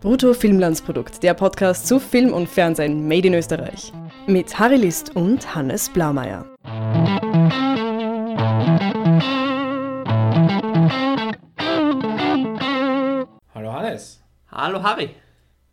Brutto 0.00 0.32
Filmlandsprodukt, 0.32 1.22
der 1.22 1.34
Podcast 1.34 1.86
zu 1.86 2.00
Film 2.00 2.32
und 2.32 2.48
Fernsehen 2.48 3.06
made 3.06 3.28
in 3.28 3.34
Österreich. 3.34 3.92
Mit 4.26 4.58
Harry 4.58 4.76
List 4.76 5.14
und 5.14 5.54
Hannes 5.54 5.90
Blaumeier. 5.90 6.46
Hallo 13.54 13.72
Hannes. 13.74 14.22
Hallo 14.50 14.82
Harry. 14.82 15.10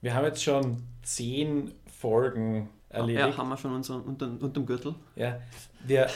Wir 0.01 0.13
haben 0.13 0.25
jetzt 0.25 0.43
schon 0.43 0.83
zehn 1.03 1.71
Folgen 1.89 2.67
erledigt. 2.89 3.29
Ja, 3.29 3.37
haben 3.37 3.47
wir 3.47 3.55
schon 3.55 3.75
unser, 3.75 4.05
unter, 4.05 4.25
unterm 4.25 4.65
Gürtel. 4.65 4.95
Ja, 5.15 5.39
wir 5.85 6.07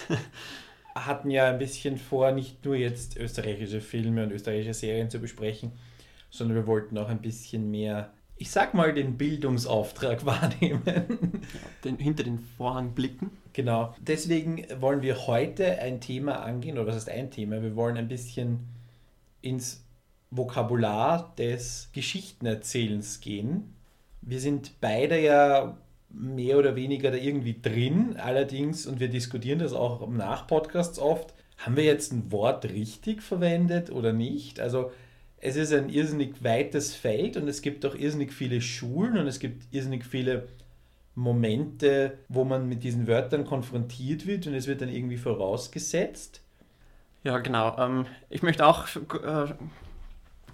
hatten 0.96 1.32
ja 1.32 1.48
ein 1.48 1.60
bisschen 1.60 1.98
vor, 1.98 2.34
nicht 2.34 2.66
nur 2.66 2.76
jetzt 2.76 3.16
österreichische 3.16 3.80
Filme 3.80 4.24
und 4.24 4.34
österreichische 4.34 4.74
Serien 4.74 5.10
zu 5.10 5.20
besprechen, 5.20 5.72
sondern 6.32 6.56
wir 6.56 6.68
wollten 6.68 6.98
auch 6.98 7.10
ein 7.10 7.22
bisschen 7.22 7.70
mehr, 7.70 8.12
ich 8.38 8.50
sag 8.50 8.74
mal, 8.74 8.94
den 8.94 9.18
Bildungsauftrag 9.18 10.26
wahrnehmen. 10.26 10.82
Den, 11.84 11.98
hinter 11.98 12.24
den 12.24 12.40
Vorhang 12.40 12.94
blicken. 12.94 13.30
Genau. 13.54 13.94
Deswegen 14.00 14.66
wollen 14.80 15.04
wir 15.04 15.28
heute 15.28 15.80
ein 15.80 16.02
Thema 16.02 16.42
angehen, 16.42 16.78
oder 16.78 16.88
was 16.88 16.96
heißt 16.96 17.10
ein 17.10 17.30
Thema? 17.30 17.62
Wir 17.62 17.76
wollen 17.76 17.98
ein 17.98 18.08
bisschen 18.08 18.62
ins 19.42 19.86
Vokabular 20.32 21.36
des 21.38 21.90
Geschichtenerzählens 21.94 23.20
gehen. 23.20 23.76
Wir 24.22 24.40
sind 24.40 24.80
beide 24.80 25.20
ja 25.20 25.78
mehr 26.10 26.58
oder 26.58 26.76
weniger 26.76 27.12
da 27.12 27.18
irgendwie 27.18 27.60
drin, 27.62 28.16
allerdings, 28.18 28.86
und 28.86 29.00
wir 29.00 29.10
diskutieren 29.10 29.60
das 29.60 29.74
auch 29.74 30.02
im 30.02 30.18
Nachpodcasts 30.18 31.00
oft, 31.00 31.34
haben 31.58 31.76
wir 31.76 31.84
jetzt 31.84 32.12
ein 32.12 32.32
Wort 32.32 32.66
richtig 32.66 33.22
verwendet 33.22 33.92
oder 33.92 34.14
nicht? 34.14 34.60
Also 34.60 34.92
es 35.42 35.56
ist 35.56 35.74
ein 35.74 35.90
irrsinnig 35.90 36.44
weites 36.44 36.96
Feld 36.96 37.36
und 37.36 37.48
es 37.48 37.62
gibt 37.62 37.86
auch 37.86 37.96
irrsinnig 37.96 38.32
viele 38.32 38.62
Schulen 38.62 39.18
und 39.18 39.28
es 39.28 39.40
gibt 39.40 39.74
irrsinnig 39.74 40.06
viele 40.06 40.48
Momente, 41.16 42.20
wo 42.30 42.46
man 42.46 42.70
mit 42.70 42.84
diesen 42.84 43.08
Wörtern 43.08 43.46
konfrontiert 43.46 44.28
wird 44.28 44.48
und 44.48 44.54
es 44.54 44.68
wird 44.68 44.82
dann 44.82 44.90
irgendwie 44.90 45.18
vorausgesetzt. 45.18 46.42
Ja, 47.24 47.40
genau. 47.40 47.76
Ähm, 47.78 48.06
ich 48.30 48.44
möchte 48.44 48.66
auch 48.66 48.88
äh, 48.96 49.54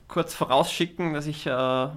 kurz 0.07 0.33
vorausschicken, 0.33 1.13
dass 1.13 1.27
ich 1.27 1.45
äh, 1.45 1.87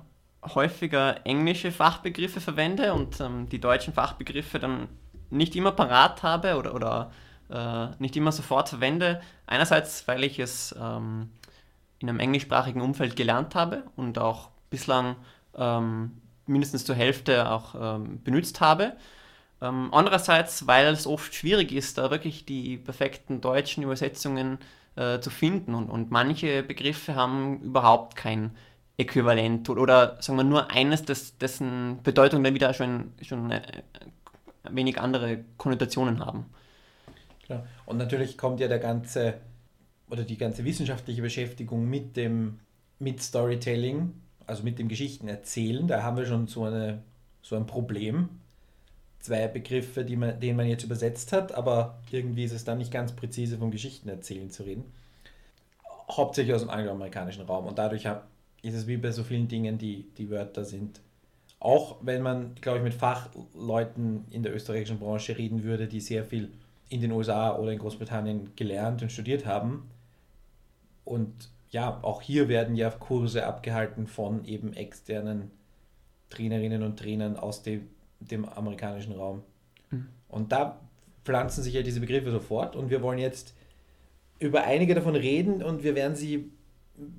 häufiger 0.43 1.25
englische 1.25 1.71
Fachbegriffe 1.71 2.41
verwende 2.41 2.93
und 2.93 3.21
ähm, 3.21 3.49
die 3.49 3.61
deutschen 3.61 3.95
Fachbegriffe 3.95 4.59
dann 4.59 4.89
nicht 5.31 5.55
immer 5.55 5.73
parat 5.73 6.25
habe 6.25 6.57
oder, 6.57 6.75
oder 6.75 7.13
äh, 7.51 7.89
nicht 8.01 8.17
immer 8.17 8.33
sofort 8.33 8.69
verwende. 8.69 9.21
Einerseits, 9.47 10.07
weil 10.09 10.25
ich 10.25 10.39
es 10.39 10.75
ähm, 10.81 11.31
in 12.01 12.09
einem 12.09 12.21
englischsprachigen 12.21 12.81
Umfeld 12.81 13.17
gelernt 13.17 13.55
habe 13.55 13.85
und 13.97 14.19
auch 14.19 14.49
bislang 14.71 15.17
ähm, 15.57 16.13
mindestens 16.47 16.85
zur 16.85 16.95
Hälfte 16.95 17.51
auch 17.51 17.75
ähm, 17.79 18.23
benutzt 18.23 18.61
habe. 18.61 18.95
Ähm, 19.63 19.89
andererseits, 19.93 20.67
weil 20.67 20.87
es 20.87 21.07
oft 21.07 21.35
schwierig 21.35 21.73
ist, 21.73 21.99
da 21.99 22.11
wirklich 22.11 22.47
die 22.47 22.79
perfekten 22.79 23.41
deutschen 23.41 23.83
Übersetzungen 23.83 24.59
äh, 24.97 25.21
zu 25.21 25.31
finden 25.31 25.75
und, 25.75 25.91
und 25.91 26.11
manche 26.11 26.63
Begriffe 26.63 27.15
haben 27.15 27.61
überhaupt 27.61 28.17
kein 28.17 28.53
Äquivalent 28.97 29.69
oder, 29.69 29.83
oder 29.83 30.23
sagen 30.23 30.39
wir 30.39 30.45
nur 30.45 30.71
eines, 30.71 31.05
das, 31.05 31.37
dessen 31.39 32.03
Bedeutung 32.03 32.43
dann 32.43 32.55
wieder 32.55 32.73
schon, 32.75 33.13
schon 33.23 33.51
äh, 33.51 33.63
wenig 34.69 35.01
andere 35.01 35.45
Konnotationen 35.59 36.25
haben. 36.25 36.47
Klar. 37.45 37.67
Und 37.87 37.99
natürlich 37.99 38.39
kommt 38.39 38.61
ja 38.61 38.69
der 38.69 38.79
ganze 38.79 39.35
oder 40.11 40.25
die 40.25 40.37
ganze 40.37 40.65
wissenschaftliche 40.65 41.23
Beschäftigung 41.23 41.89
mit 41.89 42.17
dem 42.17 42.59
mit 43.01 43.23
Storytelling, 43.23 44.13
also 44.47 44.63
mit 44.63 44.79
dem 44.79 44.89
Geschichtenerzählen, 44.89 45.89
da 45.89 46.03
haben 46.03 46.17
wir 46.17 46.27
schon 46.27 46.47
so, 46.47 46.65
eine, 46.65 47.03
so 47.43 47.57
ein 47.57 47.67
Problem. 47.67 48.29
Zwei 49.21 49.49
Begriffe, 49.49 50.05
die 50.05 50.17
man, 50.17 50.39
den 50.39 50.57
man 50.57 50.67
jetzt 50.67 50.85
übersetzt 50.85 51.33
hat, 51.33 51.53
aber 51.53 51.99
irgendwie 52.11 52.45
ist 52.45 52.53
es 52.53 52.65
dann 52.65 52.79
nicht 52.79 52.93
ganz 52.93 53.13
präzise 53.13 53.59
vom 53.59 53.71
Geschichtenerzählen 53.71 54.51
zu 54.51 54.63
reden. 54.63 54.85
Hauptsächlich 56.11 56.55
aus 56.55 56.63
dem 56.63 56.71
angloamerikanischen 56.71 57.45
Raum. 57.45 57.67
Und 57.67 57.79
dadurch 57.79 58.07
ist 58.63 58.75
es 58.75 58.87
wie 58.87 58.97
bei 58.97 59.11
so 59.11 59.25
vielen 59.25 59.49
Dingen, 59.49 59.79
die, 59.79 60.07
die 60.17 60.31
Wörter 60.31 60.65
sind. 60.65 61.01
Auch 61.59 61.97
wenn 62.03 62.23
man, 62.23 62.55
glaube 62.61 62.79
ich, 62.79 62.85
mit 62.85 62.95
Fachleuten 62.95 64.25
in 64.31 64.43
der 64.43 64.55
österreichischen 64.55 64.99
Branche 64.99 65.37
reden 65.37 65.63
würde, 65.63 65.87
die 65.87 66.01
sehr 66.01 66.25
viel 66.25 66.51
in 66.89 67.01
den 67.01 67.13
USA 67.13 67.57
oder 67.57 67.73
in 67.73 67.79
Großbritannien 67.79 68.53
gelernt 68.57 69.03
und 69.03 69.13
studiert 69.13 69.47
haben, 69.47 69.89
und 71.05 71.51
ja, 71.71 72.01
auch 72.03 72.21
hier 72.23 72.49
werden 72.49 72.75
ja 72.75 72.91
Kurse 72.91 73.47
abgehalten 73.47 74.07
von 74.07 74.45
eben 74.45 74.73
externen 74.73 75.51
Trainerinnen 76.31 76.83
und 76.83 76.99
Trainern 76.99 77.37
aus 77.37 77.63
dem, 77.63 77.89
dem 78.19 78.45
amerikanischen 78.45 79.13
Raum. 79.13 79.43
Mhm. 79.91 80.09
Und 80.29 80.53
da 80.53 80.81
pflanzen 81.25 81.63
sich 81.63 81.75
ja 81.75 81.83
diese 81.83 82.01
Begriffe 82.01 82.31
sofort 82.31 82.77
und 82.77 82.91
wir 82.91 83.03
wollen 83.03 83.19
jetzt 83.19 83.55
über 84.39 84.65
einige 84.65 84.95
davon 84.95 85.15
reden 85.15 85.63
und 85.63 85.85
wir 85.85 85.95
werden 85.95 86.17
sie, 86.17 86.51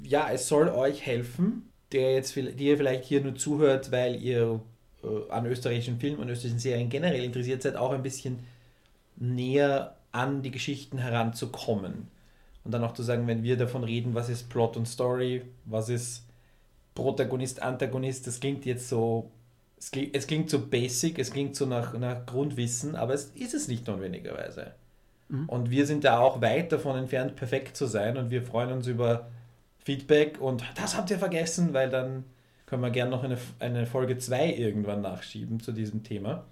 ja, 0.03 0.29
es 0.31 0.47
soll 0.47 0.69
euch 0.69 1.05
helfen, 1.05 1.69
der 1.91 2.13
jetzt, 2.15 2.35
die 2.35 2.65
ihr 2.65 2.77
vielleicht 2.77 3.05
hier 3.05 3.21
nur 3.21 3.35
zuhört, 3.35 3.91
weil 3.91 4.21
ihr 4.21 4.59
äh, 5.03 5.29
an 5.31 5.45
österreichischen 5.45 5.99
Filmen 5.99 6.19
und 6.19 6.29
österreichischen 6.29 6.59
Serien 6.59 6.89
generell 6.89 7.23
interessiert 7.23 7.61
seid, 7.61 7.75
auch 7.75 7.91
ein 7.91 8.03
bisschen 8.03 8.39
näher 9.17 9.97
an 10.11 10.41
die 10.41 10.51
Geschichten 10.51 10.97
heranzukommen. 10.97 12.07
Und 12.63 12.71
dann 12.71 12.83
auch 12.83 12.93
zu 12.93 13.03
sagen, 13.03 13.27
wenn 13.27 13.43
wir 13.43 13.57
davon 13.57 13.83
reden, 13.83 14.13
was 14.13 14.29
ist 14.29 14.49
Plot 14.49 14.77
und 14.77 14.87
Story, 14.87 15.41
was 15.65 15.89
ist 15.89 16.25
Protagonist, 16.93 17.61
Antagonist, 17.61 18.27
das 18.27 18.39
klingt 18.39 18.65
jetzt 18.65 18.89
so, 18.89 19.31
es 19.77 19.91
klingt, 19.91 20.15
es 20.15 20.27
klingt 20.27 20.49
so 20.49 20.67
basic, 20.67 21.17
es 21.17 21.31
klingt 21.31 21.55
so 21.55 21.65
nach, 21.65 21.97
nach 21.97 22.25
Grundwissen, 22.25 22.95
aber 22.95 23.13
es 23.13 23.25
ist 23.35 23.53
es 23.53 23.67
nicht 23.67 23.87
notwendigerweise. 23.87 24.73
Mhm. 25.29 25.49
Und 25.49 25.71
wir 25.71 25.87
sind 25.87 26.03
da 26.03 26.19
auch 26.19 26.41
weit 26.41 26.71
davon 26.71 26.97
entfernt, 26.97 27.35
perfekt 27.35 27.75
zu 27.75 27.87
sein 27.87 28.17
und 28.17 28.29
wir 28.29 28.43
freuen 28.43 28.71
uns 28.71 28.87
über 28.87 29.27
Feedback 29.83 30.39
und 30.39 30.63
das 30.75 30.95
habt 30.95 31.09
ihr 31.09 31.17
vergessen, 31.17 31.73
weil 31.73 31.89
dann 31.89 32.25
können 32.67 32.83
wir 32.83 32.91
gerne 32.91 33.11
noch 33.11 33.23
eine, 33.23 33.37
eine 33.59 33.85
Folge 33.85 34.17
2 34.17 34.53
irgendwann 34.53 35.01
nachschieben 35.01 35.59
zu 35.59 35.71
diesem 35.71 36.03
Thema. 36.03 36.45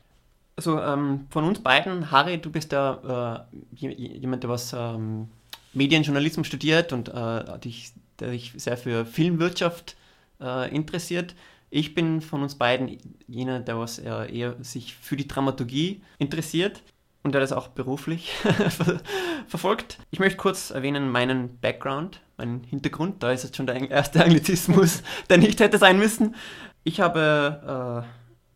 Also 0.56 0.82
ähm, 0.82 1.28
von 1.30 1.46
uns 1.46 1.62
beiden, 1.62 2.12
Harry, 2.12 2.40
du 2.40 2.52
bist 2.52 2.74
ja 2.74 3.46
äh, 3.48 3.86
jemand, 3.86 4.44
der 4.44 4.50
was 4.50 4.74
ähm, 4.74 5.30
Medienjournalismus 5.74 6.48
studiert 6.48 6.94
und 6.94 7.10
äh, 7.10 7.60
dich, 7.60 7.92
der 8.20 8.32
sich 8.32 8.54
sehr 8.56 8.78
für 8.78 9.06
Filmwirtschaft 9.06 9.96
äh, 10.42 10.74
interessiert. 10.74 11.36
Ich 11.70 11.94
bin 11.94 12.22
von 12.22 12.42
uns 12.42 12.56
beiden 12.56 12.98
jener, 13.28 13.60
der 13.60 13.78
was 13.78 14.00
äh, 14.00 14.26
eher 14.34 14.56
sich 14.64 14.96
für 14.96 15.16
die 15.16 15.28
Dramaturgie 15.28 16.02
interessiert 16.18 16.82
und 17.22 17.34
der 17.34 17.42
das 17.42 17.52
auch 17.52 17.68
beruflich 17.68 18.32
verfolgt. 19.48 20.00
Ich 20.10 20.20
möchte 20.20 20.38
kurz 20.38 20.72
erwähnen 20.72 21.12
meinen 21.12 21.60
Background, 21.60 22.22
meinen 22.38 22.64
Hintergrund. 22.64 23.22
Da 23.22 23.32
ist 23.32 23.44
jetzt 23.44 23.58
schon 23.58 23.68
der 23.68 23.90
erste 23.90 24.24
Anglizismus, 24.24 25.04
der 25.30 25.38
nicht 25.38 25.60
hätte 25.60 25.78
sein 25.78 26.00
müssen. 26.00 26.36
Ich 26.84 27.02
habe 27.02 28.06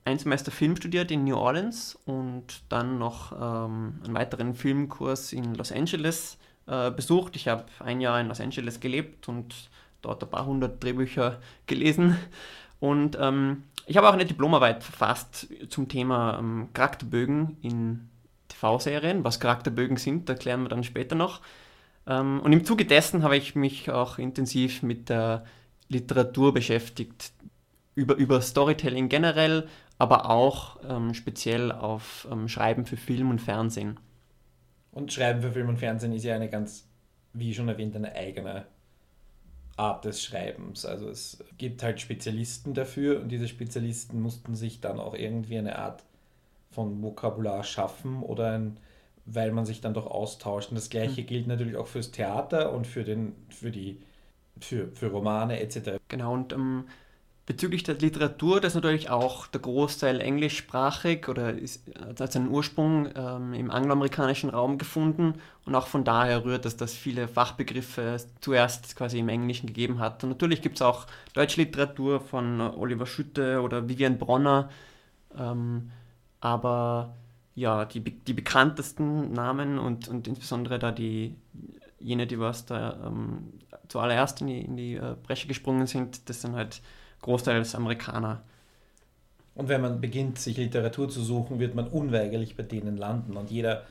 äh, 0.05 0.09
ein 0.09 0.17
Semester 0.17 0.51
Film 0.51 0.75
studiert 0.75 1.11
in 1.11 1.23
New 1.23 1.35
Orleans 1.35 1.97
und 2.05 2.63
dann 2.69 2.97
noch 2.97 3.31
ähm, 3.33 4.01
einen 4.03 4.13
weiteren 4.13 4.55
Filmkurs 4.55 5.33
in 5.33 5.53
Los 5.55 5.71
Angeles 5.71 6.37
äh, 6.67 6.91
besucht. 6.91 7.35
Ich 7.35 7.47
habe 7.47 7.65
ein 7.79 8.01
Jahr 8.01 8.19
in 8.19 8.27
Los 8.27 8.39
Angeles 8.39 8.79
gelebt 8.79 9.27
und 9.27 9.69
dort 10.01 10.23
ein 10.23 10.29
paar 10.29 10.45
hundert 10.45 10.83
Drehbücher 10.83 11.39
gelesen. 11.67 12.17
Und 12.79 13.17
ähm, 13.19 13.63
ich 13.85 13.97
habe 13.97 14.09
auch 14.09 14.13
eine 14.13 14.25
Diplomarbeit 14.25 14.83
verfasst 14.83 15.47
zum 15.69 15.87
Thema 15.87 16.37
ähm, 16.39 16.69
Charakterbögen 16.73 17.57
in 17.61 18.09
TV-Serien. 18.49 19.23
Was 19.23 19.39
Charakterbögen 19.39 19.97
sind, 19.97 20.29
erklären 20.29 20.63
wir 20.63 20.69
dann 20.69 20.83
später 20.83 21.15
noch. 21.15 21.41
Ähm, 22.07 22.39
und 22.41 22.53
im 22.53 22.65
Zuge 22.65 22.85
dessen 22.85 23.23
habe 23.23 23.37
ich 23.37 23.55
mich 23.55 23.89
auch 23.89 24.17
intensiv 24.17 24.83
mit 24.83 25.09
der 25.09 25.45
Literatur 25.89 26.53
beschäftigt, 26.53 27.31
über, 27.95 28.15
über 28.15 28.41
Storytelling 28.41 29.09
generell, 29.09 29.67
aber 29.97 30.29
auch 30.29 30.77
ähm, 30.89 31.13
speziell 31.13 31.71
auf 31.71 32.27
ähm, 32.31 32.47
Schreiben 32.47 32.85
für 32.85 32.97
Film 32.97 33.29
und 33.29 33.39
Fernsehen. 33.39 33.99
Und 34.93 35.11
Schreiben 35.11 35.41
für 35.41 35.51
Film 35.51 35.69
und 35.69 35.77
Fernsehen 35.77 36.13
ist 36.13 36.23
ja 36.23 36.35
eine 36.35 36.49
ganz, 36.49 36.87
wie 37.33 37.53
schon 37.53 37.67
erwähnt, 37.67 37.95
eine 37.95 38.13
eigene 38.13 38.65
Art 39.75 40.05
des 40.05 40.23
Schreibens. 40.23 40.85
Also 40.85 41.09
es 41.09 41.43
gibt 41.57 41.81
halt 41.81 41.99
Spezialisten 41.99 42.73
dafür 42.73 43.19
und 43.19 43.29
diese 43.29 43.47
Spezialisten 43.47 44.21
mussten 44.21 44.55
sich 44.55 44.81
dann 44.81 44.99
auch 44.99 45.15
irgendwie 45.15 45.57
eine 45.57 45.79
Art 45.79 46.03
von 46.69 47.01
Vokabular 47.01 47.63
schaffen 47.63 48.21
oder 48.21 48.51
ein, 48.51 48.77
weil 49.25 49.51
man 49.51 49.65
sich 49.65 49.81
dann 49.81 49.95
doch 49.95 50.05
austauscht. 50.05 50.69
Und 50.69 50.75
das 50.75 50.89
gleiche 50.89 51.21
mhm. 51.21 51.25
gilt 51.25 51.47
natürlich 51.47 51.75
auch 51.75 51.87
fürs 51.87 52.11
Theater 52.11 52.71
und 52.71 52.85
für 52.85 53.03
den, 53.03 53.33
für 53.49 53.71
die, 53.71 53.99
für, 54.59 54.91
für 54.93 55.07
Romane 55.07 55.59
etc. 55.59 55.97
Genau, 56.07 56.33
und 56.33 56.53
ähm, 56.53 56.85
Bezüglich 57.45 57.83
der 57.83 57.95
Literatur, 57.95 58.61
das 58.61 58.71
ist 58.71 58.75
natürlich 58.75 59.09
auch 59.09 59.47
der 59.47 59.59
Großteil 59.59 60.21
englischsprachig 60.21 61.27
oder 61.27 61.51
ist, 61.51 61.83
hat 62.17 62.31
seinen 62.31 62.47
Ursprung 62.47 63.09
ähm, 63.15 63.53
im 63.53 63.69
angloamerikanischen 63.69 64.49
Raum 64.49 64.77
gefunden 64.77 65.33
und 65.65 65.75
auch 65.75 65.87
von 65.87 66.05
daher 66.05 66.45
rührt 66.45 66.63
dass 66.63 66.93
viele 66.93 67.27
Fachbegriffe 67.27 68.15
zuerst 68.39 68.95
quasi 68.95 69.19
im 69.19 69.27
Englischen 69.27 69.67
gegeben 69.67 69.99
hat. 69.99 70.23
Und 70.23 70.29
natürlich 70.29 70.61
gibt 70.61 70.77
es 70.77 70.81
auch 70.81 71.05
deutsche 71.33 71.59
Literatur 71.59 72.21
von 72.21 72.61
Oliver 72.61 73.05
Schütte 73.05 73.61
oder 73.61 73.89
Vivian 73.89 74.17
Bronner, 74.17 74.69
ähm, 75.37 75.91
aber 76.39 77.13
ja, 77.55 77.83
die, 77.83 77.99
die 77.99 78.33
bekanntesten 78.33 79.33
Namen 79.33 79.79
und, 79.79 80.07
und 80.07 80.29
insbesondere 80.29 80.79
da 80.79 80.91
die, 80.91 81.35
jene, 81.99 82.25
die 82.25 82.39
was 82.39 82.65
da 82.65 83.05
ähm, 83.05 83.51
zuallererst 83.89 84.39
in 84.39 84.47
die, 84.47 84.61
in 84.61 84.77
die 84.77 84.95
äh, 84.95 85.15
Bresche 85.21 85.49
gesprungen 85.49 85.87
sind, 85.87 86.29
das 86.29 86.41
sind 86.41 86.55
halt 86.55 86.81
großteils 87.23 87.73
Amerikaner. 87.73 88.43
Und 89.55 89.69
wenn 89.69 89.81
man 89.81 90.01
beginnt, 90.01 90.39
sich 90.39 90.57
Literatur 90.57 91.09
zu 91.09 91.21
suchen, 91.21 91.59
wird 91.59 91.75
man 91.75 91.87
unweigerlich 91.87 92.55
bei 92.55 92.63
denen 92.63 92.97
landen. 92.97 93.37
Und 93.37 93.51
jeder 93.51 93.83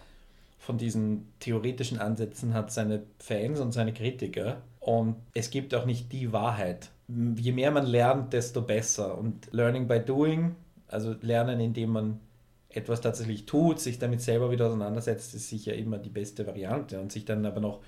von 0.58 0.78
diesen 0.78 1.28
theoretischen 1.40 1.98
Ansätzen 1.98 2.54
hat 2.54 2.72
seine 2.72 3.02
Fans 3.18 3.60
und 3.60 3.72
seine 3.72 3.92
Kritiker. 3.92 4.58
Und 4.80 5.16
es 5.34 5.50
gibt 5.50 5.74
auch 5.74 5.86
nicht 5.86 6.12
die 6.12 6.32
Wahrheit. 6.32 6.90
Je 7.08 7.52
mehr 7.52 7.70
man 7.70 7.86
lernt, 7.86 8.32
desto 8.32 8.62
besser. 8.62 9.18
Und 9.18 9.52
Learning 9.52 9.86
by 9.86 10.00
Doing, 10.00 10.54
also 10.88 11.14
Lernen, 11.20 11.60
indem 11.60 11.90
man 11.90 12.20
etwas 12.68 13.00
tatsächlich 13.00 13.46
tut, 13.46 13.80
sich 13.80 13.98
damit 13.98 14.20
selber 14.20 14.50
wieder 14.50 14.66
auseinandersetzt, 14.66 15.34
ist 15.34 15.48
sicher 15.48 15.74
immer 15.74 15.98
die 15.98 16.10
beste 16.10 16.46
Variante. 16.46 17.00
Und 17.00 17.12
sich 17.12 17.24
dann 17.24 17.46
aber 17.46 17.60
noch 17.60 17.80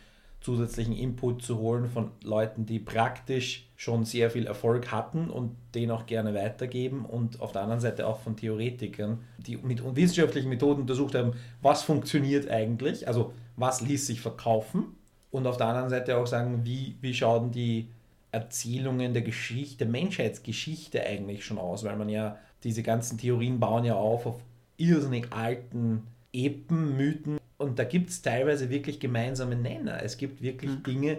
zusätzlichen 0.44 0.94
Input 0.94 1.43
zu 1.43 1.58
holen 1.58 1.88
von 1.88 2.11
Leuten, 2.23 2.67
die 2.67 2.79
praktisch 2.79 3.67
schon 3.76 4.05
sehr 4.05 4.31
viel 4.31 4.46
Erfolg 4.46 4.93
hatten 4.93 5.31
und 5.31 5.56
den 5.75 5.91
auch 5.91 6.05
gerne 6.05 6.35
weitergeben 6.35 7.06
und 7.06 7.41
auf 7.41 7.52
der 7.52 7.62
anderen 7.62 7.81
Seite 7.81 8.06
auch 8.06 8.20
von 8.20 8.37
Theoretikern, 8.37 9.20
die 9.38 9.56
mit 9.56 9.82
wissenschaftlichen 9.96 10.50
Methoden 10.50 10.82
untersucht 10.82 11.14
haben, 11.14 11.32
was 11.62 11.82
funktioniert 11.82 12.50
eigentlich, 12.50 13.08
also 13.08 13.32
was 13.56 13.81
ließ 13.81 14.06
sich 14.06 14.20
verkaufen 14.20 14.94
und 15.31 15.46
auf 15.46 15.56
der 15.56 15.69
anderen 15.69 15.88
Seite 15.88 16.19
auch 16.19 16.26
sagen, 16.26 16.61
wie, 16.64 16.96
wie 17.00 17.14
schauen 17.14 17.50
die 17.50 17.88
Erzählungen 18.31 19.14
der 19.14 19.23
Geschichte, 19.23 19.79
der 19.79 19.88
Menschheitsgeschichte 19.88 21.02
eigentlich 21.06 21.44
schon 21.46 21.56
aus, 21.56 21.85
weil 21.85 21.96
man 21.96 22.11
ja 22.11 22.37
diese 22.64 22.82
ganzen 22.82 23.17
Theorien 23.17 23.61
bauen 23.61 23.85
ja 23.85 23.94
auf 23.94 24.26
auf 24.26 24.43
irrsinnig 24.76 25.32
alten 25.32 26.02
Epen, 26.35 26.99
Mythen, 26.99 27.38
und 27.59 27.79
da 27.79 27.85
gibt 27.85 28.11
es 28.11 28.23
teilweise 28.23 28.71
wirklich 28.71 29.01
gemeinsame 29.01 29.56
Nenner. 29.56 30.03
Es 30.03 30.17
gibt 30.17 30.43
wirklich 30.43 30.71
mhm. 30.71 30.83
Dinge, 30.83 31.19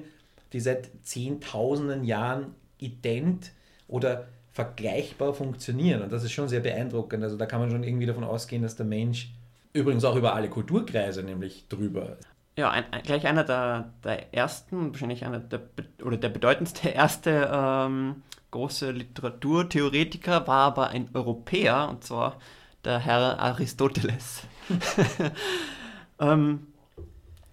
die 0.54 0.60
seit 0.60 0.90
Zehntausenden 1.04 2.04
Jahren 2.04 2.56
ident 2.78 3.52
oder 3.88 4.28
vergleichbar 4.52 5.34
funktionieren. 5.34 6.02
Und 6.02 6.12
das 6.12 6.24
ist 6.24 6.32
schon 6.32 6.48
sehr 6.48 6.62
beeindruckend. 6.62 7.24
Also 7.24 7.38
da 7.38 7.46
kann 7.46 7.60
man 7.60 7.70
schon 7.72 7.84
irgendwie 7.84 8.06
davon 8.06 8.24
ausgehen, 8.24 8.64
dass 8.64 8.76
der 8.76 8.86
Mensch 8.86 9.32
übrigens 9.74 10.06
auch 10.06 10.16
über 10.16 10.34
alle 10.34 10.50
Kulturkreise 10.50 11.24
nämlich 11.24 11.68
drüber. 11.68 12.18
Ja, 12.58 12.72
ein, 12.72 12.86
ein, 12.92 13.04
gleich 13.04 13.28
einer 13.28 13.44
der, 13.44 13.94
der 14.04 14.34
ersten, 14.34 14.92
wahrscheinlich 14.92 15.26
einer 15.26 15.40
der 15.40 15.62
oder 16.02 16.16
der 16.16 16.30
bedeutendste 16.30 16.88
erste 16.88 17.50
ähm, 17.52 18.24
große 18.52 18.92
Literaturtheoretiker 18.92 20.48
war 20.48 20.68
aber 20.68 20.88
ein 20.88 21.10
Europäer 21.14 21.90
und 21.90 22.06
zwar 22.06 22.40
der 22.86 23.00
Herr 23.00 23.40
Aristoteles. 23.40 24.44
Ähm, 26.20 26.68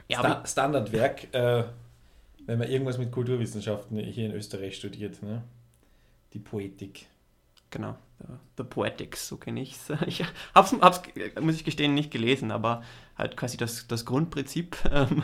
ja, 0.08 0.18
Sta 0.18 0.46
Standardwerk, 0.46 1.34
äh, 1.34 1.64
wenn 2.46 2.58
man 2.58 2.68
irgendwas 2.68 2.98
mit 2.98 3.12
Kulturwissenschaften 3.12 3.98
hier 3.98 4.26
in 4.26 4.32
Österreich 4.32 4.76
studiert, 4.76 5.22
ne? 5.22 5.42
die 6.32 6.38
Poetik. 6.38 7.06
Genau, 7.70 7.96
The 8.58 8.64
Poetics, 8.64 9.28
so 9.28 9.38
kenne 9.38 9.60
ich 9.62 9.72
es. 9.72 9.98
Ich 10.06 10.24
habe 10.54 10.66
es, 10.66 11.40
muss 11.40 11.54
ich 11.54 11.64
gestehen, 11.64 11.94
nicht 11.94 12.10
gelesen, 12.10 12.50
aber 12.50 12.82
halt 13.16 13.36
quasi 13.36 13.56
das, 13.56 13.86
das 13.88 14.04
Grundprinzip, 14.04 14.76
ähm, 14.92 15.22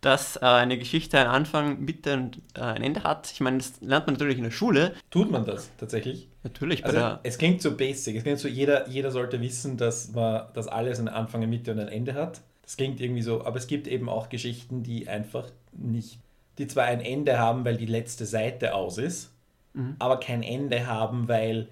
dass 0.00 0.36
äh, 0.36 0.40
eine 0.40 0.78
Geschichte 0.78 1.18
einen 1.18 1.28
Anfang, 1.28 1.84
Mitte 1.84 2.14
und 2.14 2.38
äh, 2.54 2.60
ein 2.60 2.82
Ende 2.82 3.02
hat. 3.02 3.30
Ich 3.32 3.40
meine, 3.40 3.58
das 3.58 3.80
lernt 3.80 4.06
man 4.06 4.14
natürlich 4.14 4.38
in 4.38 4.44
der 4.44 4.50
Schule. 4.50 4.94
Tut 5.10 5.30
man 5.30 5.44
das 5.44 5.70
tatsächlich? 5.76 6.28
Natürlich. 6.42 6.84
Also, 6.86 7.18
es 7.22 7.36
klingt 7.36 7.60
so 7.60 7.76
basic, 7.76 8.16
es 8.16 8.22
klingt 8.22 8.38
so, 8.38 8.48
jeder, 8.48 8.88
jeder 8.88 9.10
sollte 9.10 9.40
wissen, 9.40 9.76
dass, 9.76 10.12
man, 10.12 10.46
dass 10.54 10.68
alles 10.68 10.98
einen 10.98 11.08
Anfang, 11.08 11.42
eine 11.42 11.50
Mitte 11.50 11.72
und 11.72 11.80
ein 11.80 11.88
Ende 11.88 12.14
hat. 12.14 12.40
Das 12.70 12.76
klingt 12.76 13.00
irgendwie 13.00 13.22
so, 13.22 13.44
aber 13.44 13.56
es 13.56 13.66
gibt 13.66 13.88
eben 13.88 14.08
auch 14.08 14.28
Geschichten, 14.28 14.84
die 14.84 15.08
einfach 15.08 15.50
nicht, 15.72 16.20
die 16.56 16.68
zwar 16.68 16.84
ein 16.84 17.00
Ende 17.00 17.36
haben, 17.36 17.64
weil 17.64 17.76
die 17.76 17.84
letzte 17.84 18.26
Seite 18.26 18.76
aus 18.76 18.96
ist, 18.96 19.32
mhm. 19.74 19.96
aber 19.98 20.20
kein 20.20 20.44
Ende 20.44 20.86
haben, 20.86 21.26
weil 21.26 21.66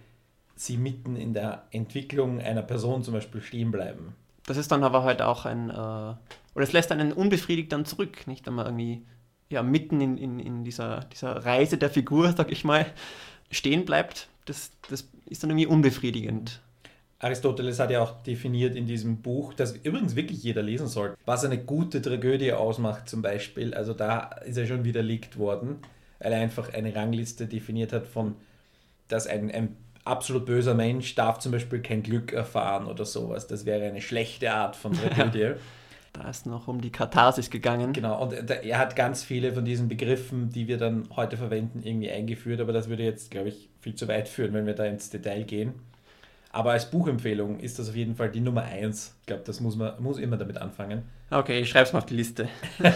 sie 0.56 0.76
mitten 0.76 1.14
in 1.14 1.34
der 1.34 1.62
Entwicklung 1.70 2.40
einer 2.40 2.62
Person 2.62 3.04
zum 3.04 3.14
Beispiel 3.14 3.40
stehen 3.40 3.70
bleiben. 3.70 4.16
Das 4.44 4.56
ist 4.56 4.72
dann 4.72 4.82
aber 4.82 5.04
halt 5.04 5.22
auch 5.22 5.44
ein, 5.44 5.70
äh, 5.70 5.72
oder 5.72 6.18
es 6.56 6.72
lässt 6.72 6.90
einen 6.90 7.12
unbefriedigt 7.12 7.70
dann 7.70 7.84
zurück, 7.84 8.26
nicht? 8.26 8.44
Wenn 8.46 8.54
man 8.54 8.66
irgendwie 8.66 9.06
ja, 9.50 9.62
mitten 9.62 10.00
in, 10.00 10.18
in, 10.18 10.40
in 10.40 10.64
dieser, 10.64 11.04
dieser 11.12 11.44
Reise 11.44 11.78
der 11.78 11.90
Figur, 11.90 12.32
sag 12.32 12.50
ich 12.50 12.64
mal, 12.64 12.86
stehen 13.52 13.84
bleibt, 13.84 14.26
das, 14.46 14.72
das 14.90 15.08
ist 15.26 15.44
dann 15.44 15.50
irgendwie 15.50 15.66
unbefriedigend. 15.66 16.60
Aristoteles 17.20 17.80
hat 17.80 17.90
ja 17.90 18.00
auch 18.00 18.22
definiert 18.22 18.76
in 18.76 18.86
diesem 18.86 19.22
Buch, 19.22 19.52
das 19.52 19.72
übrigens 19.72 20.14
wirklich 20.14 20.42
jeder 20.42 20.62
lesen 20.62 20.86
sollte, 20.86 21.16
was 21.24 21.44
eine 21.44 21.58
gute 21.58 22.00
Tragödie 22.00 22.52
ausmacht 22.52 23.08
zum 23.08 23.22
Beispiel. 23.22 23.74
Also 23.74 23.92
da 23.92 24.30
ist 24.44 24.56
er 24.56 24.66
schon 24.66 24.84
widerlegt 24.84 25.36
worden, 25.36 25.78
weil 26.20 26.32
er 26.32 26.40
einfach 26.40 26.72
eine 26.72 26.94
Rangliste 26.94 27.46
definiert 27.46 27.92
hat 27.92 28.06
von, 28.06 28.36
dass 29.08 29.26
ein, 29.26 29.50
ein 29.50 29.76
absolut 30.04 30.46
böser 30.46 30.74
Mensch 30.74 31.16
darf 31.16 31.40
zum 31.40 31.50
Beispiel 31.50 31.80
kein 31.82 32.04
Glück 32.04 32.32
erfahren 32.32 32.86
oder 32.86 33.04
sowas. 33.04 33.48
Das 33.48 33.66
wäre 33.66 33.84
eine 33.84 34.00
schlechte 34.00 34.52
Art 34.52 34.76
von 34.76 34.92
Tragödie. 35.14 35.54
da 36.12 36.30
ist 36.30 36.46
noch 36.46 36.68
um 36.68 36.80
die 36.80 36.92
Katharsis 36.92 37.50
gegangen. 37.50 37.94
Genau, 37.94 38.22
und 38.22 38.32
er 38.32 38.78
hat 38.78 38.94
ganz 38.94 39.24
viele 39.24 39.52
von 39.52 39.64
diesen 39.64 39.88
Begriffen, 39.88 40.50
die 40.50 40.68
wir 40.68 40.78
dann 40.78 41.08
heute 41.16 41.36
verwenden, 41.36 41.82
irgendwie 41.82 42.12
eingeführt, 42.12 42.60
aber 42.60 42.72
das 42.72 42.88
würde 42.88 43.02
jetzt, 43.02 43.32
glaube 43.32 43.48
ich, 43.48 43.68
viel 43.80 43.96
zu 43.96 44.06
weit 44.06 44.28
führen, 44.28 44.54
wenn 44.54 44.66
wir 44.66 44.74
da 44.74 44.84
ins 44.84 45.10
Detail 45.10 45.42
gehen. 45.42 45.74
Aber 46.58 46.72
als 46.72 46.90
Buchempfehlung 46.90 47.60
ist 47.60 47.78
das 47.78 47.88
auf 47.88 47.94
jeden 47.94 48.16
Fall 48.16 48.32
die 48.32 48.40
Nummer 48.40 48.62
1. 48.62 49.14
Ich 49.20 49.26
glaube, 49.26 49.44
das 49.44 49.60
muss 49.60 49.76
man 49.76 49.92
muss 50.02 50.18
immer 50.18 50.36
damit 50.36 50.58
anfangen. 50.58 51.04
Okay, 51.30 51.60
ich 51.60 51.70
schreibe 51.70 51.86
es 51.86 51.92
mal 51.92 52.00
auf 52.00 52.06
die 52.06 52.16
Liste. 52.16 52.48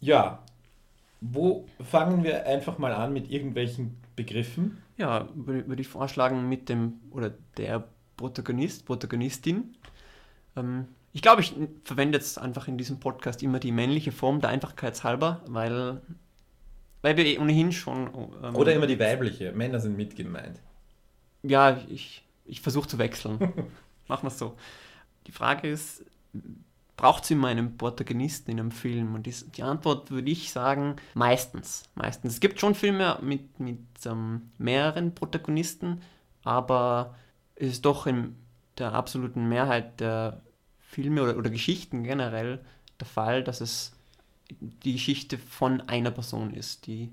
ja, 0.00 0.42
wo 1.22 1.64
fangen 1.80 2.24
wir 2.24 2.46
einfach 2.46 2.76
mal 2.76 2.92
an 2.92 3.14
mit 3.14 3.30
irgendwelchen 3.30 3.96
Begriffen? 4.16 4.82
Ja, 4.98 5.30
würde 5.34 5.80
ich 5.80 5.88
vorschlagen 5.88 6.46
mit 6.46 6.68
dem 6.68 7.00
oder 7.10 7.32
der 7.56 7.84
Protagonist, 8.18 8.84
Protagonistin. 8.84 9.76
Ähm, 10.56 10.88
ich 11.14 11.22
glaube, 11.22 11.40
ich 11.40 11.54
verwende 11.84 12.18
jetzt 12.18 12.38
einfach 12.38 12.68
in 12.68 12.76
diesem 12.76 13.00
Podcast 13.00 13.42
immer 13.42 13.60
die 13.60 13.72
männliche 13.72 14.12
Form 14.12 14.42
der 14.42 14.50
Einfachkeit 14.50 15.02
halber, 15.04 15.40
weil, 15.46 16.02
weil 17.00 17.16
wir 17.16 17.24
eh 17.24 17.38
ohnehin 17.38 17.72
schon. 17.72 18.10
Ähm, 18.44 18.54
oder 18.54 18.74
immer 18.74 18.86
die 18.86 19.00
weibliche. 19.00 19.52
Männer 19.52 19.80
sind 19.80 19.96
mit 19.96 20.14
gemeint 20.14 20.60
ja, 21.48 21.80
ich, 21.88 22.24
ich 22.44 22.60
versuche 22.60 22.88
zu 22.88 22.98
wechseln. 22.98 23.38
Machen 24.08 24.22
wir 24.24 24.28
es 24.28 24.38
so. 24.38 24.56
Die 25.26 25.32
Frage 25.32 25.68
ist, 25.68 26.04
braucht 26.96 27.24
es 27.24 27.30
immer 27.30 27.48
einen 27.48 27.76
Protagonisten 27.76 28.50
in 28.50 28.60
einem 28.60 28.70
Film? 28.70 29.14
Und 29.14 29.26
die, 29.26 29.34
die, 29.56 29.62
Antwort 29.62 30.10
würde 30.10 30.30
ich 30.30 30.50
sagen, 30.50 30.96
meistens. 31.14 31.84
Meistens. 31.94 32.34
Es 32.34 32.40
gibt 32.40 32.60
schon 32.60 32.74
Filme 32.74 33.18
mit, 33.22 33.60
mit 33.60 33.80
ähm, 34.06 34.50
mehreren 34.58 35.14
Protagonisten, 35.14 36.02
aber 36.44 37.14
es 37.54 37.72
ist 37.72 37.84
doch 37.84 38.06
in 38.06 38.36
der 38.78 38.92
absoluten 38.92 39.48
Mehrheit 39.48 40.00
der 40.00 40.40
Filme 40.80 41.22
oder, 41.22 41.36
oder 41.36 41.50
Geschichten 41.50 42.04
generell 42.04 42.64
der 42.98 43.06
Fall, 43.06 43.44
dass 43.44 43.60
es 43.60 43.92
die 44.60 44.92
Geschichte 44.92 45.38
von 45.38 45.82
einer 45.82 46.10
Person 46.10 46.54
ist, 46.54 46.86
die 46.86 47.12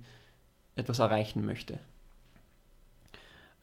etwas 0.75 0.99
erreichen 0.99 1.45
möchte. 1.45 1.79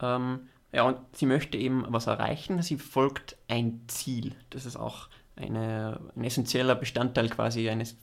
Ähm, 0.01 0.49
ja, 0.73 0.85
und 0.85 0.99
sie 1.13 1.27
möchte 1.27 1.59
eben 1.59 1.85
was 1.89 2.07
erreichen. 2.07 2.63
Sie 2.63 2.77
verfolgt 2.77 3.37
ein 3.49 3.83
Ziel. 3.89 4.35
Das 4.51 4.65
ist 4.65 4.77
auch 4.77 5.09
eine, 5.37 6.01
ein 6.17 6.25
essentieller 6.25 6.75
Bestandteil 6.75 7.29
quasi 7.29 7.69
eines 7.69 7.97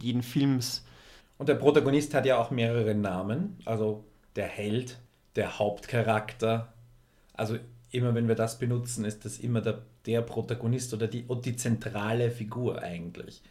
jeden 0.00 0.22
Films. 0.22 0.84
Und 1.36 1.48
der 1.48 1.56
Protagonist 1.56 2.14
hat 2.14 2.26
ja 2.26 2.38
auch 2.38 2.50
mehrere 2.50 2.94
Namen. 2.94 3.58
Also 3.64 4.04
der 4.36 4.46
Held, 4.46 4.98
der 5.34 5.58
Hauptcharakter. 5.58 6.72
Also 7.34 7.58
immer 7.90 8.14
wenn 8.14 8.28
wir 8.28 8.36
das 8.36 8.58
benutzen, 8.58 9.04
ist 9.04 9.24
das 9.24 9.38
immer 9.38 9.60
der, 9.60 9.82
der 10.06 10.22
Protagonist 10.22 10.94
oder 10.94 11.08
die, 11.08 11.24
und 11.26 11.44
die 11.44 11.56
zentrale 11.56 12.30
Figur 12.30 12.82
eigentlich. 12.82 13.42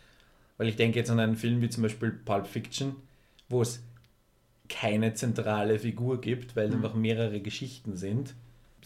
Weil 0.58 0.70
ich 0.70 0.78
denke 0.78 1.00
jetzt 1.00 1.12
an 1.12 1.20
einen 1.20 1.36
Film 1.36 1.62
wie 1.62 1.70
zum 1.70 1.84
Beispiel 1.84 2.12
Pulp 2.12 2.48
Fiction, 2.48 2.96
wo 3.50 3.62
es 3.62 3.82
keine 4.70 5.14
zentrale 5.14 5.80
Figur 5.80 6.22
gibt, 6.22 6.56
weil 6.56 6.70
mhm. 6.70 6.76
einfach 6.76 6.94
mehrere 6.94 7.42
Geschichten 7.42 7.98
sind. 7.98 8.36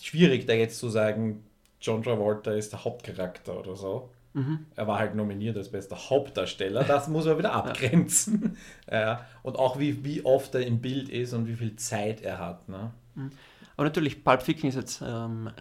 Schwierig 0.02 0.48
da 0.48 0.54
jetzt 0.54 0.80
zu 0.80 0.90
sagen, 0.90 1.44
John 1.82 2.02
Travolta 2.02 2.52
ist 2.54 2.72
der 2.72 2.84
Hauptcharakter 2.84 3.60
oder 3.60 3.75
so. 3.75 4.10
Mhm. 4.34 4.66
Er 4.75 4.88
war 4.88 4.98
halt 4.98 5.16
nominiert 5.16 5.58
als 5.58 5.70
bester 5.70 6.10
Hauptdarsteller. 6.10 6.84
Das 6.84 7.08
muss 7.08 7.25
man 7.25 7.38
wieder 7.38 7.54
abgrenzen. 7.54 8.58
ja. 8.92 9.25
Und 9.44 9.60
auch 9.60 9.78
wie, 9.78 10.04
wie 10.04 10.25
oft 10.25 10.56
er 10.56 10.66
im 10.66 10.80
Bild 10.80 11.10
ist 11.10 11.34
und 11.34 11.48
wie 11.48 11.56
viel 11.56 11.75
Zeit 11.75 12.22
er 12.22 12.40
hat. 12.40 12.68
Ne? 12.68 12.92
Mhm. 13.16 13.32
Aber 13.75 13.86
natürlich, 13.86 14.24
Pulp 14.24 14.42
Fiction 14.42 14.70
ist 14.70 14.75
jetzt, 14.75 15.04
ähm, 15.06 15.52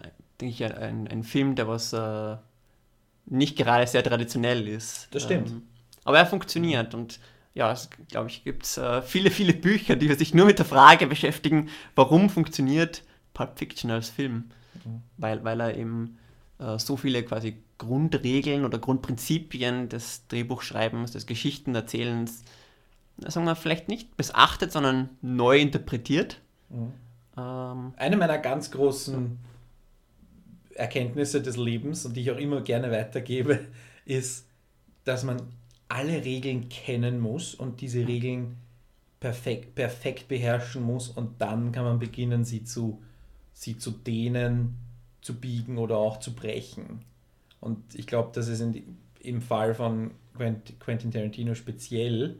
denke 0.41 0.53
ich, 0.53 0.63
ein, 0.63 1.07
ein 1.07 1.23
Film, 1.23 1.55
der 1.55 1.67
was 1.67 1.93
äh, 1.93 2.37
nicht 3.25 3.57
gerade 3.57 3.85
sehr 3.85 4.03
traditionell 4.03 4.67
ist. 4.67 5.07
Das 5.11 5.23
stimmt. 5.23 5.49
Ähm, 5.49 5.63
aber 6.03 6.17
er 6.17 6.25
funktioniert 6.25 6.93
und 6.93 7.19
ja, 7.53 7.71
es, 7.71 7.89
glaube 8.09 8.29
ich, 8.29 8.43
gibt 8.43 8.63
es 8.63 8.77
äh, 8.77 9.01
viele, 9.01 9.29
viele 9.29 9.53
Bücher, 9.53 9.95
die 9.95 10.11
sich 10.13 10.33
nur 10.33 10.45
mit 10.45 10.57
der 10.57 10.65
Frage 10.65 11.07
beschäftigen, 11.07 11.69
warum 11.95 12.29
funktioniert 12.29 13.03
Pulp 13.33 13.59
Fiction 13.59 13.91
als 13.91 14.09
Film. 14.09 14.51
Mhm. 14.85 15.01
Weil, 15.17 15.43
weil 15.43 15.59
er 15.59 15.77
eben 15.77 16.17
äh, 16.59 16.79
so 16.79 16.97
viele 16.97 17.23
quasi 17.23 17.57
Grundregeln 17.77 18.65
oder 18.65 18.79
Grundprinzipien 18.79 19.89
des 19.89 20.27
Drehbuchschreibens, 20.27 21.11
des 21.11 21.27
Geschichtenerzählens, 21.27 22.43
sagen 23.17 23.45
wir, 23.45 23.55
vielleicht 23.55 23.87
nicht 23.87 24.17
missachtet, 24.17 24.71
sondern 24.71 25.09
neu 25.21 25.59
interpretiert. 25.59 26.39
Mhm. 26.69 26.93
Ähm, 27.37 27.93
Eine 27.97 28.17
meiner 28.17 28.39
ganz 28.39 28.71
großen 28.71 29.37
Erkenntnisse 30.73 31.41
des 31.41 31.57
Lebens 31.57 32.05
und 32.05 32.15
die 32.15 32.21
ich 32.21 32.31
auch 32.31 32.37
immer 32.37 32.61
gerne 32.61 32.91
weitergebe, 32.91 33.59
ist, 34.05 34.47
dass 35.03 35.23
man 35.23 35.37
alle 35.93 36.25
Regeln 36.25 36.69
kennen 36.69 37.19
muss 37.19 37.53
und 37.53 37.81
diese 37.81 38.07
Regeln 38.07 38.57
perfekt, 39.19 39.75
perfekt 39.75 40.27
beherrschen 40.27 40.81
muss 40.81 41.09
und 41.09 41.39
dann 41.39 41.71
kann 41.71 41.85
man 41.85 41.99
beginnen, 41.99 42.45
sie 42.45 42.63
zu, 42.63 43.01
sie 43.53 43.77
zu 43.77 43.91
dehnen, 43.91 44.75
zu 45.21 45.39
biegen 45.39 45.77
oder 45.77 45.97
auch 45.97 46.19
zu 46.19 46.33
brechen. 46.33 47.01
Und 47.59 47.93
ich 47.93 48.07
glaube, 48.07 48.31
das 48.33 48.47
ist 48.47 48.59
in, 48.59 48.97
im 49.19 49.41
Fall 49.41 49.75
von 49.75 50.11
Quentin 50.79 51.11
Tarantino 51.11 51.53
speziell, 51.53 52.37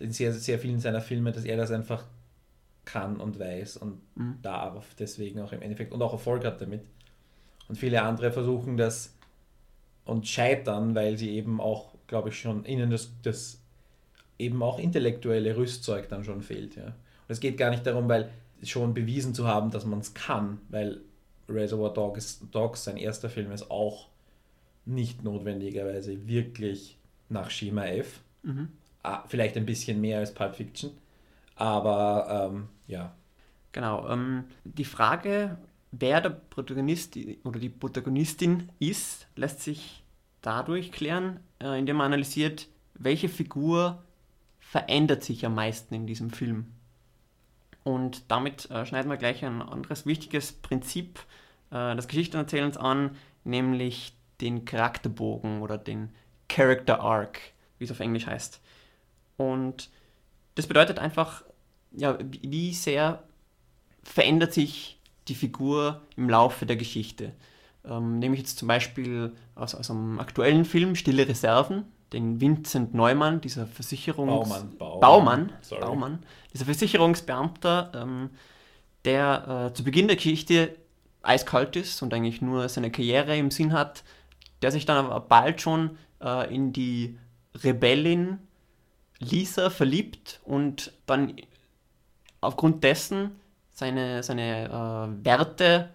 in 0.00 0.10
sehr, 0.10 0.32
sehr 0.32 0.58
vielen 0.58 0.80
seiner 0.80 1.00
Filme, 1.00 1.30
dass 1.30 1.44
er 1.44 1.56
das 1.56 1.70
einfach 1.70 2.04
kann 2.84 3.20
und 3.20 3.38
weiß 3.38 3.76
und 3.76 4.00
mhm. 4.16 4.38
darf, 4.42 4.94
deswegen 4.98 5.40
auch 5.40 5.52
im 5.52 5.62
Endeffekt 5.62 5.92
und 5.92 6.02
auch 6.02 6.12
Erfolg 6.12 6.44
hat 6.44 6.60
damit. 6.60 6.82
Und 7.68 7.76
viele 7.76 8.02
andere 8.02 8.32
versuchen 8.32 8.76
das 8.76 9.14
und 10.04 10.26
scheitern, 10.26 10.96
weil 10.96 11.16
sie 11.16 11.30
eben 11.30 11.60
auch, 11.60 11.89
glaube 12.10 12.28
ich, 12.30 12.40
schon 12.40 12.64
ihnen 12.64 12.90
das, 12.90 13.12
das 13.22 13.60
eben 14.36 14.62
auch 14.62 14.78
intellektuelle 14.80 15.56
Rüstzeug 15.56 16.08
dann 16.08 16.24
schon 16.24 16.42
fehlt. 16.42 16.74
Ja. 16.74 16.86
Und 16.86 16.94
es 17.28 17.38
geht 17.38 17.56
gar 17.56 17.70
nicht 17.70 17.86
darum, 17.86 18.08
weil 18.08 18.30
schon 18.64 18.92
bewiesen 18.92 19.32
zu 19.32 19.46
haben, 19.46 19.70
dass 19.70 19.86
man 19.86 20.00
es 20.00 20.12
kann, 20.12 20.58
weil 20.68 21.00
Reservoir 21.48 21.94
Dogs, 21.94 22.42
Dogs, 22.50 22.84
sein 22.84 22.96
erster 22.96 23.30
Film, 23.30 23.52
ist 23.52 23.70
auch 23.70 24.08
nicht 24.84 25.22
notwendigerweise 25.22 26.26
wirklich 26.26 26.98
nach 27.28 27.48
Schema 27.48 27.86
F. 27.86 28.20
Mhm. 28.42 28.68
Ah, 29.04 29.22
vielleicht 29.28 29.56
ein 29.56 29.64
bisschen 29.64 30.00
mehr 30.00 30.18
als 30.18 30.34
Pulp 30.34 30.56
Fiction. 30.56 30.90
Aber 31.54 32.50
ähm, 32.50 32.68
ja. 32.88 33.14
Genau. 33.70 34.08
Ähm, 34.08 34.44
die 34.64 34.84
Frage, 34.84 35.58
wer 35.92 36.20
der 36.20 36.30
Protagonist 36.30 37.16
oder 37.44 37.60
die 37.60 37.68
Protagonistin 37.68 38.68
ist, 38.80 39.28
lässt 39.36 39.60
sich 39.60 40.02
dadurch 40.42 40.92
klären, 40.92 41.40
äh, 41.60 41.78
indem 41.78 41.96
man 41.96 42.06
analysiert, 42.06 42.68
welche 42.94 43.28
Figur 43.28 44.02
verändert 44.60 45.24
sich 45.24 45.44
am 45.44 45.54
meisten 45.54 45.94
in 45.94 46.06
diesem 46.06 46.30
Film. 46.30 46.66
Und 47.82 48.30
damit 48.30 48.70
äh, 48.70 48.84
schneiden 48.84 49.10
wir 49.10 49.16
gleich 49.16 49.44
ein 49.44 49.62
anderes 49.62 50.06
wichtiges 50.06 50.52
Prinzip 50.52 51.18
äh, 51.70 51.96
des 51.96 52.08
Geschichtenerzählens 52.08 52.76
an, 52.76 53.16
nämlich 53.44 54.14
den 54.40 54.64
Charakterbogen 54.64 55.62
oder 55.62 55.78
den 55.78 56.10
Character 56.48 57.00
Arc, 57.00 57.40
wie 57.78 57.84
es 57.84 57.90
auf 57.90 58.00
Englisch 58.00 58.26
heißt. 58.26 58.60
Und 59.36 59.90
das 60.54 60.66
bedeutet 60.66 60.98
einfach, 60.98 61.42
ja, 61.92 62.18
wie 62.20 62.74
sehr 62.74 63.22
verändert 64.02 64.52
sich 64.52 64.98
die 65.28 65.34
Figur 65.34 66.02
im 66.16 66.28
Laufe 66.28 66.66
der 66.66 66.76
Geschichte. 66.76 67.32
Ähm, 67.84 68.18
nehme 68.18 68.34
ich 68.34 68.40
jetzt 68.40 68.58
zum 68.58 68.68
Beispiel 68.68 69.32
aus, 69.54 69.74
aus 69.74 69.90
einem 69.90 70.18
aktuellen 70.18 70.64
Film, 70.64 70.94
Stille 70.96 71.26
Reserven, 71.26 71.84
den 72.12 72.40
Vincent 72.40 72.94
Neumann, 72.94 73.40
dieser 73.40 73.66
Versicherungs... 73.66 74.48
Baumann, 74.48 74.78
Baumann, 74.78 75.00
Baumann, 75.00 75.52
Baumann. 75.80 76.18
Dieser 76.52 76.64
Versicherungsbeamter, 76.64 77.92
ähm, 77.94 78.30
der 79.04 79.70
äh, 79.70 79.74
zu 79.74 79.84
Beginn 79.84 80.08
der 80.08 80.16
Geschichte 80.16 80.76
eiskalt 81.22 81.76
ist 81.76 82.02
und 82.02 82.12
eigentlich 82.12 82.42
nur 82.42 82.68
seine 82.68 82.90
Karriere 82.90 83.36
im 83.36 83.50
Sinn 83.50 83.72
hat, 83.72 84.02
der 84.62 84.72
sich 84.72 84.86
dann 84.86 85.04
aber 85.04 85.20
bald 85.20 85.60
schon 85.60 85.98
äh, 86.22 86.54
in 86.54 86.72
die 86.72 87.18
Rebellin 87.54 88.38
Lisa 89.18 89.70
verliebt 89.70 90.40
und 90.44 90.92
dann 91.06 91.34
aufgrund 92.40 92.84
dessen 92.84 93.32
seine, 93.70 94.22
seine 94.22 94.66
äh, 94.66 95.24
Werte 95.24 95.90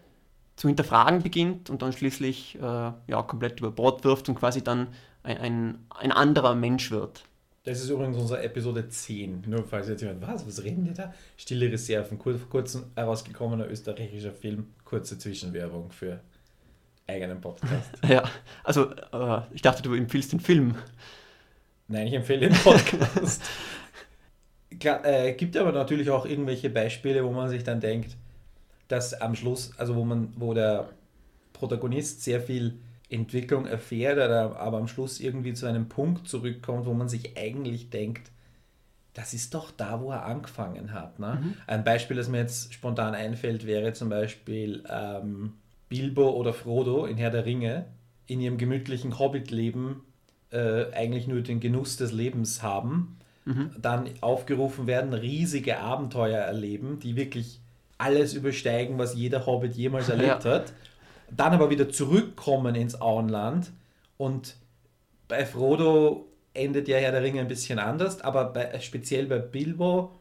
zu 0.56 0.68
hinterfragen 0.68 1.22
beginnt 1.22 1.70
und 1.70 1.82
dann 1.82 1.94
schließlich 1.94 2.56
äh, 2.56 2.60
ja, 2.62 3.22
komplett 3.28 3.60
über 3.60 3.72
Bord 3.72 4.04
wirft 4.04 4.30
und 4.30 4.36
quasi 4.36 4.64
dann 4.64 4.88
ein, 5.24 5.38
ein, 5.38 5.78
ein, 5.90 6.12
anderer 6.12 6.56
Mensch 6.56 6.92
wird. 6.92 7.24
Das 7.64 7.82
ist 7.82 7.90
übrigens 7.90 8.18
unsere 8.18 8.44
Episode 8.44 8.88
10. 8.88 9.46
Nur 9.48 9.64
falls 9.64 9.90
jetzt 9.90 10.02
jemand, 10.02 10.22
was, 10.22 10.46
was 10.48 10.64
reden 10.64 10.86
die 10.86 10.94
da? 10.94 11.14
Stille 11.36 11.72
Reserven, 11.72 12.20
vor 12.20 12.34
kurzem 12.50 12.86
herausgekommener 12.96 13.68
österreichischer 13.68 14.32
Film. 14.32 14.68
Kurze 14.86 15.18
Zwischenwerbung 15.18 15.92
für 15.92 16.20
eigenen 17.08 17.42
Podcast. 17.42 17.92
ja, 18.08 18.24
also 18.64 18.92
äh, 18.92 19.42
ich 19.52 19.62
dachte, 19.62 19.82
du 19.82 19.94
empfiehlst 19.94 20.32
den 20.32 20.40
Film. 20.40 20.76
Nein, 21.88 22.08
ich 22.08 22.14
empfehle 22.14 22.50
den 22.50 22.54
Podcast. 22.54 23.44
Klar, 24.80 25.06
äh, 25.06 25.34
gibt 25.34 25.56
aber 25.58 25.72
natürlich 25.72 26.10
auch 26.10 26.26
irgendwelche 26.26 26.70
Beispiele, 26.70 27.24
wo 27.24 27.32
man 27.32 27.50
sich 27.50 27.64
dann 27.64 27.80
denkt, 27.80 28.16
dass 28.88 29.14
am 29.14 29.36
Schluss, 29.36 29.72
also 29.78 29.96
wo 29.96 30.04
man, 30.04 30.34
wo 30.38 30.54
der 30.54 30.90
Protagonist 31.54 32.24
sehr 32.24 32.42
viel 32.42 32.80
Entwicklung 33.10 33.66
erfährt, 33.66 34.20
aber 34.20 34.78
am 34.78 34.88
Schluss 34.88 35.20
irgendwie 35.20 35.54
zu 35.54 35.66
einem 35.66 35.88
Punkt 35.88 36.28
zurückkommt, 36.28 36.86
wo 36.86 36.94
man 36.94 37.08
sich 37.08 37.38
eigentlich 37.38 37.90
denkt, 37.90 38.32
das 39.14 39.34
ist 39.34 39.54
doch 39.54 39.72
da, 39.72 40.02
wo 40.02 40.12
er 40.12 40.26
angefangen 40.26 40.92
hat. 40.92 41.20
Ne? 41.20 41.40
Mhm. 41.42 41.54
Ein 41.68 41.84
Beispiel, 41.84 42.18
das 42.18 42.28
mir 42.28 42.40
jetzt 42.40 42.74
spontan 42.74 43.16
einfällt, 43.16 43.66
wäre 43.66 43.94
zum 43.94 44.10
Beispiel 44.10 44.84
ähm, 44.90 45.54
Bilbo 45.88 46.32
oder 46.32 46.54
Frodo 46.54 47.06
in 47.06 47.18
Herr 47.18 47.32
der 47.32 47.46
Ringe 47.46 47.86
in 48.28 48.42
ihrem 48.42 48.58
gemütlichen 48.58 49.18
Hobbit-Leben 49.18 50.02
äh, 50.52 50.92
eigentlich 50.92 51.28
nur 51.28 51.42
den 51.42 51.60
Genuss 51.60 51.96
des 51.96 52.12
Lebens 52.12 52.62
haben 52.62 53.18
mhm. 53.46 53.72
dann 53.80 54.10
aufgerufen 54.22 54.88
werden, 54.88 55.14
riesige 55.14 55.80
Abenteuer 55.80 56.40
erleben, 56.40 57.00
die 57.00 57.16
wirklich 57.16 57.62
alles 57.98 58.34
übersteigen, 58.34 58.98
was 58.98 59.16
jeder 59.16 59.46
Hobbit 59.46 59.76
jemals 59.76 60.10
erlebt 60.10 60.46
ja. 60.46 60.52
hat. 60.52 60.74
Dann 61.32 61.54
aber 61.54 61.70
wieder 61.70 61.90
zurückkommen 61.90 62.76
ins 62.76 63.00
Auenland 63.02 63.72
und 64.18 64.56
bei 65.28 65.46
Frodo 65.46 66.28
endet 66.54 66.88
ja 66.88 66.98
Herr 66.98 67.12
der 67.12 67.24
Ringe 67.24 67.42
ein 67.42 67.48
bisschen 67.48 67.80
anders, 67.80 68.22
aber 68.22 68.46
bei, 68.46 68.80
speziell 68.80 69.26
bei 69.26 69.40
Bilbo, 69.40 70.12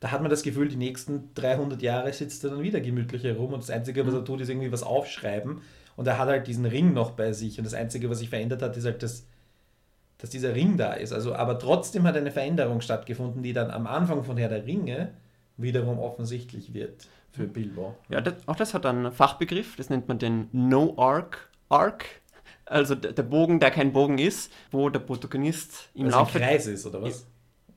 da 0.00 0.10
hat 0.10 0.22
man 0.22 0.30
das 0.30 0.42
Gefühl, 0.42 0.68
die 0.68 0.76
nächsten 0.76 1.34
300 1.34 1.82
Jahre 1.82 2.12
sitzt 2.12 2.42
er 2.42 2.50
dann 2.50 2.62
wieder 2.62 2.80
gemütlich 2.80 3.22
herum 3.22 3.52
und 3.52 3.62
das 3.62 3.70
Einzige, 3.70 4.06
was 4.06 4.14
er 4.14 4.20
mhm. 4.20 4.24
tut, 4.24 4.40
ist 4.40 4.48
irgendwie 4.48 4.72
was 4.72 4.82
aufschreiben 4.82 5.60
und 5.96 6.06
er 6.06 6.18
hat 6.18 6.28
halt 6.28 6.46
diesen 6.46 6.64
Ring 6.64 6.94
noch 6.94 7.10
bei 7.10 7.32
sich 7.32 7.58
und 7.58 7.64
das 7.64 7.74
Einzige, 7.74 8.08
was 8.08 8.20
sich 8.20 8.30
verändert 8.30 8.62
hat, 8.62 8.76
ist 8.76 8.86
halt 8.86 9.02
das 9.02 9.26
dass 10.20 10.30
dieser 10.30 10.54
Ring 10.54 10.76
da 10.76 10.92
ist. 10.92 11.12
Also, 11.12 11.34
aber 11.34 11.58
trotzdem 11.58 12.04
hat 12.04 12.16
eine 12.16 12.30
Veränderung 12.30 12.80
stattgefunden, 12.80 13.42
die 13.42 13.52
dann 13.52 13.70
am 13.70 13.86
Anfang 13.86 14.22
von 14.22 14.36
Herr 14.36 14.50
der 14.50 14.66
Ringe 14.66 15.14
wiederum 15.62 15.98
offensichtlich 15.98 16.74
wird 16.74 17.08
für 17.32 17.46
Bilbo. 17.46 17.96
Ja, 18.08 18.20
das, 18.20 18.34
auch 18.46 18.56
das 18.56 18.74
hat 18.74 18.86
einen 18.86 19.12
Fachbegriff, 19.12 19.76
das 19.76 19.90
nennt 19.90 20.08
man 20.08 20.18
den 20.18 20.48
No-Arc 20.52 21.50
Arc. 21.68 22.06
Also 22.66 22.94
der 22.94 23.22
Bogen, 23.22 23.58
der 23.58 23.70
kein 23.70 23.92
Bogen 23.92 24.18
ist, 24.18 24.52
wo 24.70 24.90
der 24.90 25.00
Protagonist 25.00 25.88
im 25.94 26.06
also 26.06 26.18
Laufe... 26.18 26.38
Ein 26.38 26.44
Kreis 26.44 26.66
ist, 26.66 26.86
oder 26.86 27.02
was? 27.02 27.26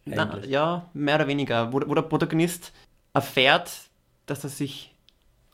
Na, 0.05 0.39
ja, 0.45 0.89
mehr 0.93 1.15
oder 1.15 1.27
weniger. 1.27 1.73
Wo, 1.73 1.81
wo 1.87 1.95
der 1.95 2.03
Protagonist 2.03 2.73
erfährt, 3.13 3.71
dass 4.25 4.43
er 4.43 4.49
sich, 4.49 4.93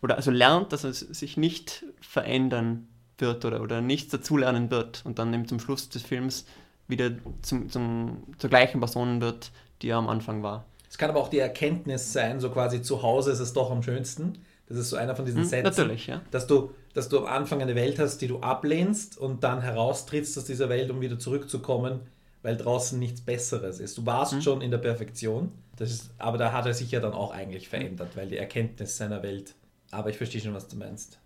oder 0.01 0.15
also 0.17 0.31
lernt, 0.31 0.73
dass 0.73 0.83
er 0.83 0.93
sich 0.93 1.37
nicht 1.37 1.85
verändern 2.01 2.87
wird 3.17 3.45
oder, 3.45 3.61
oder 3.61 3.81
nichts 3.81 4.11
dazulernen 4.11 4.71
wird 4.71 5.05
und 5.05 5.19
dann 5.19 5.33
eben 5.33 5.47
zum 5.47 5.59
Schluss 5.59 5.89
des 5.89 6.01
Films 6.01 6.45
wieder 6.87 7.11
zum, 7.41 7.69
zum, 7.69 8.23
zur 8.37 8.49
gleichen 8.49 8.79
Person 8.79 9.21
wird, 9.21 9.51
die 9.81 9.89
er 9.89 9.97
am 9.97 10.09
Anfang 10.09 10.43
war. 10.43 10.65
Es 10.89 10.97
kann 10.97 11.09
aber 11.09 11.19
auch 11.19 11.29
die 11.29 11.39
Erkenntnis 11.39 12.11
sein, 12.13 12.39
so 12.39 12.49
quasi 12.49 12.81
zu 12.81 13.03
Hause 13.03 13.31
ist 13.31 13.39
es 13.39 13.53
doch 13.53 13.69
am 13.69 13.83
schönsten. 13.83 14.39
Das 14.67 14.77
ist 14.77 14.89
so 14.89 14.97
einer 14.97 15.15
von 15.15 15.25
diesen 15.25 15.41
hm, 15.41 15.47
Sätzen. 15.47 15.81
Natürlich, 15.81 16.07
ja. 16.07 16.21
Dass 16.31 16.47
du, 16.47 16.71
dass 16.93 17.09
du 17.09 17.19
am 17.19 17.25
Anfang 17.25 17.61
eine 17.61 17.75
Welt 17.75 17.99
hast, 17.99 18.19
die 18.19 18.27
du 18.27 18.39
ablehnst 18.39 19.17
und 19.17 19.43
dann 19.43 19.61
heraustrittst 19.61 20.37
aus 20.37 20.45
dieser 20.45 20.69
Welt, 20.69 20.89
um 20.91 21.01
wieder 21.01 21.17
zurückzukommen, 21.17 22.01
weil 22.41 22.57
draußen 22.57 22.97
nichts 22.97 23.21
Besseres 23.21 23.79
ist. 23.79 23.97
Du 23.97 24.05
warst 24.05 24.33
hm. 24.33 24.41
schon 24.41 24.61
in 24.61 24.71
der 24.71 24.77
Perfektion, 24.77 25.51
das 25.75 25.91
ist, 25.91 26.11
aber 26.17 26.37
da 26.37 26.51
hat 26.51 26.65
er 26.65 26.73
sich 26.73 26.91
ja 26.91 26.99
dann 26.99 27.13
auch 27.13 27.31
eigentlich 27.31 27.69
verändert, 27.69 28.15
weil 28.15 28.27
die 28.27 28.37
Erkenntnis 28.37 28.97
seiner 28.97 29.23
Welt. 29.23 29.55
Aber 29.91 30.09
ich 30.09 30.17
verstehe 30.17 30.41
schon, 30.41 30.53
was 30.53 30.67
du 30.67 30.75
meinst. 30.75 31.19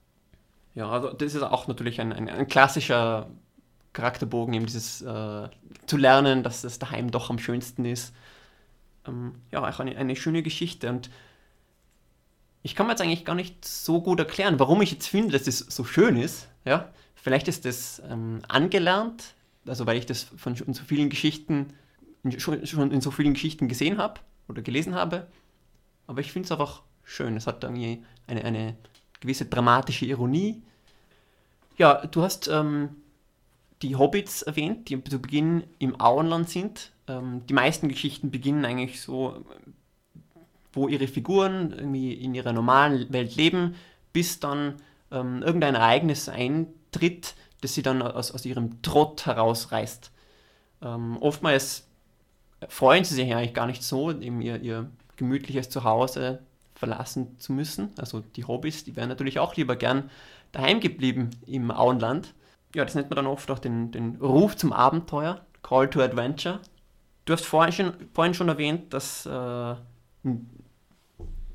Ja, 0.75 0.89
also 0.89 1.11
das 1.11 1.35
ist 1.35 1.43
auch 1.43 1.67
natürlich 1.67 2.01
ein, 2.01 2.13
ein, 2.13 2.29
ein 2.29 2.47
klassischer 2.47 3.27
Charakterbogen, 3.93 4.53
eben 4.53 4.65
dieses 4.65 5.01
äh, 5.01 5.47
zu 5.85 5.97
lernen, 5.97 6.43
dass 6.43 6.61
das 6.61 6.79
daheim 6.79 7.11
doch 7.11 7.29
am 7.29 7.39
schönsten 7.39 7.85
ist. 7.85 8.13
Ähm, 9.07 9.35
ja, 9.51 9.67
auch 9.67 9.79
eine, 9.79 9.95
eine 9.97 10.15
schöne 10.15 10.43
Geschichte 10.43 10.89
und 10.89 11.09
ich 12.63 12.75
kann 12.75 12.87
mir 12.87 12.93
jetzt 12.93 13.01
eigentlich 13.01 13.25
gar 13.25 13.35
nicht 13.35 13.65
so 13.65 14.01
gut 14.01 14.19
erklären, 14.19 14.57
warum 14.57 14.81
ich 14.81 14.91
jetzt 14.91 15.07
finde, 15.07 15.33
dass 15.33 15.43
das 15.43 15.59
so 15.59 15.83
schön 15.83 16.15
ist. 16.15 16.47
Ja, 16.63 16.93
vielleicht 17.15 17.49
ist 17.49 17.65
das 17.65 18.01
ähm, 18.09 18.41
angelernt, 18.47 19.33
also 19.67 19.85
weil 19.85 19.97
ich 19.97 20.05
das 20.05 20.23
von 20.23 20.55
in 20.55 20.73
so 20.73 20.83
vielen 20.83 21.09
Geschichten 21.09 21.73
schon, 22.37 22.65
schon 22.65 22.91
in 22.91 23.01
so 23.01 23.11
vielen 23.11 23.33
Geschichten 23.33 23.67
gesehen 23.67 23.97
habe 23.97 24.21
oder 24.47 24.61
gelesen 24.61 24.95
habe. 24.95 25.27
Aber 26.07 26.21
ich 26.21 26.31
finde 26.31 26.45
es 26.45 26.51
einfach 26.51 26.83
schön. 27.03 27.35
Es 27.35 27.47
hat 27.47 27.63
irgendwie 27.63 28.03
eine, 28.27 28.43
eine 28.43 28.77
gewisse 29.19 29.45
dramatische 29.45 30.05
Ironie. 30.05 30.63
Ja, 31.77 32.05
du 32.05 32.21
hast 32.21 32.47
ähm, 32.47 32.89
die 33.83 33.95
Hobbits 33.95 34.41
erwähnt, 34.41 34.89
die 34.89 35.03
zu 35.03 35.21
Beginn 35.21 35.63
im 35.77 35.99
Auenland 35.99 36.49
sind. 36.49 36.91
Ähm, 37.07 37.45
die 37.47 37.53
meisten 37.53 37.89
Geschichten 37.89 38.31
beginnen 38.31 38.65
eigentlich 38.65 39.01
so, 39.01 39.45
wo 40.71 40.87
ihre 40.87 41.07
Figuren 41.07 41.71
irgendwie 41.71 42.13
in 42.13 42.33
ihrer 42.33 42.53
normalen 42.53 43.11
Welt 43.11 43.35
leben, 43.35 43.75
bis 44.13 44.39
dann 44.39 44.75
ähm, 45.11 45.43
irgendein 45.43 45.75
Ereignis 45.75 46.29
eintritt, 46.29 47.35
das 47.61 47.73
sie 47.73 47.83
dann 47.83 48.01
aus, 48.01 48.31
aus 48.31 48.45
ihrem 48.45 48.81
Trott 48.81 49.25
herausreißt. 49.25 50.11
Ähm, 50.81 51.17
oftmals 51.19 51.87
freuen 52.69 53.03
sie 53.03 53.15
sich 53.15 53.33
eigentlich 53.33 53.53
gar 53.53 53.67
nicht 53.67 53.83
so, 53.83 54.11
eben 54.11 54.41
ihr, 54.41 54.61
ihr 54.61 54.89
gemütliches 55.17 55.69
Zuhause 55.69 56.39
verlassen 56.73 57.39
zu 57.39 57.53
müssen. 57.53 57.91
Also 57.97 58.21
die 58.21 58.45
Hobbys, 58.45 58.83
die 58.83 58.95
wären 58.95 59.09
natürlich 59.09 59.39
auch 59.39 59.55
lieber 59.55 59.75
gern 59.75 60.09
daheim 60.51 60.79
geblieben 60.79 61.31
im 61.45 61.69
Auenland. 61.71 62.33
Ja, 62.75 62.83
das 62.83 62.95
nennt 62.95 63.09
man 63.09 63.17
dann 63.17 63.27
oft 63.27 63.49
auch 63.51 63.59
den, 63.59 63.91
den 63.91 64.15
Ruf 64.15 64.55
zum 64.57 64.73
Abenteuer, 64.73 65.45
Call 65.61 65.89
to 65.89 66.01
Adventure. 66.01 66.59
Du 67.25 67.33
hast 67.33 67.45
vorhin 67.45 67.71
schon, 67.71 67.93
vorhin 68.13 68.33
schon 68.33 68.49
erwähnt, 68.49 68.93
dass 68.93 69.25
äh, 69.25 69.75
in, 70.23 70.49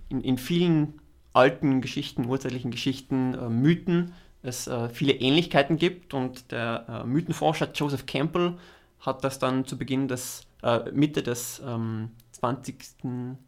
in, 0.08 0.38
vielen 0.38 1.00
alten 1.32 1.80
Geschichten, 1.80 2.26
urzeitlichen 2.26 2.70
Geschichten, 2.70 3.34
äh, 3.34 3.48
Mythen 3.48 4.14
es 4.42 4.66
äh, 4.68 4.88
viele 4.88 5.12
Ähnlichkeiten 5.12 5.76
gibt 5.76 6.14
und 6.14 6.52
der 6.52 6.86
äh, 6.88 7.04
Mythenforscher 7.06 7.70
Joseph 7.74 8.06
Campbell 8.06 8.54
hat 9.00 9.24
das 9.24 9.38
dann 9.38 9.64
zu 9.64 9.76
Beginn 9.76 10.08
des, 10.08 10.46
äh, 10.62 10.90
Mitte 10.92 11.22
des 11.22 11.60
ähm, 11.66 12.10
20. 12.32 12.76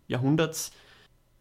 Jahrhunderts 0.09 0.73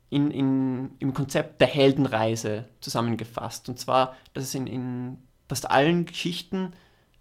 in, 0.09 0.31
in, 0.31 0.91
im 1.00 1.13
Konzept 1.13 1.62
der 1.62 1.67
Heldenreise 1.67 2.65
zusammengefasst. 2.79 3.69
Und 3.69 3.79
zwar, 3.79 4.15
dass 4.33 4.43
es 4.43 4.55
in, 4.55 4.67
in 4.67 5.17
fast 5.50 5.70
allen 5.70 6.06
Geschichten 6.06 6.72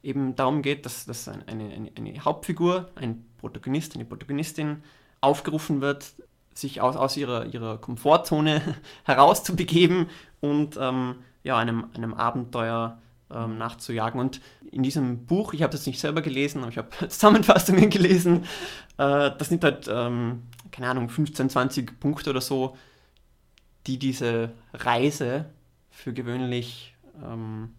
eben 0.02 0.37
darum 0.37 0.62
geht, 0.62 0.87
dass, 0.87 1.06
dass 1.06 1.26
eine, 1.28 1.44
eine, 1.47 1.90
eine 1.97 2.25
Hauptfigur, 2.25 2.90
ein 2.94 3.25
Protagonist, 3.38 3.94
eine 3.94 4.04
Protagonistin 4.04 4.82
aufgerufen 5.20 5.80
wird, 5.80 6.12
sich 6.54 6.80
aus, 6.80 6.97
aus 6.97 7.16
ihrer, 7.16 7.47
ihrer 7.47 7.78
Komfortzone 7.78 8.62
herauszubegeben 9.04 10.08
und 10.40 10.76
ähm, 10.80 11.16
ja, 11.42 11.56
einem, 11.56 11.87
einem 11.94 12.14
Abenteuer 12.14 13.00
ähm, 13.30 13.58
nachzujagen. 13.58 14.20
Und 14.20 14.40
in 14.70 14.82
diesem 14.82 15.25
Buch, 15.26 15.54
ich 15.54 15.62
habe 15.62 15.73
das 15.73 15.87
nicht 15.87 16.00
selber 16.00 16.20
gelesen, 16.20 16.62
aber 16.62 16.70
ich 16.70 16.78
habe 16.78 16.90
Zusammenfassungen 17.08 17.90
gelesen, 17.90 18.44
äh, 18.99 19.30
das 19.37 19.49
sind 19.49 19.64
halt, 19.64 19.88
ähm, 19.90 20.42
keine 20.70 20.88
Ahnung, 20.88 21.08
15, 21.08 21.50
20 21.50 22.00
Punkte 22.00 22.30
oder 22.30 22.40
so, 22.40 22.76
die 23.87 23.99
diese 23.99 24.52
Reise 24.75 25.47
für 25.90 26.12
gewöhnlich 26.12 26.94
ähm, 27.25 27.75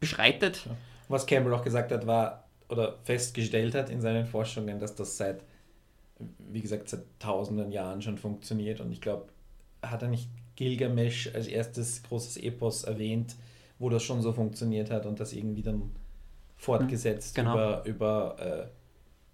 beschreitet. 0.00 0.66
Was 1.08 1.26
Campbell 1.26 1.54
auch 1.54 1.62
gesagt 1.62 1.92
hat, 1.92 2.06
war, 2.06 2.44
oder 2.68 2.98
festgestellt 3.04 3.74
hat 3.74 3.90
in 3.90 4.00
seinen 4.00 4.26
Forschungen, 4.26 4.78
dass 4.78 4.94
das 4.94 5.16
seit, 5.16 5.44
wie 6.38 6.60
gesagt, 6.60 6.88
seit 6.88 7.04
tausenden 7.18 7.70
Jahren 7.70 8.02
schon 8.02 8.18
funktioniert. 8.18 8.80
Und 8.80 8.92
ich 8.92 9.00
glaube, 9.00 9.28
hat 9.82 10.02
er 10.02 10.08
nicht 10.08 10.28
Gilgamesh 10.56 11.34
als 11.34 11.46
erstes 11.46 12.02
großes 12.02 12.36
Epos 12.38 12.84
erwähnt, 12.84 13.36
wo 13.78 13.88
das 13.88 14.02
schon 14.02 14.20
so 14.22 14.32
funktioniert 14.32 14.90
hat 14.90 15.06
und 15.06 15.20
das 15.20 15.32
irgendwie 15.32 15.62
dann 15.62 15.90
fortgesetzt 16.56 17.34
genau. 17.34 17.54
über, 17.54 17.84
über 17.86 18.36
äh, 18.38 18.66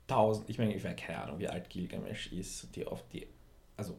tausend, 0.07 0.49
ich 0.49 0.59
meine, 0.59 0.75
ich 0.75 0.85
meine, 0.85 0.95
keine 0.95 1.23
Ahnung, 1.23 1.39
wie 1.41 1.49
alt 1.49 1.69
Gilgamesh 1.69 2.33
ist, 2.33 2.75
die 2.77 2.87
oft 2.87 3.13
die, 3.13 3.27
also 3.77 3.97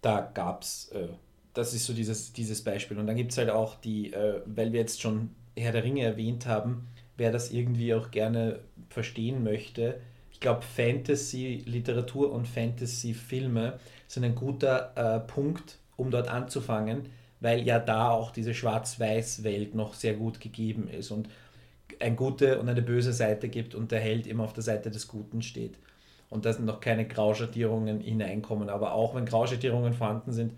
da 0.00 0.20
gab 0.20 0.62
es, 0.62 0.88
äh, 0.90 1.08
das 1.54 1.74
ist 1.74 1.86
so 1.86 1.92
dieses, 1.92 2.32
dieses 2.32 2.62
Beispiel. 2.62 2.98
Und 2.98 3.06
dann 3.06 3.16
gibt 3.16 3.32
es 3.32 3.38
halt 3.38 3.50
auch 3.50 3.76
die, 3.76 4.12
äh, 4.12 4.40
weil 4.46 4.72
wir 4.72 4.80
jetzt 4.80 5.00
schon 5.00 5.30
Herr 5.56 5.72
der 5.72 5.84
Ringe 5.84 6.02
erwähnt 6.02 6.46
haben, 6.46 6.88
wer 7.16 7.30
das 7.30 7.52
irgendwie 7.52 7.94
auch 7.94 8.10
gerne 8.10 8.60
verstehen 8.88 9.44
möchte, 9.44 10.00
ich 10.32 10.40
glaube, 10.40 10.62
Fantasy-Literatur 10.62 12.32
und 12.32 12.48
Fantasy-Filme 12.48 13.78
sind 14.08 14.24
ein 14.24 14.34
guter 14.34 14.92
äh, 14.96 15.20
Punkt, 15.20 15.78
um 15.96 16.10
dort 16.10 16.28
anzufangen, 16.28 17.10
weil 17.40 17.62
ja 17.62 17.78
da 17.78 18.10
auch 18.10 18.30
diese 18.32 18.54
Schwarz-Weiß-Welt 18.54 19.74
noch 19.74 19.94
sehr 19.94 20.14
gut 20.14 20.40
gegeben 20.40 20.88
ist 20.88 21.10
und 21.10 21.28
eine 22.00 22.16
gute 22.16 22.58
und 22.58 22.68
eine 22.68 22.82
böse 22.82 23.12
Seite 23.12 23.48
gibt 23.48 23.74
und 23.74 23.92
der 23.92 24.00
Held 24.00 24.26
immer 24.26 24.44
auf 24.44 24.52
der 24.52 24.62
Seite 24.62 24.90
des 24.90 25.06
Guten 25.06 25.42
steht. 25.42 25.78
Und 26.28 26.46
da 26.46 26.52
sind 26.52 26.64
noch 26.64 26.80
keine 26.80 27.06
Grauschattierungen 27.06 28.00
hineinkommen. 28.00 28.70
Aber 28.70 28.94
auch 28.94 29.14
wenn 29.14 29.26
Grauschattierungen 29.26 29.92
vorhanden 29.92 30.32
sind, 30.32 30.52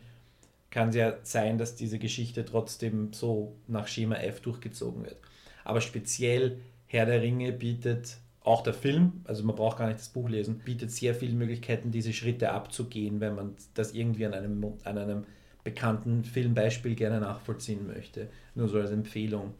kann 0.75 0.89
es 0.89 0.97
ja 0.97 1.15
sein, 1.23 1.57
dass 1.57 1.77
diese 1.77 2.01
Geschichte 2.01 2.45
trotzdem 2.45 3.13
so 3.13 3.55
nach 3.69 3.87
Schema 3.87 4.17
F 4.17 4.41
durchgezogen 4.41 5.05
wird. 5.05 5.17
Aber 5.63 5.81
speziell 5.81 6.59
Herr 6.87 7.07
der 7.07 7.23
Ringe 7.23 7.53
bietet 7.53 8.17
auch 8.41 8.61
der 8.61 8.75
Film, 8.75 9.23
also 9.25 9.45
man 9.45 9.55
braucht 9.55 9.79
gar 9.79 9.87
nicht 9.87 10.01
das 10.01 10.09
Buch 10.09 10.29
lesen, 10.29 10.59
bietet 10.59 10.91
sehr 10.91 11.15
viele 11.15 11.35
Möglichkeiten, 11.35 11.93
diese 11.93 12.13
Schritte 12.13 12.51
abzugehen, 12.51 13.21
wenn 13.21 13.37
man 13.37 13.55
das 13.75 13.95
irgendwie 13.95 14.27
an 14.27 14.35
einem, 14.35 14.65
an 14.83 14.99
einem 14.99 15.25
bekannten 15.63 16.25
Filmbeispiel 16.25 16.97
gerne 16.97 17.21
nachvollziehen 17.21 17.87
möchte. 17.87 18.29
Nur 18.57 18.67
so 18.67 18.79
als 18.79 18.91
Empfehlung. 18.91 19.55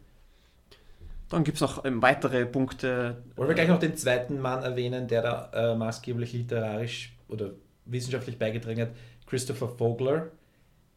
Dann 1.29 1.45
gibt 1.45 1.55
es 1.55 1.61
noch 1.61 1.85
ähm, 1.85 2.01
weitere 2.01 2.45
Punkte. 2.45 3.23
Wollen 3.37 3.47
wir 3.47 3.55
gleich 3.55 3.69
noch 3.69 3.79
den 3.79 3.95
zweiten 3.95 4.39
Mann 4.41 4.63
erwähnen, 4.63 5.07
der 5.07 5.21
da 5.21 5.51
äh, 5.53 5.75
maßgeblich 5.77 6.33
literarisch 6.33 7.15
oder 7.29 7.51
wissenschaftlich 7.85 8.37
beigetragen 8.37 8.81
hat, 8.81 8.91
Christopher 9.25 9.69
Vogler, 9.69 10.29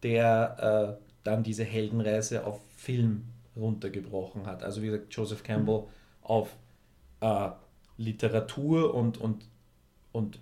der 0.03 0.99
äh, 0.99 1.03
dann 1.25 1.43
diese 1.43 1.65
Heldenreise 1.65 2.47
auf 2.47 2.61
Film 2.77 3.25
runtergebrochen 3.57 4.47
hat. 4.47 4.63
Also 4.63 4.83
wie 4.83 4.87
gesagt, 4.87 5.15
Joseph 5.15 5.43
Campbell 5.43 5.81
mhm. 5.81 5.87
auf 6.23 6.57
äh, 7.21 7.51
Literatur 7.97 8.95
und, 8.95 9.19
und, 9.19 9.45
und 10.13 10.39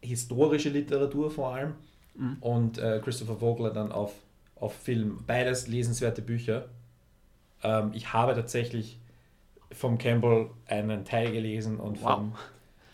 historische 0.00 0.70
Literatur 0.70 1.30
vor 1.30 1.54
allem 1.54 1.74
Mhm. 2.14 2.36
Und 2.40 2.78
äh, 2.78 3.00
Christopher 3.02 3.36
Vogler 3.36 3.70
dann 3.70 3.92
auf, 3.92 4.12
auf 4.56 4.74
Film. 4.74 5.18
Beides 5.26 5.66
lesenswerte 5.66 6.22
Bücher. 6.22 6.66
Ähm, 7.62 7.90
ich 7.94 8.12
habe 8.12 8.34
tatsächlich 8.34 8.98
vom 9.72 9.98
Campbell 9.98 10.50
einen 10.66 11.04
Teil 11.04 11.32
gelesen 11.32 11.78
und 11.78 12.02
wow. 12.02 12.14
vom 12.14 12.34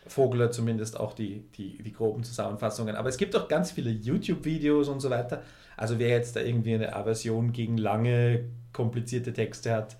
Vogler 0.09 0.51
zumindest 0.51 0.99
auch 0.99 1.13
die, 1.13 1.45
die, 1.57 1.83
die 1.83 1.93
groben 1.93 2.25
Zusammenfassungen. 2.25 2.97
Aber 2.97 3.09
es 3.09 3.17
gibt 3.17 3.37
auch 3.37 3.49
ganz 3.49 3.73
viele 3.73 3.91
YouTube-Videos 3.91 4.89
und 4.89 5.01
so 5.01 5.11
weiter. 5.11 5.43
Also 5.77 5.99
wer 5.99 6.09
jetzt 6.09 6.37
da 6.37 6.41
irgendwie 6.41 6.75
eine 6.75 6.95
Aversion 6.95 7.53
gegen 7.53 7.77
lange, 7.77 8.45
komplizierte 8.73 9.33
Texte 9.33 9.75
hat, 9.75 9.97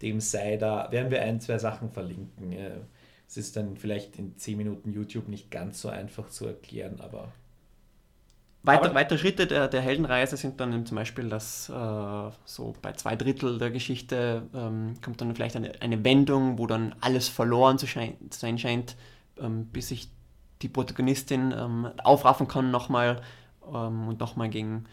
dem 0.00 0.20
sei 0.20 0.56
da, 0.56 0.90
werden 0.90 1.10
wir 1.10 1.22
ein, 1.22 1.40
zwei 1.40 1.58
Sachen 1.58 1.90
verlinken. 1.90 2.56
Es 3.28 3.36
ist 3.36 3.56
dann 3.56 3.76
vielleicht 3.76 4.18
in 4.18 4.36
10 4.36 4.56
Minuten 4.56 4.92
YouTube 4.92 5.28
nicht 5.28 5.50
ganz 5.50 5.80
so 5.80 5.88
einfach 5.88 6.28
zu 6.28 6.46
erklären, 6.46 7.00
aber 7.00 7.32
weiter, 8.64 8.94
weitere 8.94 9.18
Schritte 9.18 9.48
der, 9.48 9.66
der 9.66 9.80
Heldenreise 9.80 10.36
sind 10.36 10.60
dann 10.60 10.86
zum 10.86 10.96
Beispiel, 10.96 11.28
dass 11.28 11.68
äh, 11.68 12.30
so 12.44 12.74
bei 12.80 12.92
zwei 12.92 13.16
Drittel 13.16 13.58
der 13.58 13.72
Geschichte 13.72 14.42
ähm, 14.54 14.94
kommt 15.02 15.20
dann 15.20 15.34
vielleicht 15.34 15.56
eine, 15.56 15.72
eine 15.80 16.04
Wendung, 16.04 16.58
wo 16.58 16.68
dann 16.68 16.94
alles 17.00 17.28
verloren 17.28 17.78
zu 17.78 17.88
schein, 17.88 18.14
sein 18.30 18.58
scheint, 18.58 18.96
ähm, 19.42 19.66
bis 19.66 19.88
sich 19.88 20.08
die 20.62 20.68
Protagonistin 20.68 21.52
ähm, 21.56 21.88
aufraffen 22.04 22.48
kann 22.48 22.70
nochmal 22.70 23.20
ähm, 23.66 24.08
und 24.08 24.20
nochmal 24.20 24.48
gegen 24.48 24.84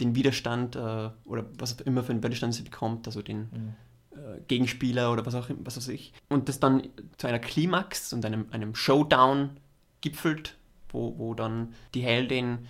den 0.00 0.14
Widerstand 0.14 0.76
äh, 0.76 1.10
oder 1.24 1.46
was 1.58 1.80
immer 1.80 2.02
für 2.02 2.12
einen 2.12 2.22
Widerstand 2.22 2.54
sie 2.54 2.62
bekommt, 2.62 3.06
also 3.06 3.22
den 3.22 3.38
mhm. 3.38 3.74
äh, 4.12 4.40
Gegenspieler 4.48 5.12
oder 5.12 5.24
was 5.24 5.34
auch 5.34 5.48
was 5.60 5.76
weiß 5.76 5.88
ich. 5.88 6.12
Und 6.28 6.48
das 6.48 6.60
dann 6.60 6.88
zu 7.16 7.26
einer 7.26 7.38
Klimax 7.38 8.12
und 8.12 8.24
einem, 8.24 8.46
einem 8.50 8.74
Showdown 8.74 9.50
gipfelt, 10.00 10.56
wo, 10.90 11.18
wo 11.18 11.34
dann 11.34 11.74
die 11.94 12.02
Heldin 12.02 12.66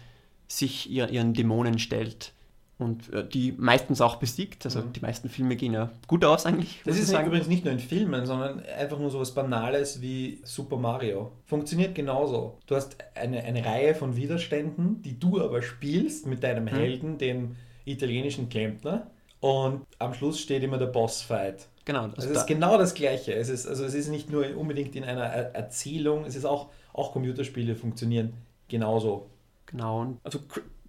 sich 0.48 0.90
ihr, 0.90 1.08
ihren 1.08 1.34
Dämonen 1.34 1.78
stellt 1.78 2.32
und 2.78 3.12
äh, 3.12 3.26
die 3.26 3.52
meistens 3.56 4.00
auch 4.00 4.16
besiegt. 4.16 4.64
Also 4.66 4.80
mhm. 4.80 4.92
die 4.92 5.00
meisten 5.00 5.28
Filme 5.28 5.56
gehen 5.56 5.72
ja 5.72 5.90
gut 6.06 6.24
aus 6.24 6.44
eigentlich. 6.44 6.82
Das 6.84 6.98
ist 6.98 7.12
übrigens 7.12 7.48
nicht 7.48 7.64
nur 7.64 7.72
in 7.72 7.80
Filmen, 7.80 8.26
sondern 8.26 8.60
einfach 8.60 8.98
nur 8.98 9.10
so 9.10 9.20
was 9.20 9.32
Banales 9.32 10.02
wie 10.02 10.40
Super 10.44 10.76
Mario. 10.76 11.32
Funktioniert 11.46 11.94
genauso. 11.94 12.58
Du 12.66 12.76
hast 12.76 12.96
eine, 13.14 13.42
eine 13.42 13.64
Reihe 13.64 13.94
von 13.94 14.16
Widerständen, 14.16 15.02
die 15.02 15.18
du 15.18 15.40
aber 15.40 15.62
spielst 15.62 16.26
mit 16.26 16.42
deinem 16.42 16.64
mhm. 16.64 16.68
Helden, 16.68 17.18
dem 17.18 17.56
italienischen 17.84 18.48
Klempner. 18.48 19.06
Und 19.40 19.86
am 19.98 20.12
Schluss 20.12 20.40
steht 20.40 20.62
immer 20.62 20.78
der 20.78 20.86
Bossfight. 20.86 21.68
Genau. 21.84 22.02
Also, 22.02 22.16
also 22.16 22.30
es 22.30 22.36
ist 22.38 22.46
genau 22.46 22.76
das 22.78 22.94
Gleiche. 22.94 23.32
Es 23.32 23.48
ist, 23.48 23.66
also 23.66 23.84
es 23.84 23.94
ist 23.94 24.08
nicht 24.08 24.30
nur 24.30 24.56
unbedingt 24.56 24.96
in 24.96 25.04
einer 25.04 25.24
Erzählung, 25.24 26.24
es 26.24 26.34
ist 26.34 26.44
auch, 26.44 26.70
auch 26.92 27.12
Computerspiele 27.12 27.76
funktionieren 27.76 28.34
genauso. 28.68 29.30
Genau. 29.66 30.14
Also 30.24 30.40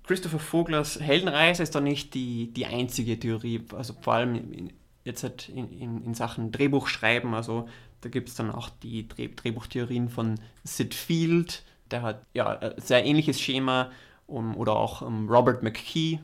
Christopher 0.08 0.40
Voglers 0.40 1.00
Heldenreise 1.02 1.62
ist 1.62 1.76
doch 1.76 1.82
nicht 1.82 2.14
die, 2.14 2.54
die 2.54 2.66
einzige 2.66 3.20
Theorie, 3.20 3.66
also 3.76 3.94
vor 4.00 4.14
allem 4.14 4.36
in, 4.54 4.74
jetzt 5.04 5.24
halt 5.24 5.50
in, 5.50 5.70
in, 5.72 6.04
in 6.04 6.14
Sachen 6.14 6.52
Drehbuchschreiben, 6.52 7.34
also 7.34 7.68
da 8.02 8.10
gibt 8.10 8.30
es 8.30 8.36
dann 8.36 8.50
auch 8.50 8.70
die 8.70 9.08
Dreh, 9.08 9.28
Drehbuchtheorien 9.28 10.08
von 10.08 10.40
Sid 10.64 10.94
Field, 10.94 11.64
der 11.92 12.04
hat 12.04 12.26
ja 12.34 12.58
ein 12.58 12.74
sehr 12.78 13.06
ähnliches 13.06 13.40
Schema, 13.42 13.92
um, 14.28 14.56
oder 14.56 14.78
auch 14.78 15.02
um, 15.02 15.30
Robert 15.30 15.62
McKee, 15.62 16.20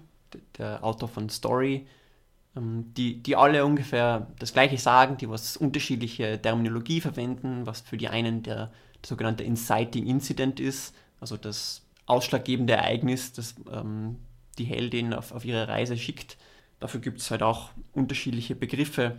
der 0.58 0.84
Autor 0.84 1.10
von 1.10 1.30
Story, 1.30 1.86
um, 2.56 2.94
die, 2.94 3.22
die 3.22 3.36
alle 3.36 3.66
ungefähr 3.66 4.28
das 4.40 4.54
gleiche 4.54 4.78
sagen, 4.78 5.18
die 5.18 5.30
was 5.30 5.58
unterschiedliche 5.58 6.42
Terminologie 6.42 7.02
verwenden, 7.02 7.66
was 7.66 7.82
für 7.82 7.98
die 7.98 8.08
einen 8.08 8.44
der, 8.44 8.68
der 9.02 9.08
sogenannte 9.08 9.44
Inciting 9.44 10.08
Incident 10.08 10.62
ist, 10.62 10.96
also 11.20 11.36
das 11.36 11.83
ausschlaggebende 12.06 12.74
Ereignis, 12.74 13.34
das 13.34 13.56
ähm, 13.72 14.18
die 14.58 14.66
Heldin 14.66 15.14
auf, 15.14 15.32
auf 15.32 15.46
ihre 15.46 15.68
Reise 15.68 15.98
schickt. 15.98 16.38
Dafür 16.80 17.00
gibt 17.00 17.20
es 17.20 17.32
halt 17.32 17.44
auch 17.44 17.72
unterschiedliche 17.94 18.56
Begriffe. 18.56 19.18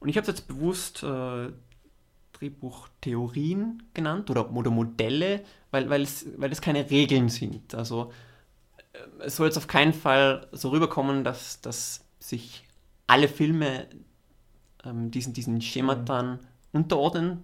Und 0.00 0.08
ich 0.08 0.16
habe 0.16 0.22
es 0.22 0.38
jetzt 0.38 0.48
bewusst 0.48 1.02
äh, 1.02 1.48
Drehbuchtheorien 2.32 3.82
genannt 3.94 4.30
oder, 4.30 4.52
oder 4.52 4.70
Modelle, 4.70 5.42
weil, 5.70 5.88
weil, 5.88 6.02
es, 6.02 6.26
weil 6.36 6.52
es 6.52 6.60
keine 6.60 6.90
Regeln 6.90 7.28
sind. 7.28 7.74
Also 7.74 8.12
äh, 8.92 9.24
es 9.24 9.36
soll 9.36 9.46
jetzt 9.46 9.56
auf 9.56 9.68
keinen 9.68 9.94
Fall 9.94 10.48
so 10.52 10.70
rüberkommen, 10.70 11.24
dass, 11.24 11.60
dass 11.60 12.04
sich 12.18 12.64
alle 13.06 13.28
Filme 13.28 13.86
ähm, 14.84 15.10
diesen, 15.10 15.32
diesen 15.32 15.60
Schematan 15.60 16.40
unterordnen 16.72 17.42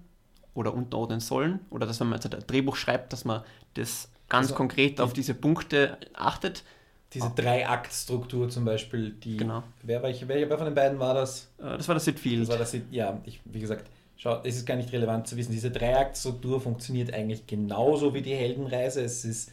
oder 0.55 0.75
unterordnen 0.75 1.21
sollen. 1.21 1.61
Oder 1.71 1.87
dass 1.87 2.01
wenn 2.01 2.09
man 2.09 2.21
jetzt 2.21 2.33
ein 2.33 2.47
Drehbuch 2.47 2.77
schreibt, 2.77 3.13
dass 3.13 3.25
man 3.25 3.43
das 3.75 4.12
ganz 4.33 4.47
also, 4.47 4.55
konkret 4.55 5.01
auf 5.01 5.13
diese 5.13 5.35
Punkte 5.35 5.99
achtet. 6.15 6.65
Diese 7.13 7.27
oh. 7.27 7.33
Drei-Akt-Struktur 7.37 8.49
zum 8.49 8.65
Beispiel, 8.65 9.11
die. 9.11 9.37
Genau. 9.37 9.63
Wer, 9.83 10.03
welcher, 10.03 10.27
wer 10.27 10.57
von 10.57 10.65
den 10.65 10.75
beiden 10.75 10.99
war 10.99 11.13
das? 11.13 11.53
Äh, 11.59 11.77
das 11.77 11.87
war 11.87 11.95
das 11.95 12.07
Sid 12.07 12.19
Field. 12.19 12.43
Das 12.43 12.49
war 12.49 12.59
das 12.59 12.75
ja, 12.91 13.21
ich, 13.27 13.41
wie 13.45 13.61
gesagt, 13.61 13.91
schau, 14.17 14.41
es 14.43 14.57
ist 14.57 14.67
gar 14.67 14.77
nicht 14.77 14.91
relevant 14.93 15.29
zu 15.29 15.37
wissen. 15.37 15.53
Diese 15.53 15.71
Drei-Akt-Struktur 15.71 16.61
funktioniert 16.61 17.13
eigentlich 17.13 17.47
genauso 17.47 18.15
wie 18.15 18.23
die 18.23 18.35
Heldenreise. 18.35 19.03
Es 19.03 19.27
ist, 19.27 19.53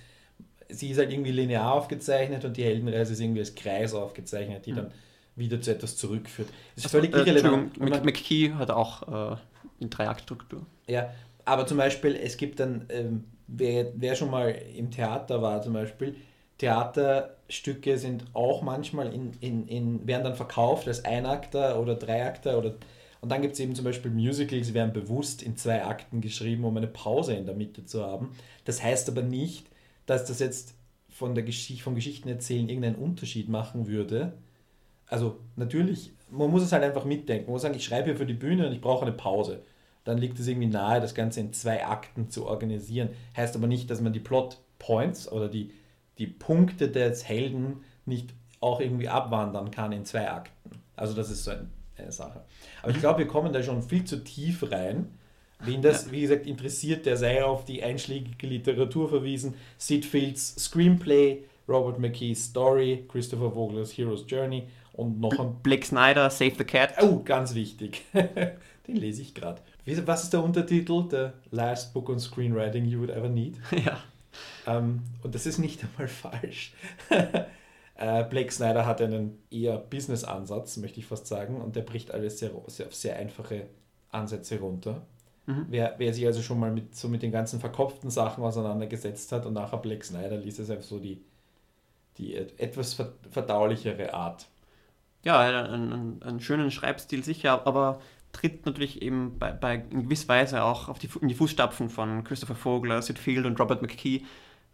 sie 0.70 0.92
ist 0.92 0.98
halt 0.98 1.12
irgendwie 1.12 1.32
linear 1.32 1.74
aufgezeichnet 1.74 2.46
und 2.46 2.56
die 2.56 2.64
Heldenreise 2.64 3.12
ist 3.12 3.20
irgendwie 3.20 3.42
als 3.42 3.56
Kreis 3.56 3.94
aufgezeichnet, 3.94 4.66
die 4.66 4.72
mhm. 4.72 4.78
dann 4.78 4.92
wieder 5.36 5.60
zu 5.60 5.72
etwas 5.72 5.98
zurückführt. 5.98 6.48
Es 6.78 6.86
ist 6.86 6.96
also, 6.96 7.00
völlig 7.00 7.14
äh, 7.14 7.30
irrelevant. 7.30 7.78
McKee 8.06 8.54
hat 8.54 8.72
auch 8.72 9.04
äh, 9.34 9.38
eine 9.82 9.90
Drei-Akt-Struktur. 9.90 10.66
Ja, 10.88 11.14
aber 11.44 11.68
zum 11.68 11.78
Beispiel, 11.78 12.16
es 12.16 12.38
gibt 12.38 12.62
dann, 12.62 12.86
ähm, 12.90 13.26
wer, 13.52 13.88
wer 13.96 14.16
schon 14.16 14.32
mal 14.32 14.50
im 14.50 14.92
Theater 14.92 15.42
war 15.42 15.62
zum 15.62 15.74
Beispiel, 15.74 16.16
Theaterstücke 16.58 17.98
sind 17.98 18.26
auch 18.34 18.62
manchmal 18.62 19.14
in, 19.14 19.32
in, 19.40 19.68
in, 19.68 20.08
werden 20.08 20.24
dann 20.26 20.36
verkauft 20.36 20.88
als 20.88 21.06
Einakter 21.06 21.80
oder 21.80 21.96
Dreiakter 21.96 22.58
oder 22.58 22.76
und 23.22 23.30
dann 23.30 23.42
gibt 23.42 23.56
es 23.56 23.60
eben 23.60 23.76
zum 23.76 23.86
Beispiel 23.86 24.12
Musicals, 24.12 24.68
die 24.68 24.74
werden 24.74 24.94
bewusst 24.94 25.44
in 25.44 25.58
zwei 25.58 25.84
Akten 25.84 26.22
geschrieben, 26.22 26.64
um 26.64 26.78
eine 26.78 26.88
Pause 26.88 27.34
in 27.34 27.46
der 27.46 27.56
Mitte 27.56 27.86
zu 27.86 28.06
haben. 28.06 28.32
Das 28.64 28.82
heißt 28.82 29.10
aber 29.10 29.22
nicht, 29.22 29.68
dass 30.06 30.26
das 30.26 30.40
jetzt 30.40 30.74
von 31.10 31.36
der 31.36 31.44
Geschichte, 31.44 31.84
vom 31.84 31.96
Geschichtenerzählen 31.96 32.70
irgendeinen 32.70 32.96
Unterschied 32.96 33.50
machen 33.50 33.88
würde. 33.88 34.34
Also 35.06 35.38
natürlich, 35.58 36.14
man 36.32 36.50
muss 36.50 36.64
es 36.64 36.72
halt 36.72 36.84
einfach 36.84 37.04
mitdenken. 37.04 37.48
Man 37.48 37.54
muss 37.54 37.64
sagen, 37.64 37.76
ich 37.76 37.84
schreibe 37.84 38.06
hier 38.06 38.16
für 38.16 38.26
die 38.26 38.34
Bühne 38.34 38.68
und 38.68 38.74
ich 38.74 38.80
brauche 38.80 39.06
eine 39.06 39.16
Pause. 39.16 39.64
Dann 40.10 40.18
liegt 40.18 40.40
es 40.40 40.48
irgendwie 40.48 40.68
nahe, 40.68 41.00
das 41.00 41.16
Ganze 41.16 41.40
in 41.40 41.54
zwei 41.54 41.86
Akten 41.86 42.30
zu 42.30 42.48
organisieren. 42.48 43.10
Heißt 43.38 43.56
aber 43.56 43.68
nicht, 43.68 43.90
dass 43.90 44.02
man 44.02 44.14
die 44.14 44.20
Plot 44.20 44.58
Points 44.80 45.32
oder 45.32 45.50
die 45.50 45.72
die 46.20 46.28
Punkte 46.28 46.90
des 46.90 47.28
Helden 47.28 47.78
nicht 48.06 48.34
auch 48.60 48.82
irgendwie 48.82 49.08
abwandern 49.08 49.72
kann 49.72 49.94
in 49.94 50.06
zwei 50.06 50.30
Akten. 50.30 50.72
Also 50.96 51.14
das 51.14 51.32
ist 51.32 51.46
so 51.46 51.52
eine 51.52 52.12
Sache. 52.12 52.42
Aber 52.84 52.92
ich 52.92 53.00
glaube, 53.00 53.20
wir 53.20 53.28
kommen 53.28 53.54
da 53.54 53.64
schon 53.64 53.82
viel 53.82 54.04
zu 54.04 54.24
tief 54.24 54.70
rein. 54.70 55.08
Wen 55.62 55.82
das, 55.82 56.06
ja. 56.06 56.12
wie 56.12 56.22
gesagt, 56.22 56.46
interessiert, 56.46 57.06
der 57.06 57.18
sei 57.18 57.44
auf 57.44 57.66
die 57.66 57.84
einschlägige 57.84 58.48
Literatur 58.48 59.10
verwiesen. 59.10 59.56
Sid 59.78 60.06
Fields 60.06 60.56
Screenplay, 60.58 61.44
Robert 61.68 62.00
McKee's 62.00 62.46
Story, 62.46 63.06
Christopher 63.10 63.52
Vogelers 63.52 63.98
Hero's 63.98 64.26
Journey 64.28 64.64
und 64.94 65.20
noch 65.20 65.38
ein... 65.38 65.56
Blake 65.62 65.86
Snyder, 65.86 66.30
Save 66.30 66.54
the 66.58 66.64
Cat. 66.64 66.96
Oh, 67.02 67.22
ganz 67.24 67.56
wichtig. 67.56 68.04
Den 68.88 68.96
lese 68.96 69.22
ich 69.22 69.34
gerade. 69.34 69.62
Was 69.86 70.24
ist 70.24 70.34
der 70.34 70.44
Untertitel? 70.44 71.06
The 71.10 71.56
Last 71.56 71.94
Book 71.94 72.10
on 72.10 72.20
Screenwriting 72.20 72.86
You 72.86 73.00
Would 73.00 73.10
Ever 73.10 73.30
Need? 73.30 73.58
Ja. 73.72 74.00
Ähm, 74.68 75.02
und 75.24 75.34
das 75.34 75.46
ist 75.46 75.58
nicht 75.58 75.84
einmal 75.84 76.08
falsch. 76.08 76.74
äh, 77.10 78.24
Blake 78.26 78.52
Snyder 78.52 78.86
hat 78.86 79.02
einen 79.02 79.40
eher 79.50 79.78
Business-Ansatz, 79.78 80.78
möchte 80.78 81.00
ich 81.00 81.06
fast 81.06 81.28
sagen, 81.28 81.60
und 81.60 81.76
der 81.76 81.82
bricht 81.82 82.12
alles 82.12 82.40
sehr, 82.40 82.52
sehr, 82.68 82.88
auf 82.88 82.96
sehr 82.96 83.16
einfache 83.16 83.68
Ansätze 84.12 84.60
runter. 84.60 85.02
Mhm. 85.48 85.66
Wer, 85.70 85.96
wer 85.98 86.14
sich 86.14 86.26
also 86.26 86.42
schon 86.42 86.60
mal 86.60 86.72
mit, 86.72 86.96
so 86.96 87.08
mit 87.08 87.24
den 87.24 87.32
ganzen 87.32 87.60
verkopften 87.60 88.12
Sachen 88.12 88.44
auseinandergesetzt 88.44 89.32
hat 89.32 89.46
und 89.46 89.54
nachher 89.54 89.78
Blake 89.78 90.06
Snyder 90.06 90.38
liest 90.38 90.60
es 90.60 90.70
einfach 90.70 90.86
so 90.86 91.00
die, 91.00 91.24
die 92.18 92.36
etwas 92.36 93.02
verdaulichere 93.32 94.14
Art. 94.14 94.46
Ja, 95.24 95.40
einen, 95.40 96.22
einen 96.22 96.40
schönen 96.40 96.72
Schreibstil 96.72 97.24
sicher, 97.24 97.66
aber 97.66 98.00
tritt 98.32 98.66
natürlich 98.66 99.02
eben 99.02 99.38
bei, 99.40 99.52
bei 99.52 99.84
in 99.90 100.04
gewisser 100.04 100.28
Weise 100.28 100.64
auch 100.64 100.98
die, 100.98 101.10
in 101.22 101.28
die 101.28 101.36
Fußstapfen 101.36 101.90
von 101.90 102.24
Christopher 102.24 102.56
Vogler, 102.56 103.02
Sid 103.02 103.20
Field 103.20 103.46
und 103.46 103.60
Robert 103.60 103.82
McKee, 103.82 104.24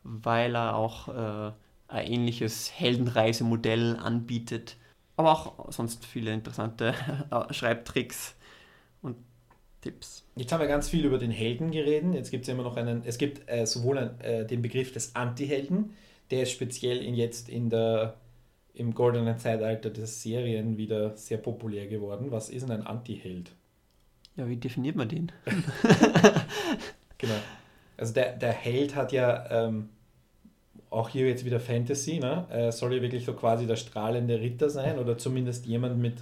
weil 0.03 0.55
er 0.55 0.75
auch 0.75 1.07
äh, 1.07 1.51
ein 1.87 2.07
ähnliches 2.07 2.71
Heldenreisemodell 2.71 3.97
anbietet, 3.97 4.77
aber 5.17 5.31
auch 5.31 5.71
sonst 5.71 6.05
viele 6.05 6.33
interessante 6.33 6.93
äh, 7.31 7.53
Schreibtricks 7.53 8.35
und 9.01 9.17
Tipps. 9.81 10.25
Jetzt 10.35 10.51
haben 10.51 10.59
wir 10.59 10.67
ganz 10.67 10.89
viel 10.89 11.05
über 11.05 11.17
den 11.17 11.31
Helden 11.31 11.71
geredet. 11.71 12.13
Jetzt 12.13 12.31
gibt 12.31 12.43
es 12.43 12.49
immer 12.49 12.63
noch 12.63 12.75
einen, 12.75 13.03
es 13.05 13.17
gibt 13.17 13.49
äh, 13.49 13.65
sowohl 13.65 13.97
ein, 13.97 14.19
äh, 14.21 14.45
den 14.45 14.61
Begriff 14.61 14.91
des 14.91 15.15
Anti-Helden, 15.15 15.93
der 16.31 16.43
ist 16.43 16.51
speziell 16.51 16.97
in, 16.97 17.15
jetzt 17.15 17.49
in 17.49 17.69
der 17.69 18.15
im 18.75 18.93
goldenen 18.93 19.37
Zeitalter 19.37 19.89
der 19.89 20.05
Serien 20.05 20.77
wieder 20.77 21.15
sehr 21.15 21.37
populär 21.37 21.87
geworden. 21.87 22.27
Was 22.29 22.49
ist 22.49 22.63
denn 22.63 22.71
ein 22.71 22.85
Anti-Held? 22.85 23.51
Ja, 24.35 24.47
wie 24.49 24.57
definiert 24.57 24.97
man 24.97 25.07
den? 25.07 25.31
genau. 27.17 27.35
Also 27.97 28.13
der, 28.13 28.33
der 28.33 28.51
Held 28.51 28.95
hat 28.95 29.13
ja 29.13 29.45
ähm, 29.49 29.89
auch 30.89 31.07
hier 31.07 31.27
jetzt 31.27 31.45
wieder 31.45 31.61
Fantasy, 31.61 32.19
ne? 32.19 32.45
Er 32.49 32.73
soll 32.73 32.95
ja 32.95 33.01
wirklich 33.01 33.23
so 33.23 33.33
quasi 33.33 33.65
der 33.65 33.77
strahlende 33.77 34.41
Ritter 34.41 34.69
sein 34.69 34.99
oder 34.99 35.17
zumindest 35.17 35.65
jemand 35.65 35.97
mit 35.97 36.15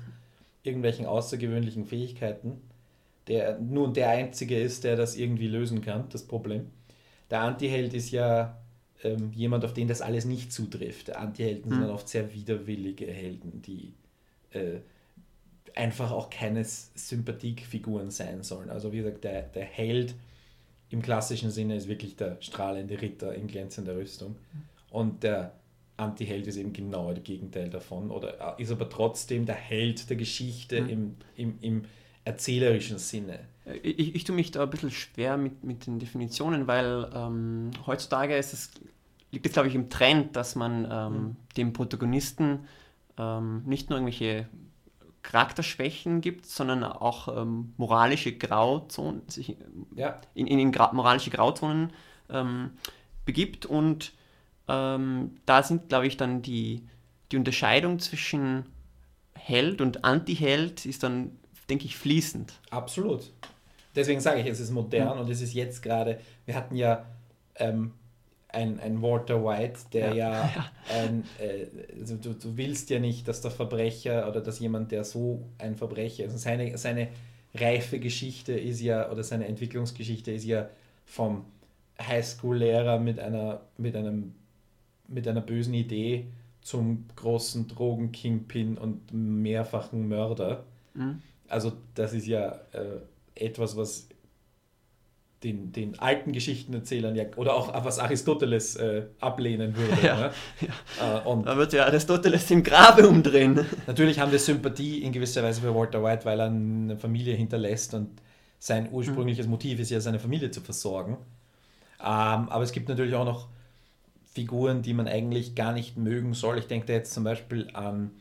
irgendwelchen 0.61 1.07
außergewöhnlichen 1.07 1.85
Fähigkeiten, 1.85 2.61
der 3.27 3.57
nun 3.57 3.95
der 3.95 4.09
Einzige 4.09 4.59
ist, 4.59 4.83
der 4.83 4.95
das 4.95 5.15
irgendwie 5.15 5.47
lösen 5.47 5.81
kann, 5.81 6.05
das 6.09 6.23
Problem. 6.23 6.67
Der 7.31 7.41
Anti-Held 7.41 7.95
ist 7.95 8.11
ja 8.11 8.62
ähm, 9.03 9.31
jemand, 9.33 9.65
auf 9.65 9.73
den 9.73 9.87
das 9.87 10.01
alles 10.01 10.25
nicht 10.25 10.51
zutrifft. 10.51 11.15
Anti-Helden 11.15 11.71
mhm. 11.71 11.81
sind 11.81 11.89
oft 11.89 12.07
sehr 12.07 12.33
widerwillige 12.33 13.05
Helden, 13.05 13.61
die 13.61 13.93
äh, 14.51 14.79
einfach 15.75 16.11
auch 16.11 16.29
keine 16.29 16.63
Sympathiefiguren 16.63 18.11
sein 18.11 18.43
sollen. 18.43 18.69
Also 18.69 18.91
wie 18.91 18.97
gesagt, 18.97 19.23
der, 19.23 19.43
der 19.43 19.65
Held 19.65 20.15
im 20.89 21.01
klassischen 21.01 21.49
Sinne 21.49 21.75
ist 21.75 21.87
wirklich 21.87 22.15
der 22.15 22.37
strahlende 22.39 23.01
Ritter 23.01 23.33
in 23.33 23.47
glänzender 23.47 23.95
Rüstung. 23.95 24.35
Und 24.91 25.23
der 25.23 25.53
Anti-Held 25.97 26.47
ist 26.47 26.57
eben 26.57 26.73
genau 26.73 27.13
das 27.13 27.23
Gegenteil 27.23 27.69
davon. 27.69 28.11
Oder 28.11 28.57
äh, 28.57 28.61
ist 28.61 28.71
aber 28.71 28.89
trotzdem 28.89 29.45
der 29.45 29.55
Held 29.55 30.09
der 30.09 30.17
Geschichte 30.17 30.81
mhm. 30.81 30.89
im, 30.89 31.15
im, 31.35 31.57
im 31.61 31.81
erzählerischen 32.23 32.99
Sinne. 32.99 33.39
Ich, 33.81 34.15
ich 34.15 34.23
tue 34.23 34.35
mich 34.35 34.51
da 34.51 34.63
ein 34.63 34.69
bisschen 34.69 34.91
schwer 34.91 35.37
mit, 35.37 35.63
mit 35.63 35.87
den 35.87 35.99
Definitionen, 35.99 36.67
weil 36.67 37.09
ähm, 37.13 37.71
heutzutage 37.85 38.35
ist 38.35 38.53
es, 38.53 38.71
liegt 39.31 39.45
es, 39.45 39.53
glaube 39.53 39.69
ich, 39.69 39.75
im 39.75 39.89
Trend, 39.89 40.35
dass 40.35 40.55
man 40.55 40.87
ähm, 40.91 41.13
mhm. 41.13 41.35
dem 41.55 41.73
Protagonisten 41.73 42.67
ähm, 43.17 43.63
nicht 43.65 43.89
nur 43.89 43.99
irgendwelche 43.99 44.47
Charakterschwächen 45.21 46.19
gibt, 46.19 46.45
sondern 46.45 46.83
auch 46.83 47.29
ähm, 47.29 47.73
moralische 47.77 48.37
Grauzonen, 48.37 49.21
sich 49.29 49.55
ja. 49.95 50.19
in, 50.33 50.47
in, 50.47 50.59
in 50.59 50.71
gra 50.73 50.91
moralische 50.91 51.29
Grauzonen 51.29 51.93
ähm, 52.29 52.71
begibt. 53.23 53.65
Und 53.65 54.11
ähm, 54.67 55.37
da 55.45 55.63
sind, 55.63 55.87
glaube 55.87 56.07
ich, 56.07 56.17
dann 56.17 56.41
die, 56.41 56.85
die 57.31 57.37
Unterscheidung 57.37 57.99
zwischen 57.99 58.65
Held 59.35 59.79
und 59.79 60.03
Anti-Held 60.03 60.85
ist 60.85 61.03
dann 61.03 61.31
denke 61.69 61.85
ich, 61.85 61.97
fließend. 61.97 62.53
Absolut. 62.69 63.31
Deswegen 63.95 64.19
sage 64.19 64.41
ich, 64.41 64.47
es 64.47 64.59
ist 64.59 64.71
modern 64.71 65.15
mhm. 65.15 65.21
und 65.21 65.29
es 65.29 65.41
ist 65.41 65.53
jetzt 65.53 65.81
gerade, 65.81 66.19
wir 66.45 66.55
hatten 66.55 66.75
ja 66.75 67.05
ähm, 67.55 67.91
ein, 68.49 68.79
ein 68.79 69.01
Walter 69.01 69.43
White, 69.43 69.79
der 69.91 70.13
ja, 70.13 70.31
ja 70.55 70.71
ein, 70.95 71.23
äh, 71.39 71.67
also 71.99 72.15
du, 72.15 72.33
du 72.33 72.57
willst 72.57 72.89
ja 72.89 72.99
nicht, 72.99 73.27
dass 73.27 73.41
der 73.41 73.51
Verbrecher 73.51 74.29
oder 74.29 74.41
dass 74.41 74.59
jemand, 74.59 74.91
der 74.91 75.03
so 75.03 75.43
ein 75.57 75.75
Verbrecher 75.75 76.25
ist, 76.25 76.31
also 76.31 76.37
seine, 76.37 76.77
seine 76.77 77.09
reife 77.55 77.99
Geschichte 77.99 78.53
ist 78.53 78.81
ja, 78.81 79.11
oder 79.11 79.23
seine 79.23 79.47
Entwicklungsgeschichte 79.47 80.31
ist 80.31 80.45
ja 80.45 80.69
vom 81.05 81.45
Highschool-Lehrer 82.01 82.99
mit 82.99 83.19
einer, 83.19 83.61
mit 83.77 83.95
einem, 83.95 84.33
mit 85.07 85.27
einer 85.27 85.41
bösen 85.41 85.73
Idee 85.73 86.27
zum 86.61 87.05
großen 87.15 87.67
Drogen-Kingpin 87.67 88.77
und 88.77 89.13
mehrfachen 89.13 90.07
Mörder. 90.07 90.63
Mhm. 90.93 91.21
Also 91.47 91.73
das 91.93 92.13
ist 92.13 92.25
ja 92.25 92.61
äh, 92.71 93.01
etwas, 93.35 93.75
was 93.75 94.07
den, 95.43 95.71
den 95.71 95.99
alten 95.99 96.31
Geschichtenerzählern 96.31 97.15
ja, 97.15 97.25
oder 97.35 97.55
auch 97.55 97.83
was 97.83 97.99
Aristoteles 97.99 98.75
äh, 98.77 99.07
ablehnen 99.19 99.75
würde. 99.75 100.01
Ja, 100.01 100.17
ne? 100.17 100.31
ja. 100.61 101.19
Äh, 101.19 101.27
und 101.27 101.45
da 101.45 101.57
wird 101.57 101.73
ja 101.73 101.85
Aristoteles 101.85 102.49
im 102.51 102.63
Grabe 102.63 103.07
umdrehen. 103.07 103.65
Natürlich 103.87 104.19
haben 104.19 104.31
wir 104.31 104.39
Sympathie 104.39 105.03
in 105.03 105.11
gewisser 105.11 105.43
Weise 105.43 105.61
für 105.61 105.75
Walter 105.75 106.03
White, 106.03 106.25
weil 106.25 106.39
er 106.39 106.47
eine 106.47 106.97
Familie 106.97 107.35
hinterlässt 107.35 107.93
und 107.93 108.21
sein 108.59 108.89
ursprüngliches 108.91 109.45
mhm. 109.45 109.51
Motiv 109.51 109.79
ist 109.79 109.89
ja, 109.89 109.99
seine 109.99 110.19
Familie 110.19 110.49
zu 110.49 110.61
versorgen. 110.61 111.17
Ähm, 111.99 112.49
aber 112.49 112.63
es 112.63 112.71
gibt 112.71 112.87
natürlich 112.87 113.15
auch 113.15 113.25
noch 113.25 113.49
Figuren, 114.33 114.81
die 114.81 114.93
man 114.93 115.07
eigentlich 115.07 115.55
gar 115.55 115.73
nicht 115.73 115.97
mögen 115.97 116.33
soll. 116.33 116.57
Ich 116.57 116.67
denke 116.67 116.87
da 116.87 116.93
jetzt 116.93 117.13
zum 117.13 117.23
Beispiel 117.23 117.69
an 117.73 118.11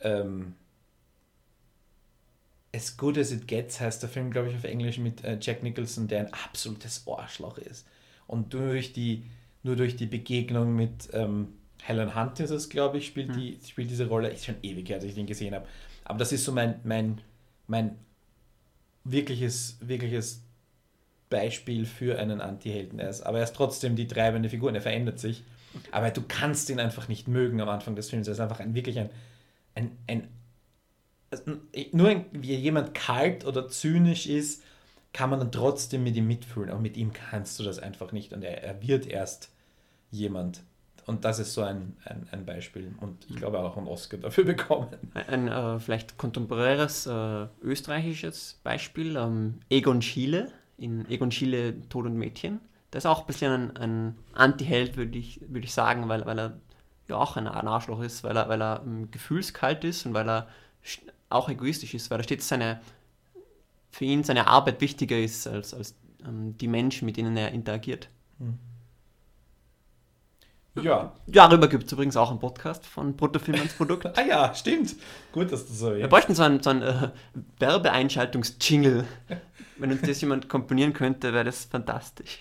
ähm, 0.00 0.54
As 2.74 2.96
Good 2.96 3.18
as 3.18 3.32
It 3.32 3.48
Gets 3.48 3.80
heißt 3.80 4.02
der 4.02 4.10
Film, 4.10 4.30
glaube 4.30 4.50
ich, 4.50 4.56
auf 4.56 4.64
Englisch 4.64 4.98
mit 4.98 5.24
äh, 5.24 5.38
Jack 5.40 5.62
Nicholson, 5.62 6.06
der 6.06 6.20
ein 6.20 6.32
absolutes 6.32 7.06
Arschloch 7.06 7.58
ist. 7.58 7.86
Und 8.26 8.52
durch 8.52 8.92
die, 8.92 9.24
nur 9.62 9.76
durch 9.76 9.96
die 9.96 10.06
Begegnung 10.06 10.76
mit 10.76 11.08
ähm, 11.12 11.48
Helen 11.82 12.14
Hunt 12.14 12.40
ist 12.40 12.50
es, 12.50 12.68
glaube 12.68 12.98
ich, 12.98 13.06
spielt, 13.06 13.30
mhm. 13.30 13.32
die, 13.34 13.58
spielt 13.66 13.90
diese 13.90 14.08
Rolle. 14.08 14.28
Ist 14.28 14.44
schon 14.44 14.56
ewig 14.62 14.88
her, 14.88 14.98
dass 14.98 15.06
ich 15.06 15.14
den 15.14 15.26
gesehen 15.26 15.54
habe. 15.54 15.66
Aber 16.04 16.18
das 16.18 16.32
ist 16.32 16.44
so 16.44 16.52
mein, 16.52 16.80
mein, 16.84 17.20
mein 17.66 17.96
wirkliches, 19.04 19.78
wirkliches 19.80 20.42
Beispiel 21.30 21.86
für 21.86 22.18
einen 22.18 22.40
Anti-Helden. 22.40 22.98
Er 22.98 23.10
ist, 23.10 23.22
aber 23.22 23.38
er 23.38 23.44
ist 23.44 23.54
trotzdem 23.54 23.96
die 23.96 24.06
treibende 24.06 24.48
Figur 24.48 24.68
und 24.68 24.74
er 24.74 24.82
verändert 24.82 25.18
sich. 25.18 25.42
Aber 25.90 26.10
du 26.10 26.22
kannst 26.26 26.70
ihn 26.70 26.80
einfach 26.80 27.08
nicht 27.08 27.28
mögen 27.28 27.60
am 27.60 27.68
Anfang 27.68 27.94
des 27.94 28.10
Films. 28.10 28.26
Er 28.26 28.32
ist 28.32 28.40
einfach 28.40 28.60
ein, 28.60 28.74
wirklich 28.74 28.98
ein, 28.98 29.10
ein, 29.74 29.90
ein 30.06 30.28
nur 31.92 32.24
wie 32.32 32.54
jemand 32.54 32.94
kalt 32.94 33.44
oder 33.44 33.68
zynisch 33.68 34.26
ist, 34.26 34.62
kann 35.12 35.30
man 35.30 35.38
dann 35.40 35.52
trotzdem 35.52 36.04
mit 36.04 36.16
ihm 36.16 36.26
mitfühlen. 36.26 36.70
Aber 36.70 36.80
mit 36.80 36.96
ihm 36.96 37.12
kannst 37.12 37.58
du 37.58 37.64
das 37.64 37.78
einfach 37.78 38.12
nicht. 38.12 38.32
Und 38.32 38.42
er, 38.42 38.62
er 38.62 38.82
wird 38.82 39.06
erst 39.06 39.50
jemand. 40.10 40.62
Und 41.06 41.24
das 41.24 41.38
ist 41.38 41.54
so 41.54 41.62
ein, 41.62 41.96
ein, 42.04 42.28
ein 42.30 42.44
Beispiel. 42.44 42.94
Und 43.00 43.26
ich 43.28 43.36
glaube 43.36 43.58
auch 43.58 43.76
einen 43.76 43.88
Oscar 43.88 44.18
dafür 44.18 44.44
bekommen. 44.44 44.88
Ein, 45.14 45.48
äh, 45.48 45.78
vielleicht 45.80 46.18
kontemporäres 46.18 47.06
äh, 47.06 47.46
österreichisches 47.62 48.60
Beispiel. 48.62 49.16
Ähm, 49.16 49.60
Egon 49.70 50.02
Schiele 50.02 50.50
in 50.76 51.08
Egon 51.10 51.30
Schiele 51.30 51.88
Tod 51.88 52.06
und 52.06 52.16
Mädchen. 52.16 52.60
Der 52.92 52.98
ist 52.98 53.06
auch 53.06 53.20
ein 53.20 53.26
bisschen 53.26 53.52
ein, 53.52 53.76
ein 53.76 54.18
Anti-Held, 54.32 54.96
würde 54.96 55.18
ich, 55.18 55.40
würd 55.46 55.64
ich 55.64 55.74
sagen, 55.74 56.08
weil, 56.08 56.24
weil 56.24 56.38
er 56.38 56.58
ja 57.08 57.16
auch 57.16 57.36
ein, 57.36 57.46
Arschloch 57.46 58.00
ist, 58.00 58.24
weil 58.24 58.36
er, 58.36 58.48
weil 58.48 58.62
er 58.62 58.82
ähm, 58.84 59.10
gefühlskalt 59.10 59.84
ist 59.84 60.06
und 60.06 60.14
weil 60.14 60.28
er 60.28 60.48
auch 61.30 61.48
egoistisch 61.48 61.94
ist, 61.94 62.10
weil 62.10 62.20
er 62.20 62.24
stets 62.24 62.48
seine, 62.48 62.80
für 63.90 64.04
ihn 64.04 64.24
seine 64.24 64.46
Arbeit 64.46 64.80
wichtiger 64.80 65.18
ist 65.18 65.46
als, 65.46 65.74
als 65.74 65.94
ähm, 66.26 66.56
die 66.58 66.68
Menschen, 66.68 67.06
mit 67.06 67.16
denen 67.16 67.36
er 67.36 67.52
interagiert. 67.52 68.08
Hm. 68.38 68.58
Ja. 70.82 71.12
Darüber 71.26 71.66
gibt 71.68 71.84
es 71.86 71.92
übrigens 71.92 72.16
auch 72.16 72.30
einen 72.30 72.38
Podcast 72.38 72.86
von 72.86 73.16
Bruttofilm 73.16 73.58
ans 73.58 73.74
Produkt. 73.74 74.06
ah 74.16 74.22
ja, 74.22 74.54
stimmt. 74.54 74.94
Gut, 75.32 75.50
dass 75.50 75.66
du 75.66 75.72
so 75.72 75.96
Wir 75.96 76.08
bräuchten 76.08 76.34
so 76.34 76.42
einen, 76.44 76.62
so 76.62 76.70
einen 76.70 76.82
äh, 76.82 77.10
Werbeeinschaltungs-Jingle. 77.58 79.04
Wenn 79.78 79.92
uns 79.92 80.02
das 80.02 80.20
jemand 80.20 80.48
komponieren 80.48 80.92
könnte, 80.92 81.32
wäre 81.32 81.44
das 81.44 81.64
fantastisch. 81.64 82.38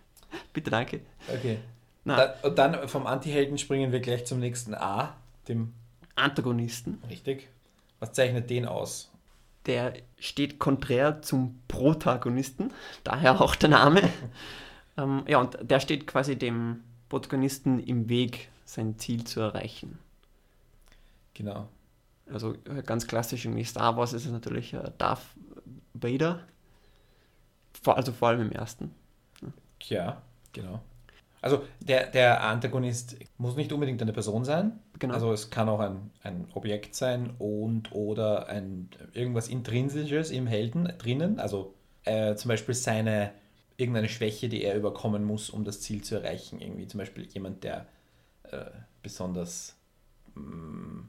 Bitte, 0.52 0.70
danke. 0.70 1.00
Okay. 1.28 1.58
Da, 2.04 2.34
und 2.42 2.58
dann 2.58 2.88
vom 2.88 3.06
Antihelden 3.06 3.58
springen 3.58 3.92
wir 3.92 4.00
gleich 4.00 4.24
zum 4.24 4.40
nächsten 4.40 4.74
A, 4.74 5.14
dem 5.48 5.74
Antagonisten. 6.16 7.02
Richtig. 7.08 7.48
Was 8.00 8.12
zeichnet 8.12 8.50
den 8.50 8.66
aus? 8.66 9.10
Der 9.66 9.92
steht 10.18 10.58
konträr 10.58 11.22
zum 11.22 11.60
Protagonisten, 11.68 12.72
daher 13.04 13.40
auch 13.40 13.54
der 13.54 13.68
Name. 13.68 14.02
ähm, 14.96 15.22
ja, 15.28 15.38
und 15.38 15.58
der 15.62 15.80
steht 15.80 16.06
quasi 16.06 16.36
dem 16.36 16.82
Protagonisten 17.08 17.78
im 17.78 18.08
Weg, 18.08 18.48
sein 18.64 18.98
Ziel 18.98 19.24
zu 19.24 19.40
erreichen. 19.40 19.98
Genau. 21.34 21.68
Also 22.32 22.54
äh, 22.64 22.82
ganz 22.84 23.06
klassisch 23.06 23.44
in 23.44 23.64
Star 23.64 23.96
Wars 23.96 24.12
ist 24.12 24.24
es 24.24 24.32
natürlich 24.32 24.72
äh, 24.72 24.90
Darth 24.98 25.22
Vader. 25.94 26.40
Vor, 27.82 27.96
also 27.96 28.12
vor 28.12 28.28
allem 28.28 28.42
im 28.42 28.52
ersten. 28.52 28.94
Ja, 29.82 30.22
genau. 30.52 30.80
Also 31.40 31.64
der, 31.80 32.06
der 32.08 32.42
Antagonist 32.42 33.16
muss 33.38 33.56
nicht 33.56 33.72
unbedingt 33.72 34.00
eine 34.02 34.12
Person 34.12 34.44
sein. 34.44 34.78
Genau. 35.00 35.14
Also 35.14 35.32
es 35.32 35.50
kann 35.50 35.68
auch 35.68 35.80
ein, 35.80 36.10
ein 36.22 36.46
Objekt 36.52 36.94
sein 36.94 37.30
und 37.38 37.90
oder 37.92 38.48
ein, 38.48 38.90
irgendwas 39.14 39.48
Intrinsisches 39.48 40.30
im 40.30 40.46
Helden 40.46 40.92
drinnen. 40.98 41.40
Also 41.40 41.74
äh, 42.04 42.34
zum 42.36 42.50
Beispiel 42.50 42.74
seine 42.74 43.32
irgendeine 43.78 44.10
Schwäche, 44.10 44.50
die 44.50 44.62
er 44.62 44.76
überkommen 44.76 45.24
muss, 45.24 45.48
um 45.48 45.64
das 45.64 45.80
Ziel 45.80 46.02
zu 46.02 46.16
erreichen. 46.16 46.60
Irgendwie 46.60 46.86
zum 46.86 46.98
Beispiel 46.98 47.26
jemand, 47.32 47.64
der 47.64 47.86
äh, 48.44 48.66
besonders 49.02 49.74
mh, 50.34 50.42
mm, 50.44 51.08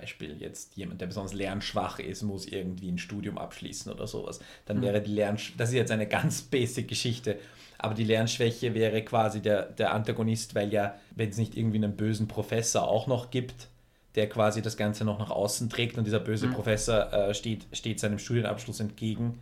Beispiel 0.00 0.36
jetzt 0.40 0.76
jemand, 0.76 1.00
der 1.00 1.06
besonders 1.06 1.32
lernschwach 1.32 1.98
ist, 1.98 2.22
muss 2.22 2.46
irgendwie 2.46 2.90
ein 2.90 2.98
Studium 2.98 3.38
abschließen 3.38 3.92
oder 3.92 4.06
sowas. 4.06 4.40
Dann 4.64 4.78
mhm. 4.78 4.82
wäre 4.82 5.02
die 5.02 5.12
Lern 5.12 5.38
das 5.56 5.70
ist 5.70 5.74
jetzt 5.74 5.90
eine 5.90 6.06
ganz 6.06 6.42
basic 6.50 6.88
Geschichte 6.88 7.38
aber 7.78 7.94
die 7.94 8.04
Lernschwäche 8.04 8.74
wäre 8.74 9.02
quasi 9.02 9.40
der, 9.40 9.62
der 9.64 9.92
Antagonist, 9.92 10.54
weil 10.54 10.72
ja, 10.72 10.94
wenn 11.14 11.30
es 11.30 11.36
nicht 11.36 11.56
irgendwie 11.56 11.76
einen 11.76 11.96
bösen 11.96 12.28
Professor 12.28 12.88
auch 12.88 13.06
noch 13.06 13.30
gibt, 13.30 13.68
der 14.14 14.28
quasi 14.28 14.62
das 14.62 14.76
Ganze 14.76 15.04
noch 15.04 15.18
nach 15.18 15.30
außen 15.30 15.68
trägt 15.68 15.98
und 15.98 16.04
dieser 16.04 16.20
böse 16.20 16.46
mhm. 16.46 16.54
Professor 16.54 17.12
äh, 17.12 17.34
steht, 17.34 17.66
steht 17.72 18.00
seinem 18.00 18.18
Studienabschluss 18.18 18.80
entgegen. 18.80 19.38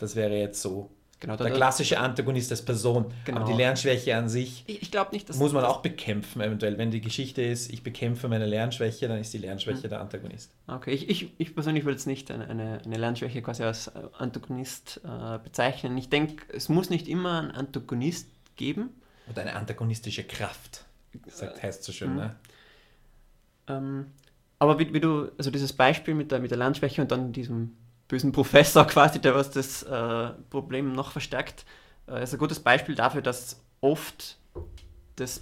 Das 0.00 0.16
wäre 0.16 0.36
jetzt 0.36 0.60
so 0.60 0.90
Genau, 1.22 1.36
der 1.36 1.52
klassische 1.52 2.00
Antagonist 2.00 2.50
als 2.50 2.62
Person. 2.62 3.14
Genau. 3.24 3.42
Aber 3.42 3.52
die 3.52 3.56
Lernschwäche 3.56 4.16
an 4.16 4.28
sich 4.28 4.64
ich, 4.66 4.82
ich 4.82 5.12
nicht, 5.12 5.32
muss 5.36 5.52
man 5.52 5.64
auch 5.64 5.80
bekämpfen, 5.80 6.42
eventuell. 6.42 6.78
Wenn 6.78 6.90
die 6.90 7.00
Geschichte 7.00 7.42
ist, 7.42 7.72
ich 7.72 7.84
bekämpfe 7.84 8.26
meine 8.26 8.44
Lernschwäche, 8.44 9.06
dann 9.06 9.20
ist 9.20 9.32
die 9.32 9.38
Lernschwäche 9.38 9.84
hm. 9.84 9.90
der 9.90 10.00
Antagonist. 10.00 10.50
Okay, 10.66 10.90
ich, 10.90 11.08
ich, 11.08 11.30
ich 11.38 11.54
persönlich 11.54 11.84
würde 11.84 11.92
jetzt 11.92 12.08
nicht 12.08 12.28
eine, 12.32 12.48
eine, 12.48 12.82
eine, 12.84 12.96
Lernschwäche 12.96 13.40
quasi 13.40 13.62
als 13.62 13.86
äh, 13.86 14.00
Antagonist 14.18 15.00
äh, 15.04 15.38
bezeichnen. 15.38 15.96
Ich 15.96 16.08
denke, 16.08 16.44
es 16.52 16.68
muss 16.68 16.90
nicht 16.90 17.06
immer 17.06 17.38
einen 17.38 17.52
Antagonist 17.52 18.26
geben. 18.56 18.90
Oder 19.30 19.42
eine 19.42 19.54
antagonistische 19.54 20.24
Kraft. 20.24 20.86
Das 21.24 21.40
heißt 21.40 21.84
so 21.84 21.92
schön, 21.92 22.10
hm. 22.10 22.16
ne? 22.16 22.36
Ähm, 23.68 24.06
aber 24.58 24.80
wie, 24.80 24.92
wie, 24.92 24.98
du, 24.98 25.30
also 25.38 25.52
dieses 25.52 25.72
Beispiel 25.72 26.14
mit 26.14 26.32
der, 26.32 26.40
mit 26.40 26.50
der 26.50 26.58
Lernschwäche 26.58 27.00
und 27.00 27.12
dann 27.12 27.32
diesem 27.32 27.76
bösen 28.12 28.30
Professor 28.30 28.86
quasi, 28.86 29.20
der 29.20 29.34
was 29.34 29.50
das 29.50 29.82
äh, 29.84 30.30
Problem 30.50 30.92
noch 30.92 31.12
verstärkt, 31.12 31.64
äh, 32.06 32.22
ist 32.22 32.34
ein 32.34 32.38
gutes 32.38 32.60
Beispiel 32.60 32.94
dafür, 32.94 33.22
dass 33.22 33.62
oft 33.80 34.36
das, 35.16 35.40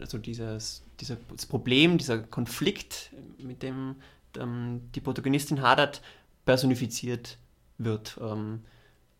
also 0.00 0.18
dieses, 0.18 0.82
dieser, 0.98 1.16
das 1.30 1.46
Problem, 1.46 1.98
dieser 1.98 2.18
Konflikt, 2.18 3.12
mit 3.38 3.62
dem 3.62 3.94
ähm, 4.36 4.90
die 4.92 5.00
Protagonistin 5.00 5.62
hadert, 5.62 6.02
personifiziert 6.44 7.38
wird. 7.78 8.18
Ähm, 8.20 8.64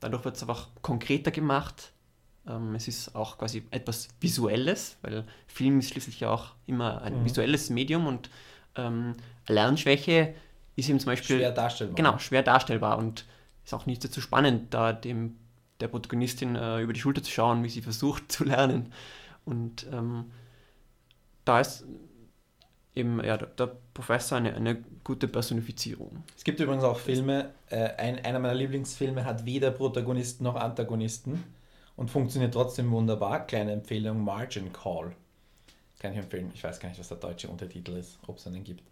dadurch 0.00 0.24
wird 0.24 0.34
es 0.34 0.42
einfach 0.42 0.66
konkreter 0.82 1.30
gemacht. 1.30 1.92
Ähm, 2.48 2.74
es 2.74 2.88
ist 2.88 3.14
auch 3.14 3.38
quasi 3.38 3.62
etwas 3.70 4.08
Visuelles, 4.20 4.96
weil 5.02 5.24
Film 5.46 5.78
ist 5.78 5.90
schließlich 5.90 6.18
ja 6.18 6.30
auch 6.30 6.54
immer 6.66 7.02
ein 7.02 7.20
mhm. 7.20 7.24
visuelles 7.24 7.70
Medium 7.70 8.08
und 8.08 8.30
ähm, 8.74 9.14
Lernschwäche 9.46 10.34
ist 10.80 10.88
ihm 10.88 10.98
zum 10.98 11.06
Beispiel 11.06 11.36
schwer 11.36 11.52
darstellbar. 11.52 11.96
Genau, 11.96 12.18
schwer 12.18 12.42
darstellbar 12.42 12.98
und 12.98 13.24
ist 13.64 13.74
auch 13.74 13.86
nicht 13.86 14.02
so 14.02 14.20
spannend, 14.20 14.74
da 14.74 14.92
dem 14.92 15.36
der 15.80 15.88
Protagonistin 15.88 16.56
äh, 16.56 16.80
über 16.80 16.92
die 16.92 17.00
Schulter 17.00 17.22
zu 17.22 17.30
schauen, 17.30 17.64
wie 17.64 17.68
sie 17.68 17.82
versucht 17.82 18.30
zu 18.32 18.44
lernen. 18.44 18.92
Und 19.44 19.86
ähm, 19.92 20.30
da 21.44 21.60
ist 21.60 21.84
eben 22.94 23.22
ja, 23.24 23.36
der, 23.36 23.48
der 23.48 23.76
Professor 23.94 24.38
eine, 24.38 24.54
eine 24.54 24.76
gute 25.04 25.28
Personifizierung. 25.28 26.22
Es 26.36 26.44
gibt 26.44 26.60
übrigens 26.60 26.84
auch 26.84 26.98
Filme, 26.98 27.50
äh, 27.70 27.94
ein, 27.94 28.24
einer 28.24 28.38
meiner 28.38 28.54
Lieblingsfilme 28.54 29.24
hat 29.24 29.46
weder 29.46 29.70
Protagonisten 29.70 30.44
noch 30.44 30.56
Antagonisten 30.56 31.42
und 31.96 32.10
funktioniert 32.10 32.54
trotzdem 32.54 32.90
wunderbar. 32.90 33.46
Kleine 33.46 33.72
Empfehlung, 33.72 34.22
Margin 34.22 34.72
Call. 34.72 35.12
Kann 35.98 36.12
ich 36.12 36.18
empfehlen. 36.18 36.50
Ich 36.54 36.64
weiß 36.64 36.80
gar 36.80 36.88
nicht, 36.88 36.98
was 36.98 37.08
der 37.08 37.18
deutsche 37.18 37.48
Untertitel 37.48 37.92
ist, 37.92 38.18
ob 38.26 38.38
es 38.38 38.46
einen 38.46 38.64
gibt. 38.64 38.89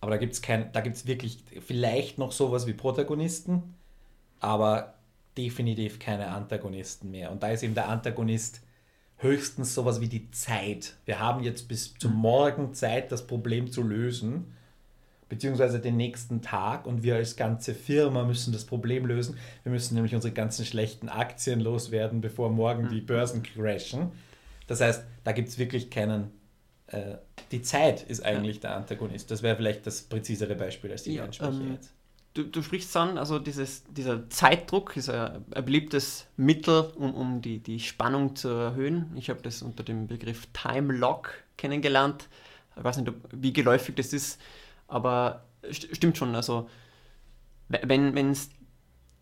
Aber 0.00 0.10
da 0.10 0.16
gibt 0.16 0.34
es 0.34 0.42
kein, 0.42 0.70
da 0.72 0.80
gibt 0.80 0.96
es 0.96 1.06
wirklich 1.06 1.44
vielleicht 1.64 2.18
noch 2.18 2.32
sowas 2.32 2.66
wie 2.66 2.74
Protagonisten, 2.74 3.74
aber 4.40 4.94
definitiv 5.36 5.98
keine 5.98 6.28
Antagonisten 6.28 7.10
mehr. 7.10 7.32
Und 7.32 7.42
da 7.42 7.48
ist 7.48 7.62
eben 7.62 7.74
der 7.74 7.88
Antagonist 7.88 8.60
höchstens 9.18 9.74
sowas 9.74 10.00
wie 10.00 10.08
die 10.08 10.30
Zeit. 10.30 10.94
Wir 11.04 11.18
haben 11.18 11.42
jetzt 11.42 11.68
bis 11.68 11.94
zum 11.94 12.14
Morgen 12.14 12.74
Zeit, 12.74 13.10
das 13.10 13.26
Problem 13.26 13.70
zu 13.70 13.82
lösen, 13.82 14.54
beziehungsweise 15.28 15.80
den 15.80 15.96
nächsten 15.96 16.42
Tag 16.42 16.86
und 16.86 17.02
wir 17.02 17.16
als 17.16 17.36
ganze 17.36 17.74
Firma 17.74 18.24
müssen 18.24 18.52
das 18.52 18.64
Problem 18.64 19.06
lösen. 19.06 19.38
Wir 19.62 19.72
müssen 19.72 19.94
nämlich 19.94 20.14
unsere 20.14 20.34
ganzen 20.34 20.64
schlechten 20.64 21.08
Aktien 21.08 21.60
loswerden, 21.60 22.20
bevor 22.20 22.50
morgen 22.50 22.88
die 22.90 23.00
Börsen 23.00 23.42
crashen. 23.42 24.12
Das 24.66 24.80
heißt, 24.80 25.04
da 25.24 25.32
gibt 25.32 25.48
es 25.48 25.58
wirklich 25.58 25.90
keinen. 25.90 26.30
Äh, 26.94 27.18
die 27.50 27.62
Zeit 27.62 28.02
ist 28.02 28.24
eigentlich 28.24 28.60
der 28.60 28.76
Antagonist. 28.76 29.30
Das 29.30 29.42
wäre 29.42 29.56
vielleicht 29.56 29.86
das 29.86 30.02
präzisere 30.02 30.54
Beispiel 30.54 30.90
als 30.92 31.02
die 31.04 31.14
Ja, 31.14 31.24
ähm, 31.40 31.72
jetzt. 31.72 31.92
Du, 32.34 32.42
du 32.42 32.62
sprichst 32.62 32.96
an, 32.96 33.16
also 33.16 33.38
dieses, 33.38 33.84
dieser 33.84 34.28
Zeitdruck 34.28 34.96
ist 34.96 35.08
ein, 35.08 35.44
ein 35.54 35.64
beliebtes 35.64 36.26
Mittel, 36.36 36.90
um, 36.96 37.14
um 37.14 37.40
die, 37.42 37.60
die 37.60 37.78
Spannung 37.78 38.34
zu 38.34 38.48
erhöhen. 38.48 39.12
Ich 39.16 39.30
habe 39.30 39.40
das 39.42 39.62
unter 39.62 39.84
dem 39.84 40.08
Begriff 40.08 40.48
Time 40.52 40.92
Lock 40.92 41.34
kennengelernt. 41.56 42.28
Ich 42.76 42.82
weiß 42.82 42.96
nicht, 42.96 43.08
ob, 43.08 43.16
wie 43.30 43.52
geläufig 43.52 43.94
das 43.94 44.12
ist, 44.12 44.40
aber 44.88 45.44
st 45.72 45.94
stimmt 45.94 46.18
schon. 46.18 46.34
Also, 46.34 46.68
we- 47.68 47.82
wenn 47.86 48.30
es 48.30 48.50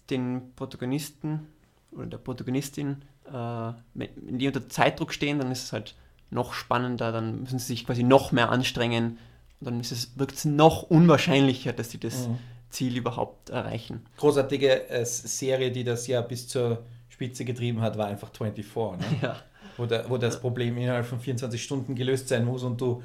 den 0.09 0.53
Protagonisten 0.57 1.49
oder 1.91 2.07
der 2.07 2.19
Protagonistin, 2.19 3.03
äh, 3.27 3.73
wenn 3.95 4.39
die 4.39 4.47
unter 4.47 4.69
Zeitdruck 4.71 5.13
stehen, 5.13 5.39
dann 5.39 5.51
ist 5.53 5.65
es 5.65 5.73
halt 5.73 5.95
noch 6.33 6.53
spannender, 6.55 7.13
dann 7.13 7.43
müssen 7.43 7.59
sie 7.59 7.67
sich 7.67 7.87
quasi 7.87 8.03
noch 8.03 8.33
mehr 8.33 8.51
anstrengen 8.51 9.19
und 9.61 9.67
dann 9.67 9.81
ist 9.81 9.93
es, 9.93 10.19
wirkt 10.19 10.35
es 10.37 10.45
noch 10.45 10.83
unwahrscheinlicher, 10.83 11.73
dass 11.73 11.91
sie 11.91 11.99
das 11.99 12.27
Mhm. 12.29 12.39
Ziel 12.71 12.97
überhaupt 12.97 13.51
erreichen. 13.51 14.01
Großartige 14.17 14.89
äh, 14.89 15.05
Serie, 15.05 15.71
die 15.71 15.85
das 15.85 16.07
ja 16.07 16.23
bis 16.23 16.49
zur 16.49 16.83
Spitze 17.11 17.45
getrieben 17.45 17.83
hat, 17.83 17.99
war 17.99 18.07
einfach 18.07 18.31
24. 18.37 19.11
Ne? 19.11 19.19
Ja. 19.23 19.37
wo, 19.77 19.85
der, 19.87 20.09
wo 20.11 20.17
das 20.19 20.41
Problem 20.41 20.77
innerhalb 20.79 21.05
von 21.07 21.21
24 21.21 21.63
Stunden 21.63 21.95
gelöst 21.95 22.29
sein 22.29 22.45
muss 22.47 22.63
und 22.63 22.81
du 22.81 23.03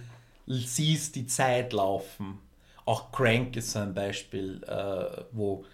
siehst 0.48 1.16
die 1.16 1.28
Zeit 1.28 1.74
laufen. 1.74 2.40
Auch 2.86 3.12
Crank 3.12 3.58
ist 3.58 3.76
ein 3.76 3.94
Beispiel, 3.94 4.64
äh, 4.66 5.24
wo 5.34 5.66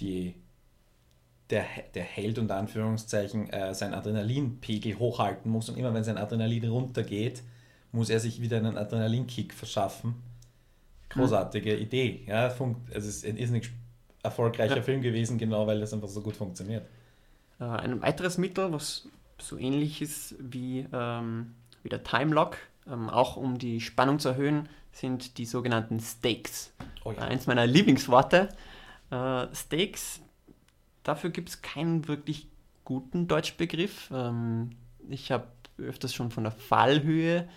die, 0.00 0.34
der, 1.50 1.64
der 1.94 2.04
Held 2.04 2.38
unter 2.38 2.56
Anführungszeichen 2.56 3.50
äh, 3.50 3.74
seinen 3.74 3.94
Adrenalinpegel 3.94 4.98
hochhalten 4.98 5.50
muss 5.50 5.68
und 5.68 5.76
immer 5.76 5.92
wenn 5.92 6.04
sein 6.04 6.18
Adrenalin 6.18 6.68
runtergeht, 6.68 7.42
muss 7.92 8.10
er 8.10 8.20
sich 8.20 8.40
wieder 8.40 8.58
einen 8.58 8.78
Adrenalinkick 8.78 9.52
verschaffen. 9.52 10.14
Großartige 11.08 11.76
Idee. 11.76 12.24
Ja, 12.26 12.50
funkt, 12.50 12.94
es 12.94 13.04
ist 13.04 13.26
ein 13.26 13.36
irrsinnig 13.36 13.70
erfolgreicher 14.22 14.76
Ja. 14.76 14.82
Film 14.82 15.02
gewesen, 15.02 15.38
genau 15.38 15.66
weil 15.66 15.80
das 15.80 15.92
einfach 15.92 16.08
so 16.08 16.20
gut 16.20 16.36
funktioniert. 16.36 16.86
Äh, 17.58 17.64
ein 17.64 18.00
weiteres 18.00 18.38
Mittel, 18.38 18.72
was 18.72 19.08
so 19.38 19.56
ähnlich 19.58 20.02
ist 20.02 20.36
wie, 20.38 20.86
ähm, 20.92 21.54
wie 21.82 21.88
der 21.88 22.04
Time 22.04 22.32
Lock, 22.32 22.58
ähm, 22.86 23.10
auch 23.10 23.36
um 23.36 23.58
die 23.58 23.80
Spannung 23.80 24.18
zu 24.20 24.28
erhöhen, 24.28 24.68
sind 24.92 25.38
die 25.38 25.46
sogenannten 25.46 25.98
Stakes. 26.00 26.72
Oh 27.04 27.12
ja. 27.12 27.18
Eins 27.18 27.46
meiner 27.46 27.66
Lieblingsworte. 27.66 28.48
Äh, 29.10 29.46
Stakes, 29.54 30.20
dafür 31.02 31.30
gibt 31.30 31.48
es 31.48 31.62
keinen 31.62 32.08
wirklich 32.08 32.46
guten 32.84 33.28
Deutschbegriff. 33.28 34.10
Ähm, 34.12 34.70
ich 35.08 35.30
habe 35.32 35.46
öfters 35.78 36.12
schon 36.14 36.30
von 36.30 36.44
der 36.44 36.52
Fallhöhe 36.52 37.48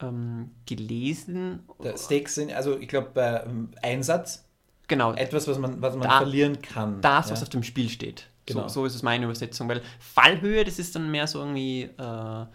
ähm, 0.00 0.50
gelesen. 0.66 1.64
Der 1.82 1.96
Stakes 1.96 2.34
sind, 2.34 2.52
also 2.52 2.78
ich 2.78 2.88
glaube, 2.88 3.10
bei 3.14 3.42
ähm, 3.44 3.70
Einsatz, 3.82 4.44
Genau, 4.88 5.12
etwas, 5.12 5.46
was 5.46 5.56
man, 5.58 5.80
was 5.80 5.94
man 5.94 6.08
Da- 6.08 6.18
verlieren 6.18 6.60
kann. 6.60 7.00
das, 7.00 7.30
was 7.30 7.38
ja. 7.38 7.42
auf 7.44 7.48
dem 7.48 7.62
Spiel 7.62 7.88
steht. 7.88 8.26
Genau. 8.46 8.62
So, 8.62 8.80
so 8.80 8.86
ist 8.86 8.96
es 8.96 9.02
meine 9.04 9.24
Übersetzung, 9.24 9.68
weil 9.68 9.82
Fallhöhe, 10.00 10.64
das 10.64 10.80
ist 10.80 10.96
dann 10.96 11.12
mehr 11.12 11.28
so 11.28 11.38
irgendwie 11.38 11.82
äh, 11.82 11.92
eine, 11.96 12.48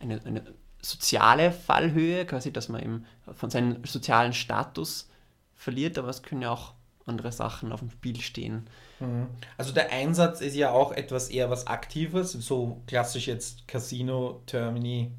eine 0.00 0.42
soziale 0.82 1.52
Fallhöhe, 1.52 2.26
quasi, 2.26 2.52
dass 2.52 2.68
man 2.68 2.82
eben 2.82 3.06
von 3.34 3.50
seinem 3.50 3.84
sozialen 3.84 4.32
Status 4.32 5.08
verliert, 5.54 5.96
aber 5.96 6.08
es 6.08 6.22
können 6.22 6.42
ja 6.42 6.50
auch 6.50 6.74
andere 7.06 7.30
Sachen 7.30 7.70
auf 7.70 7.78
dem 7.80 7.90
Spiel 7.90 8.20
stehen. 8.20 8.66
Mhm. 9.00 9.26
Also 9.56 9.72
der 9.72 9.90
Einsatz 9.92 10.40
ist 10.40 10.56
ja 10.56 10.70
auch 10.70 10.92
etwas 10.92 11.28
eher 11.28 11.50
was 11.50 11.66
Aktives, 11.66 12.32
so 12.32 12.80
klassisch 12.86 13.26
jetzt 13.26 13.68
Casino, 13.68 14.42
Termini, 14.46 15.10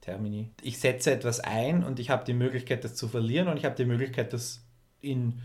Termini. 0.00 0.50
Ich 0.62 0.78
setze 0.78 1.12
etwas 1.12 1.40
ein 1.40 1.82
und 1.84 1.98
ich 1.98 2.10
habe 2.10 2.24
die 2.24 2.34
Möglichkeit, 2.34 2.84
das 2.84 2.94
zu 2.94 3.08
verlieren 3.08 3.48
und 3.48 3.56
ich 3.56 3.64
habe 3.64 3.74
die 3.74 3.84
Möglichkeit, 3.86 4.32
das 4.32 4.62
in 5.00 5.40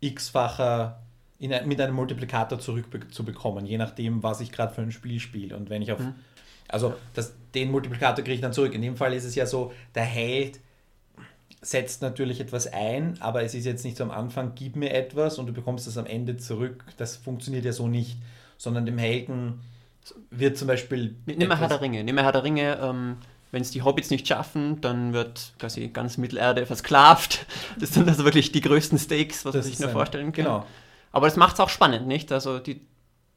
x-facher, 0.00 1.02
in, 1.38 1.52
mit 1.66 1.80
einem 1.80 1.94
Multiplikator 1.94 2.58
zurückzubekommen, 2.58 3.66
je 3.66 3.78
nachdem, 3.78 4.22
was 4.22 4.40
ich 4.40 4.50
gerade 4.52 4.74
für 4.74 4.82
ein 4.82 4.92
Spiel 4.92 5.20
spiele. 5.20 5.56
Und 5.56 5.70
wenn 5.70 5.82
ich 5.82 5.92
auf, 5.92 6.00
Mhm. 6.00 6.14
also 6.68 6.94
das, 7.14 7.34
den 7.54 7.70
Multiplikator 7.70 8.24
kriege 8.24 8.34
ich 8.34 8.40
dann 8.40 8.52
zurück. 8.52 8.74
In 8.74 8.82
dem 8.82 8.96
Fall 8.96 9.12
ist 9.14 9.24
es 9.24 9.34
ja 9.34 9.46
so, 9.46 9.72
der 9.94 10.04
Held 10.04 10.60
setzt 11.60 12.02
natürlich 12.02 12.40
etwas 12.40 12.66
ein, 12.72 13.16
aber 13.20 13.42
es 13.42 13.54
ist 13.54 13.64
jetzt 13.64 13.84
nicht 13.84 13.96
so 13.96 14.04
am 14.04 14.10
Anfang, 14.10 14.52
gib 14.54 14.76
mir 14.76 14.92
etwas 14.92 15.38
und 15.38 15.46
du 15.46 15.52
bekommst 15.52 15.86
das 15.86 15.98
am 15.98 16.06
Ende 16.06 16.36
zurück. 16.36 16.84
Das 16.96 17.16
funktioniert 17.16 17.64
ja 17.64 17.72
so 17.72 17.88
nicht, 17.88 18.16
sondern 18.56 18.86
dem 18.86 18.98
Helden 18.98 19.60
wird 20.30 20.56
zum 20.56 20.68
Beispiel. 20.68 21.16
Nimm 21.26 21.48
mal 21.48 21.58
Herr 21.58 21.68
der 21.68 21.80
Ringe. 21.80 22.04
Nimm 22.04 22.14
mal 22.14 22.24
Herr 22.24 22.32
der 22.32 22.44
Ringe, 22.44 22.78
ähm, 22.80 23.16
wenn 23.50 23.62
es 23.62 23.70
die 23.70 23.82
Hobbits 23.82 24.10
nicht 24.10 24.28
schaffen, 24.28 24.80
dann 24.80 25.12
wird 25.12 25.52
quasi 25.58 25.88
ganz 25.88 26.16
Mittelerde 26.18 26.64
versklavt. 26.66 27.46
Das 27.80 27.92
sind 27.94 28.08
also 28.08 28.24
wirklich 28.24 28.52
die 28.52 28.60
größten 28.60 28.98
Stakes, 28.98 29.44
was 29.44 29.54
man 29.54 29.58
Das 29.60 29.64
sich 29.66 29.74
ist 29.74 29.80
nur 29.80 29.88
ein- 29.88 29.94
vorstellen 29.94 30.32
kann. 30.32 30.44
Genau. 30.44 30.66
Aber 31.12 31.26
das 31.26 31.36
macht 31.36 31.54
es 31.54 31.60
auch 31.60 31.70
spannend, 31.70 32.06
nicht? 32.06 32.30
Also 32.32 32.58
die 32.58 32.82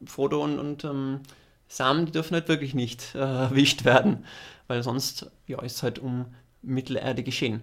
Frodo 0.05 0.43
und, 0.43 0.59
und 0.59 0.83
ähm, 0.83 1.21
Sam, 1.67 2.05
die 2.05 2.11
dürfen 2.11 2.33
halt 2.35 2.49
wirklich 2.49 2.73
nicht 2.75 3.15
äh, 3.15 3.19
erwischt 3.19 3.85
werden, 3.85 4.25
weil 4.67 4.83
sonst 4.83 5.31
ja, 5.47 5.61
ist 5.61 5.77
es 5.77 5.83
halt 5.83 5.97
um 5.99 6.25
Mittelerde 6.61 7.23
geschehen. 7.23 7.61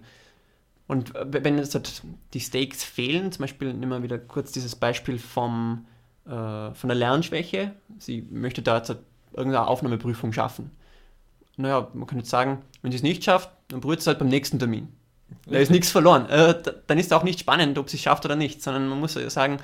Und 0.89 1.15
äh, 1.15 1.27
wenn 1.45 1.59
jetzt 1.59 1.75
halt 1.77 2.03
die 2.35 2.41
Stakes 2.41 2.83
fehlen, 2.83 3.31
zum 3.33 3.43
Beispiel 3.45 3.73
nehmen 3.75 3.93
wir 3.93 4.03
wieder 4.03 4.19
kurz 4.19 4.53
dieses 4.53 4.75
Beispiel 4.77 5.19
vom, 5.19 5.87
äh, 6.27 6.31
von 6.31 6.89
der 6.89 6.97
Lernschwäche. 6.97 7.73
Sie 7.99 8.23
möchte 8.23 8.63
da 8.63 8.79
jetzt 8.79 8.89
halt 8.89 9.01
irgendeine 9.33 9.69
Aufnahmeprüfung 9.69 10.33
schaffen. 10.33 10.73
Naja, 11.57 11.89
man 11.93 12.07
könnte 12.07 12.23
jetzt 12.23 12.31
sagen, 12.31 12.63
wenn 12.83 12.93
sie 12.93 12.97
es 12.99 13.03
nicht 13.03 13.25
schafft, 13.25 13.51
dann 13.69 13.81
probiert 13.81 14.01
es 14.01 14.07
halt 14.07 14.19
beim 14.19 14.29
nächsten 14.29 14.59
Termin. 14.59 14.89
Da 15.47 15.59
ist 15.59 15.71
nichts 15.71 15.91
verloren. 15.91 16.27
Äh, 16.31 16.61
da- 16.63 16.73
dann 16.87 16.99
ist 16.99 17.13
auch 17.13 17.23
nicht 17.25 17.41
spannend, 17.41 17.79
ob 17.79 17.91
sie 17.91 17.97
es 17.97 18.03
schafft 18.03 18.25
oder 18.25 18.37
nicht, 18.37 18.63
sondern 18.63 18.89
man 18.89 18.99
muss 19.01 19.15
ja 19.15 19.29
sagen, 19.31 19.59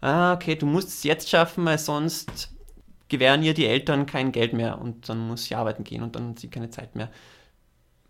ah, 0.00 0.34
okay, 0.34 0.54
du 0.56 0.66
musst 0.66 0.88
es 0.88 1.02
jetzt 1.04 1.28
schaffen, 1.28 1.64
weil 1.64 1.78
sonst 1.78 2.50
gewähren 3.08 3.42
ihr 3.42 3.54
die 3.54 3.66
Eltern 3.66 4.06
kein 4.06 4.32
Geld 4.32 4.52
mehr 4.52 4.80
und 4.80 5.08
dann 5.08 5.26
muss 5.26 5.44
sie 5.46 5.54
arbeiten 5.56 5.84
gehen 5.84 6.02
und 6.02 6.14
dann 6.16 6.30
hat 6.30 6.38
sie 6.40 6.48
keine 6.48 6.70
Zeit 6.70 6.94
mehr. 6.94 7.10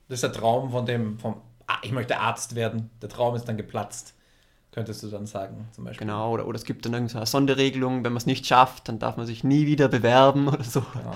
Das 0.09 0.17
ist 0.17 0.23
der 0.23 0.33
Traum 0.33 0.71
von 0.71 0.87
dem, 0.87 1.19
vom, 1.19 1.41
ich 1.83 1.93
möchte 1.93 2.19
Arzt 2.19 2.55
werden. 2.55 2.91
Der 3.03 3.09
Traum 3.09 3.35
ist 3.35 3.45
dann 3.45 3.57
geplatzt, 3.57 4.15
könntest 4.73 5.03
du 5.03 5.09
dann 5.09 5.27
sagen, 5.27 5.69
zum 5.73 5.85
Beispiel. 5.85 6.07
Genau, 6.07 6.33
oder, 6.33 6.47
oder 6.47 6.57
es 6.57 6.65
gibt 6.65 6.85
dann 6.85 6.95
irgendeine 6.95 7.27
Sonderregelung, 7.27 8.05
wenn 8.05 8.13
man 8.13 8.19
es 8.19 8.27
nicht 8.27 8.47
schafft, 8.47 8.89
dann 8.89 8.99
darf 8.99 9.17
man 9.17 9.27
sich 9.27 9.45
nie 9.45 9.67
wieder 9.67 9.89
bewerben 9.89 10.49
oder 10.49 10.65
so. 10.65 10.81
Ja. 10.81 11.13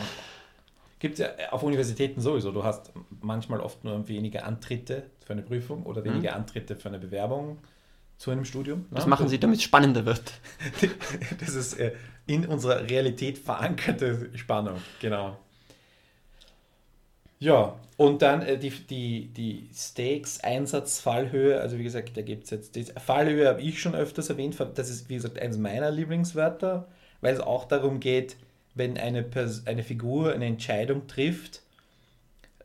Gibt 0.99 1.19
es 1.19 1.21
ja 1.21 1.51
auf 1.51 1.65
Universitäten 1.65 2.21
sowieso. 2.21 2.53
Du 2.53 2.63
hast 2.63 2.93
manchmal 3.21 3.61
oft 3.61 3.83
nur 3.83 4.07
wenige 4.07 4.45
Antritte 4.45 5.11
für 5.25 5.33
eine 5.33 5.43
Prüfung 5.43 5.83
oder 5.85 6.05
wenige 6.05 6.33
Antritte 6.33 6.77
für 6.77 6.89
eine 6.89 7.01
Bewerbung 7.01 7.59
zu 8.19 8.31
einem 8.31 8.45
Studium. 8.45 8.87
Das 8.93 9.05
ne? 9.05 9.11
machen 9.11 9.27
sie, 9.27 9.41
damit 9.41 9.57
es 9.59 9.65
spannender 9.65 10.07
wird. 10.07 10.23
Das 11.41 11.57
ist 11.57 11.75
äh, 11.75 11.93
in 12.27 12.47
unserer 12.47 12.89
Realität 12.89 13.39
verankerte 13.39 14.31
Spannung, 14.37 14.77
genau. 15.01 15.37
Ja, 17.43 17.75
und 17.97 18.23
dann 18.23 18.43
äh, 18.43 18.57
die, 18.57 18.71
die, 18.71 19.27
die 19.27 19.69
Stakes, 19.75 20.39
Einsatz, 20.45 21.01
Fallhöhe, 21.01 21.61
also 21.61 21.77
wie 21.77 21.83
gesagt, 21.83 22.17
da 22.17 22.23
gibt 22.23 22.45
es 22.45 22.51
jetzt, 22.51 22.77
die 22.77 22.85
Fallhöhe 22.85 23.49
habe 23.49 23.61
ich 23.61 23.83
schon 23.83 23.97
öfters 23.97 24.31
erwähnt, 24.31 24.57
das 24.77 24.89
ist 24.89 25.09
wie 25.09 25.17
gesagt 25.17 25.41
eines 25.41 25.59
meiner 25.59 25.91
Lieblingswörter, 25.91 26.87
weil 27.21 27.35
es 27.35 27.41
auch 27.41 27.65
darum 27.65 27.99
geht, 27.99 28.37
wenn 28.77 28.97
eine, 28.97 29.25
Pers 29.25 29.67
eine 29.67 29.83
Figur 29.83 30.33
eine 30.33 30.47
Entscheidung 30.47 31.09
trifft 31.09 31.63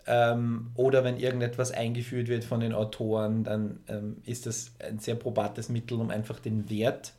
ähm, 0.05 0.69
oder 0.75 1.03
wenn 1.03 1.17
irgendetwas 1.17 1.71
eingeführt 1.71 2.27
wird 2.27 2.43
von 2.43 2.59
den 2.59 2.73
Autoren, 2.73 3.43
dann 3.43 3.79
ähm, 3.87 4.17
ist 4.27 4.45
das 4.45 4.73
ein 4.77 4.99
sehr 4.99 5.15
probates 5.15 5.69
Mittel, 5.69 5.99
um 5.99 6.11
einfach 6.11 6.37
den 6.37 6.69
Wert 6.69 7.13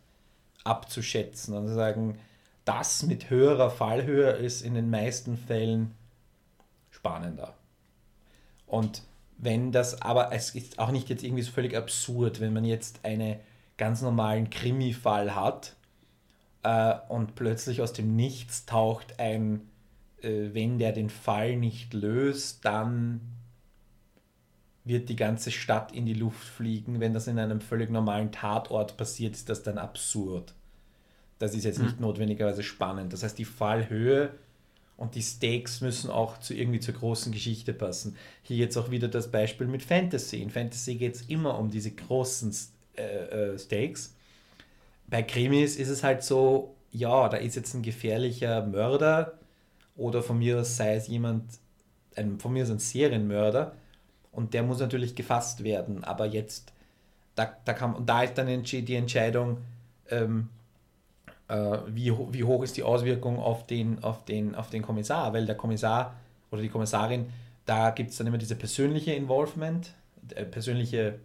abzuschätzen 0.62 1.56
und 1.56 1.66
zu 1.66 1.74
sagen, 1.74 2.20
das 2.64 3.02
mit 3.02 3.30
höherer 3.30 3.70
Fallhöhe 3.70 4.30
ist 4.30 4.62
in 4.62 4.74
den 4.74 4.90
meisten 4.90 5.36
Fällen 5.36 5.97
spannender. 6.98 7.54
Und 8.66 9.02
wenn 9.38 9.70
das, 9.72 10.02
aber 10.02 10.32
es 10.32 10.54
ist 10.54 10.78
auch 10.78 10.90
nicht 10.90 11.08
jetzt 11.08 11.22
irgendwie 11.22 11.42
so 11.42 11.52
völlig 11.52 11.76
absurd, 11.76 12.40
wenn 12.40 12.52
man 12.52 12.64
jetzt 12.64 13.04
einen 13.04 13.36
ganz 13.76 14.02
normalen 14.02 14.50
Krimi-Fall 14.50 15.34
hat 15.34 15.76
äh, 16.64 16.94
und 17.08 17.36
plötzlich 17.36 17.80
aus 17.80 17.92
dem 17.92 18.16
Nichts 18.16 18.66
taucht 18.66 19.20
ein, 19.20 19.68
äh, 20.22 20.50
wenn 20.52 20.78
der 20.78 20.92
den 20.92 21.08
Fall 21.08 21.56
nicht 21.56 21.94
löst, 21.94 22.64
dann 22.64 23.20
wird 24.84 25.08
die 25.08 25.16
ganze 25.16 25.52
Stadt 25.52 25.92
in 25.92 26.04
die 26.04 26.14
Luft 26.14 26.44
fliegen. 26.44 26.98
Wenn 26.98 27.14
das 27.14 27.28
in 27.28 27.38
einem 27.38 27.60
völlig 27.60 27.90
normalen 27.90 28.32
Tatort 28.32 28.96
passiert, 28.96 29.36
ist 29.36 29.48
das 29.48 29.62
dann 29.62 29.78
absurd. 29.78 30.54
Das 31.38 31.54
ist 31.54 31.64
jetzt 31.64 31.78
nicht 31.80 32.00
notwendigerweise 32.00 32.64
spannend. 32.64 33.12
Das 33.12 33.22
heißt, 33.22 33.38
die 33.38 33.44
Fallhöhe 33.44 34.30
Und 34.98 35.14
die 35.14 35.22
Stakes 35.22 35.80
müssen 35.80 36.10
auch 36.10 36.38
zu 36.38 36.54
irgendwie 36.54 36.80
zur 36.80 36.94
großen 36.94 37.30
Geschichte 37.30 37.72
passen. 37.72 38.16
Hier 38.42 38.56
jetzt 38.56 38.76
auch 38.76 38.90
wieder 38.90 39.06
das 39.06 39.30
Beispiel 39.30 39.68
mit 39.68 39.84
Fantasy. 39.84 40.42
In 40.42 40.50
Fantasy 40.50 40.96
geht 40.96 41.14
es 41.14 41.22
immer 41.22 41.56
um 41.56 41.70
diese 41.70 41.92
großen 41.92 42.52
äh, 42.96 43.02
äh, 43.02 43.58
Stakes. 43.58 44.16
Bei 45.06 45.22
Krimis 45.22 45.76
ist 45.76 45.88
es 45.88 46.02
halt 46.02 46.24
so, 46.24 46.74
ja, 46.90 47.28
da 47.28 47.36
ist 47.36 47.54
jetzt 47.54 47.74
ein 47.74 47.82
gefährlicher 47.82 48.66
Mörder 48.66 49.38
oder 49.96 50.20
von 50.20 50.38
mir 50.40 50.60
aus 50.60 50.76
sei 50.76 50.96
es 50.96 51.06
jemand, 51.06 51.44
ein, 52.16 52.40
von 52.40 52.52
mir 52.52 52.64
aus 52.64 52.70
ein 52.70 52.80
Serienmörder 52.80 53.76
und 54.32 54.52
der 54.52 54.64
muss 54.64 54.80
natürlich 54.80 55.14
gefasst 55.14 55.62
werden. 55.62 56.02
Aber 56.02 56.26
jetzt, 56.26 56.72
da, 57.36 57.56
da, 57.64 57.72
kann, 57.72 57.94
und 57.94 58.08
da 58.08 58.24
ist 58.24 58.36
dann 58.36 58.48
die 58.64 58.94
Entscheidung, 58.96 59.58
ähm, 60.10 60.48
äh, 61.48 61.78
wie, 61.88 62.12
wie 62.32 62.44
hoch 62.44 62.62
ist 62.62 62.76
die 62.76 62.82
Auswirkung 62.82 63.38
auf 63.38 63.66
den, 63.66 64.02
auf, 64.04 64.24
den, 64.24 64.54
auf 64.54 64.70
den 64.70 64.82
Kommissar, 64.82 65.32
weil 65.32 65.46
der 65.46 65.56
Kommissar 65.56 66.14
oder 66.50 66.62
die 66.62 66.68
Kommissarin, 66.68 67.26
da 67.64 67.90
gibt 67.90 68.10
es 68.10 68.18
dann 68.18 68.26
immer 68.26 68.38
diese 68.38 68.54
persönliche 68.54 69.12
Involvement, 69.12 69.92
äh, 70.34 70.44
persönliche, 70.44 71.18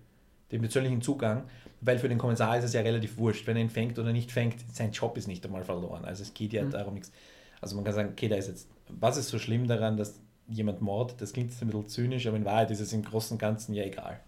den 0.52 0.62
persönlichen 0.62 1.02
Zugang, 1.02 1.44
weil 1.82 2.00
für 2.00 2.10
den 2.10 2.18
Kommissar 2.18 2.58
ist 2.58 2.64
es 2.64 2.74
ja 2.74 2.82
relativ 2.82 3.18
wurscht, 3.18 3.46
wenn 3.48 3.58
er 3.58 3.64
ihn 3.64 3.70
fängt 3.70 4.00
oder 4.00 4.14
nicht 4.14 4.32
fängt, 4.32 4.56
sein 4.74 4.92
Job 4.92 5.18
ist 5.18 5.28
nicht 5.28 5.46
einmal 5.46 5.64
verloren. 5.64 6.06
Also 6.06 6.24
es 6.24 6.34
geht 6.34 6.54
ja 6.54 6.64
mhm. 6.64 6.72
darum 6.72 6.94
nichts. 6.94 7.12
Also 7.60 7.76
man 7.76 7.84
kann 7.84 7.94
sagen, 7.94 8.10
okay, 8.12 8.28
da 8.28 8.36
ist 8.36 8.48
jetzt, 8.48 8.70
was 8.88 9.18
ist 9.18 9.30
so 9.30 9.40
schlimm 9.40 9.68
daran, 9.68 9.98
dass 9.98 10.20
jemand 10.48 10.82
mordet? 10.82 11.22
Das 11.22 11.34
klingt 11.34 11.52
jetzt 11.52 11.62
ein 11.62 11.68
bisschen 11.68 11.88
zynisch, 11.88 12.28
aber 12.28 12.38
in 12.38 12.46
Wahrheit 12.46 12.72
ist 12.72 12.80
es 12.80 12.94
im 12.94 13.04
Großen 13.04 13.36
und 13.36 13.40
Ganzen 13.40 13.74
ja 13.74 13.84
egal. 13.84 14.20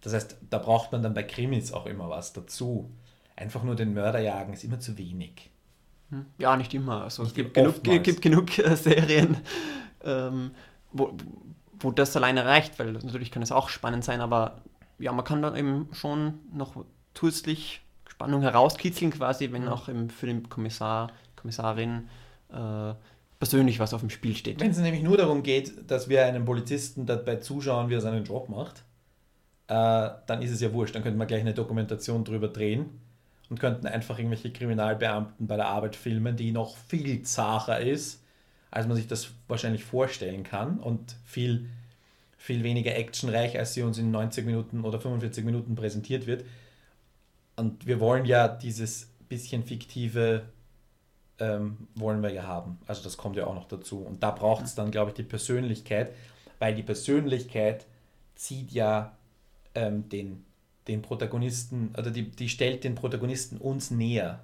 Das 0.00 0.14
heißt, 0.14 0.36
da 0.50 0.58
braucht 0.58 0.92
man 0.92 1.02
dann 1.02 1.14
bei 1.14 1.22
Krimis 1.22 1.72
auch 1.72 1.86
immer 1.86 2.08
was 2.08 2.32
dazu 2.32 2.90
einfach 3.36 3.62
nur 3.62 3.76
den 3.76 3.94
Mörder 3.94 4.20
jagen 4.20 4.52
ist 4.52 4.64
immer 4.64 4.80
zu 4.80 4.96
wenig. 4.98 5.50
Hm. 6.10 6.26
Ja, 6.38 6.56
nicht 6.56 6.74
immer. 6.74 7.02
Also, 7.02 7.22
es 7.22 7.34
gibt 7.34 7.54
genug, 7.54 7.82
gibt 7.82 8.22
genug 8.22 8.58
äh, 8.58 8.76
Serien, 8.76 9.38
ähm, 10.04 10.52
wo, 10.92 11.16
wo 11.80 11.90
das 11.90 12.16
alleine 12.16 12.44
reicht, 12.44 12.78
weil 12.78 12.92
natürlich 12.92 13.30
kann 13.30 13.42
es 13.42 13.52
auch 13.52 13.68
spannend 13.68 14.04
sein, 14.04 14.20
aber 14.20 14.62
ja, 14.98 15.12
man 15.12 15.24
kann 15.24 15.42
da 15.42 15.56
eben 15.56 15.88
schon 15.92 16.34
noch 16.52 16.84
zusätzlich 17.14 17.80
Spannung 18.08 18.42
herauskitzeln, 18.42 19.10
quasi, 19.10 19.50
wenn 19.52 19.66
auch 19.68 19.88
eben 19.88 20.10
für 20.10 20.26
den 20.26 20.48
Kommissar, 20.48 21.10
Kommissarin 21.34 22.08
äh, 22.50 22.94
persönlich 23.38 23.80
was 23.80 23.94
auf 23.94 24.00
dem 24.00 24.10
Spiel 24.10 24.36
steht. 24.36 24.60
Wenn 24.60 24.70
es 24.70 24.78
nämlich 24.78 25.02
nur 25.02 25.16
darum 25.16 25.42
geht, 25.42 25.90
dass 25.90 26.08
wir 26.08 26.24
einem 26.24 26.44
Polizisten 26.44 27.06
dabei 27.06 27.36
zuschauen, 27.36 27.88
wie 27.88 27.94
er 27.94 28.00
seinen 28.00 28.24
Job 28.24 28.48
macht, 28.48 28.84
äh, 29.66 30.10
dann 30.26 30.42
ist 30.42 30.52
es 30.52 30.60
ja 30.60 30.72
wurscht. 30.72 30.94
Dann 30.94 31.02
könnte 31.02 31.18
man 31.18 31.26
gleich 31.26 31.40
eine 31.40 31.54
Dokumentation 31.54 32.22
drüber 32.22 32.48
drehen 32.48 33.01
und 33.52 33.60
könnten 33.60 33.86
einfach 33.86 34.18
irgendwelche 34.18 34.50
Kriminalbeamten 34.50 35.46
bei 35.46 35.56
der 35.56 35.66
Arbeit 35.66 35.94
filmen, 35.94 36.36
die 36.36 36.52
noch 36.52 36.74
viel 36.88 37.20
zacher 37.20 37.80
ist, 37.80 38.22
als 38.70 38.86
man 38.86 38.96
sich 38.96 39.06
das 39.06 39.28
wahrscheinlich 39.46 39.84
vorstellen 39.84 40.42
kann 40.42 40.78
und 40.78 41.16
viel, 41.26 41.68
viel 42.38 42.62
weniger 42.62 42.96
actionreich, 42.96 43.58
als 43.58 43.74
sie 43.74 43.82
uns 43.82 43.98
in 43.98 44.10
90 44.10 44.46
Minuten 44.46 44.86
oder 44.86 44.98
45 44.98 45.44
Minuten 45.44 45.74
präsentiert 45.74 46.26
wird. 46.26 46.46
Und 47.56 47.86
wir 47.86 48.00
wollen 48.00 48.24
ja 48.24 48.48
dieses 48.48 49.10
bisschen 49.28 49.64
fiktive 49.64 50.44
ähm, 51.38 51.88
wollen 51.94 52.22
wir 52.22 52.32
ja 52.32 52.44
haben. 52.44 52.78
Also 52.86 53.02
das 53.04 53.18
kommt 53.18 53.36
ja 53.36 53.46
auch 53.46 53.54
noch 53.54 53.68
dazu. 53.68 53.98
Und 53.98 54.22
da 54.22 54.30
braucht 54.30 54.64
es 54.64 54.74
dann, 54.74 54.90
glaube 54.90 55.10
ich, 55.10 55.14
die 55.16 55.24
Persönlichkeit, 55.24 56.14
weil 56.58 56.74
die 56.74 56.82
Persönlichkeit 56.82 57.84
zieht 58.34 58.72
ja 58.72 59.14
ähm, 59.74 60.08
den, 60.08 60.46
den 60.88 61.02
Protagonisten, 61.02 61.94
oder 61.96 62.10
die, 62.10 62.30
die 62.30 62.48
stellt 62.48 62.84
den 62.84 62.94
Protagonisten 62.94 63.58
uns 63.58 63.90
näher. 63.90 64.40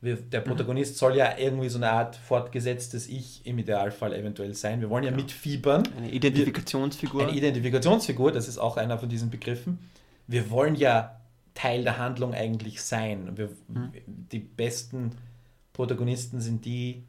Wir, 0.00 0.16
der 0.16 0.40
mhm. 0.40 0.44
Protagonist 0.44 0.92
mhm. 0.92 0.98
soll 0.98 1.16
ja 1.16 1.38
irgendwie 1.38 1.68
so 1.70 1.78
eine 1.78 1.90
Art 1.90 2.16
fortgesetztes 2.16 3.08
Ich 3.08 3.40
im 3.46 3.58
Idealfall 3.58 4.12
eventuell 4.12 4.54
sein. 4.54 4.80
Wir 4.82 4.90
wollen 4.90 5.04
ja, 5.04 5.10
ja. 5.10 5.16
mitfiebern. 5.16 5.88
Eine 5.96 6.10
Identifikationsfigur. 6.10 7.22
Eine 7.22 7.36
Identifikationsfigur, 7.36 8.30
das 8.30 8.46
ist 8.46 8.58
auch 8.58 8.76
einer 8.76 8.98
von 8.98 9.08
diesen 9.08 9.30
Begriffen. 9.30 9.78
Wir 10.26 10.50
wollen 10.50 10.74
ja 10.74 11.20
Teil 11.54 11.84
der 11.84 11.96
Handlung 11.96 12.34
eigentlich 12.34 12.82
sein. 12.82 13.36
Wir, 13.36 13.48
mhm. 13.68 13.92
Die 14.06 14.40
besten 14.40 15.12
Protagonisten 15.72 16.40
sind 16.40 16.66
die, 16.66 17.04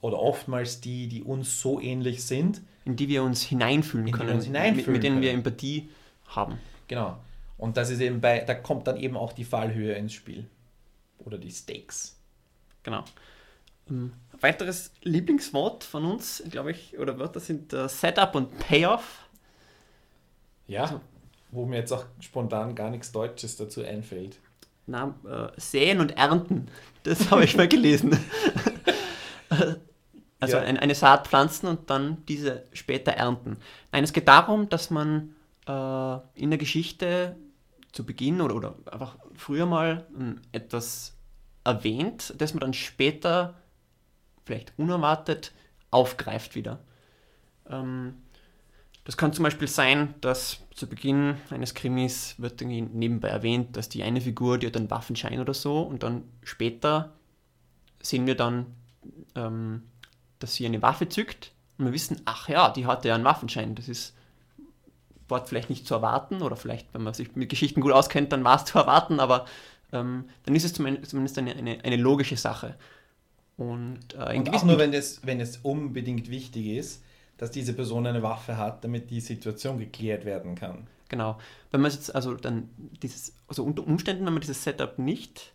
oder 0.00 0.20
oftmals 0.20 0.80
die, 0.80 1.08
die 1.08 1.22
uns 1.24 1.60
so 1.60 1.80
ähnlich 1.80 2.22
sind. 2.22 2.60
In 2.84 2.94
die 2.94 3.08
wir 3.08 3.24
uns 3.24 3.42
hineinfühlen 3.42 4.06
in 4.06 4.12
können. 4.12 4.34
Uns 4.36 4.44
hineinfühlen 4.44 4.86
mit, 4.86 4.92
mit 4.92 5.02
denen 5.02 5.16
können. 5.16 5.22
wir 5.22 5.32
Empathie 5.32 5.88
haben. 6.28 6.58
Genau. 6.86 7.18
Und 7.58 7.76
das 7.76 7.90
ist 7.90 8.00
eben 8.00 8.20
bei, 8.20 8.40
da 8.40 8.54
kommt 8.54 8.86
dann 8.86 8.96
eben 8.96 9.16
auch 9.16 9.32
die 9.32 9.44
Fallhöhe 9.44 9.94
ins 9.94 10.14
Spiel. 10.14 10.48
Oder 11.18 11.36
die 11.36 11.50
Stakes. 11.50 12.16
Genau. 12.84 13.04
Um, 13.88 13.96
ähm, 13.96 14.12
weiteres 14.40 14.92
Lieblingswort 15.02 15.82
von 15.84 16.04
uns, 16.04 16.42
glaube 16.50 16.70
ich, 16.70 16.96
oder 16.98 17.18
Wörter 17.18 17.40
sind 17.40 17.74
uh, 17.74 17.88
Setup 17.88 18.34
und 18.34 18.56
Payoff. 18.60 19.28
Ja, 20.68 20.82
also, 20.82 21.00
wo 21.50 21.66
mir 21.66 21.78
jetzt 21.78 21.92
auch 21.92 22.04
spontan 22.20 22.74
gar 22.74 22.90
nichts 22.90 23.10
Deutsches 23.10 23.56
dazu 23.56 23.82
einfällt. 23.82 24.38
Na, 24.86 25.14
äh, 25.26 25.60
säen 25.60 26.00
und 26.00 26.16
ernten, 26.16 26.68
das 27.02 27.30
habe 27.30 27.44
ich 27.44 27.56
mal 27.56 27.68
gelesen. 27.68 28.18
also 30.40 30.56
ja. 30.56 30.62
eine, 30.62 30.80
eine 30.80 30.94
Saat 30.94 31.26
pflanzen 31.26 31.66
und 31.66 31.90
dann 31.90 32.24
diese 32.26 32.64
später 32.72 33.12
ernten. 33.12 33.56
Nein, 33.92 34.04
es 34.04 34.12
geht 34.12 34.28
darum, 34.28 34.68
dass 34.68 34.90
man 34.90 35.34
äh, 35.66 36.18
in 36.34 36.50
der 36.50 36.58
Geschichte 36.58 37.36
zu 37.98 38.06
Beginn 38.06 38.40
oder, 38.40 38.54
oder 38.54 38.76
einfach 38.92 39.18
früher 39.34 39.66
mal 39.66 40.06
ähm, 40.16 40.40
etwas 40.52 41.16
erwähnt, 41.64 42.32
das 42.38 42.54
man 42.54 42.60
dann 42.60 42.72
später 42.72 43.56
vielleicht 44.44 44.72
unerwartet 44.76 45.50
aufgreift 45.90 46.54
wieder. 46.54 46.78
Ähm, 47.68 48.14
das 49.02 49.16
kann 49.16 49.32
zum 49.32 49.42
Beispiel 49.42 49.66
sein, 49.66 50.14
dass 50.20 50.60
zu 50.76 50.86
Beginn 50.86 51.38
eines 51.50 51.74
Krimis 51.74 52.36
wird 52.38 52.62
irgendwie 52.62 52.82
nebenbei 52.82 53.30
erwähnt, 53.30 53.76
dass 53.76 53.88
die 53.88 54.04
eine 54.04 54.20
Figur, 54.20 54.58
die 54.58 54.68
hat 54.68 54.76
einen 54.76 54.92
Waffenschein 54.92 55.40
oder 55.40 55.52
so 55.52 55.80
und 55.82 56.04
dann 56.04 56.22
später 56.44 57.14
sehen 58.00 58.28
wir 58.28 58.36
dann, 58.36 58.66
ähm, 59.34 59.82
dass 60.38 60.54
sie 60.54 60.66
eine 60.66 60.82
Waffe 60.82 61.08
zückt 61.08 61.50
und 61.78 61.86
wir 61.86 61.92
wissen, 61.92 62.22
ach 62.26 62.48
ja, 62.48 62.70
die 62.70 62.86
hatte 62.86 63.08
ja 63.08 63.16
einen 63.16 63.24
Waffenschein. 63.24 63.74
Das 63.74 63.88
ist 63.88 64.14
war 65.28 65.46
vielleicht 65.46 65.70
nicht 65.70 65.86
zu 65.86 65.94
erwarten 65.94 66.42
oder 66.42 66.56
vielleicht, 66.56 66.92
wenn 66.94 67.02
man 67.02 67.14
sich 67.14 67.34
mit 67.36 67.48
Geschichten 67.48 67.80
gut 67.80 67.92
auskennt, 67.92 68.32
dann 68.32 68.44
war 68.44 68.56
es 68.56 68.64
zu 68.64 68.78
erwarten, 68.78 69.20
aber 69.20 69.46
ähm, 69.92 70.24
dann 70.44 70.54
ist 70.54 70.64
es 70.64 70.72
zumindest 70.74 71.38
eine, 71.38 71.54
eine, 71.54 71.78
eine 71.82 71.96
logische 71.96 72.36
Sache. 72.36 72.76
Und, 73.56 74.14
äh, 74.14 74.36
Und 74.38 74.54
auch 74.54 74.64
nur, 74.64 74.78
wenn 74.78 74.92
es, 74.92 75.20
wenn 75.26 75.40
es 75.40 75.58
unbedingt 75.58 76.30
wichtig 76.30 76.66
ist, 76.66 77.02
dass 77.38 77.50
diese 77.50 77.72
Person 77.72 78.06
eine 78.06 78.22
Waffe 78.22 78.56
hat, 78.56 78.84
damit 78.84 79.10
die 79.10 79.20
Situation 79.20 79.78
geklärt 79.78 80.24
werden 80.24 80.54
kann. 80.54 80.86
Genau. 81.08 81.38
Wenn 81.70 81.80
man 81.80 81.90
jetzt 81.90 82.14
also 82.14 82.34
dann 82.34 82.68
dieses, 83.02 83.34
also 83.46 83.64
unter 83.64 83.86
Umständen, 83.86 84.26
wenn 84.26 84.32
man 84.32 84.40
dieses 84.40 84.62
Setup 84.62 84.98
nicht 84.98 85.52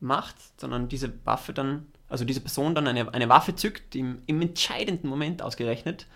macht, 0.00 0.36
sondern 0.58 0.88
diese 0.88 1.12
Waffe 1.24 1.52
dann, 1.52 1.86
also 2.08 2.24
diese 2.24 2.40
Person 2.40 2.74
dann 2.74 2.86
eine, 2.86 3.12
eine 3.12 3.28
Waffe 3.28 3.54
zückt, 3.54 3.94
im, 3.94 4.22
im 4.26 4.40
entscheidenden 4.42 5.08
Moment 5.08 5.42
ausgerechnet, 5.42 6.06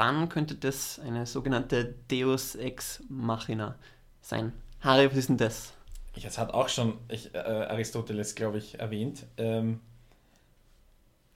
dann 0.00 0.30
könnte 0.30 0.54
das 0.54 0.98
eine 0.98 1.26
sogenannte 1.26 1.94
Deus 2.10 2.54
Ex 2.54 3.02
Machina 3.10 3.76
sein. 4.22 4.54
Harry, 4.80 5.10
was 5.10 5.18
ist 5.18 5.28
denn 5.28 5.36
das? 5.36 5.74
Das 6.22 6.38
hat 6.38 6.54
auch 6.54 6.70
schon 6.70 6.96
ich, 7.08 7.34
äh, 7.34 7.38
Aristoteles, 7.38 8.34
glaube 8.34 8.56
ich, 8.56 8.80
erwähnt. 8.80 9.26
Ähm, 9.36 9.80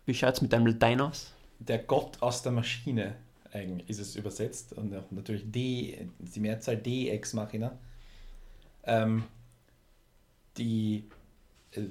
Wie 0.06 0.14
schaut 0.14 0.36
es 0.36 0.40
mit 0.40 0.50
deinem 0.54 0.66
Latein 0.66 1.02
aus? 1.02 1.30
Der 1.58 1.78
Gott 1.78 2.22
aus 2.22 2.40
der 2.40 2.52
Maschine 2.52 3.16
eigentlich 3.52 3.90
ist 3.90 3.98
es 3.98 4.16
übersetzt 4.16 4.72
und 4.72 4.96
auch 4.96 5.10
natürlich 5.10 5.42
D, 5.44 6.08
die 6.18 6.40
Mehrzahl 6.40 6.78
D 6.78 7.10
Ex 7.10 7.34
Machina. 7.34 7.78
Ähm, 8.84 9.24
die 10.56 11.04
äh, 11.72 11.82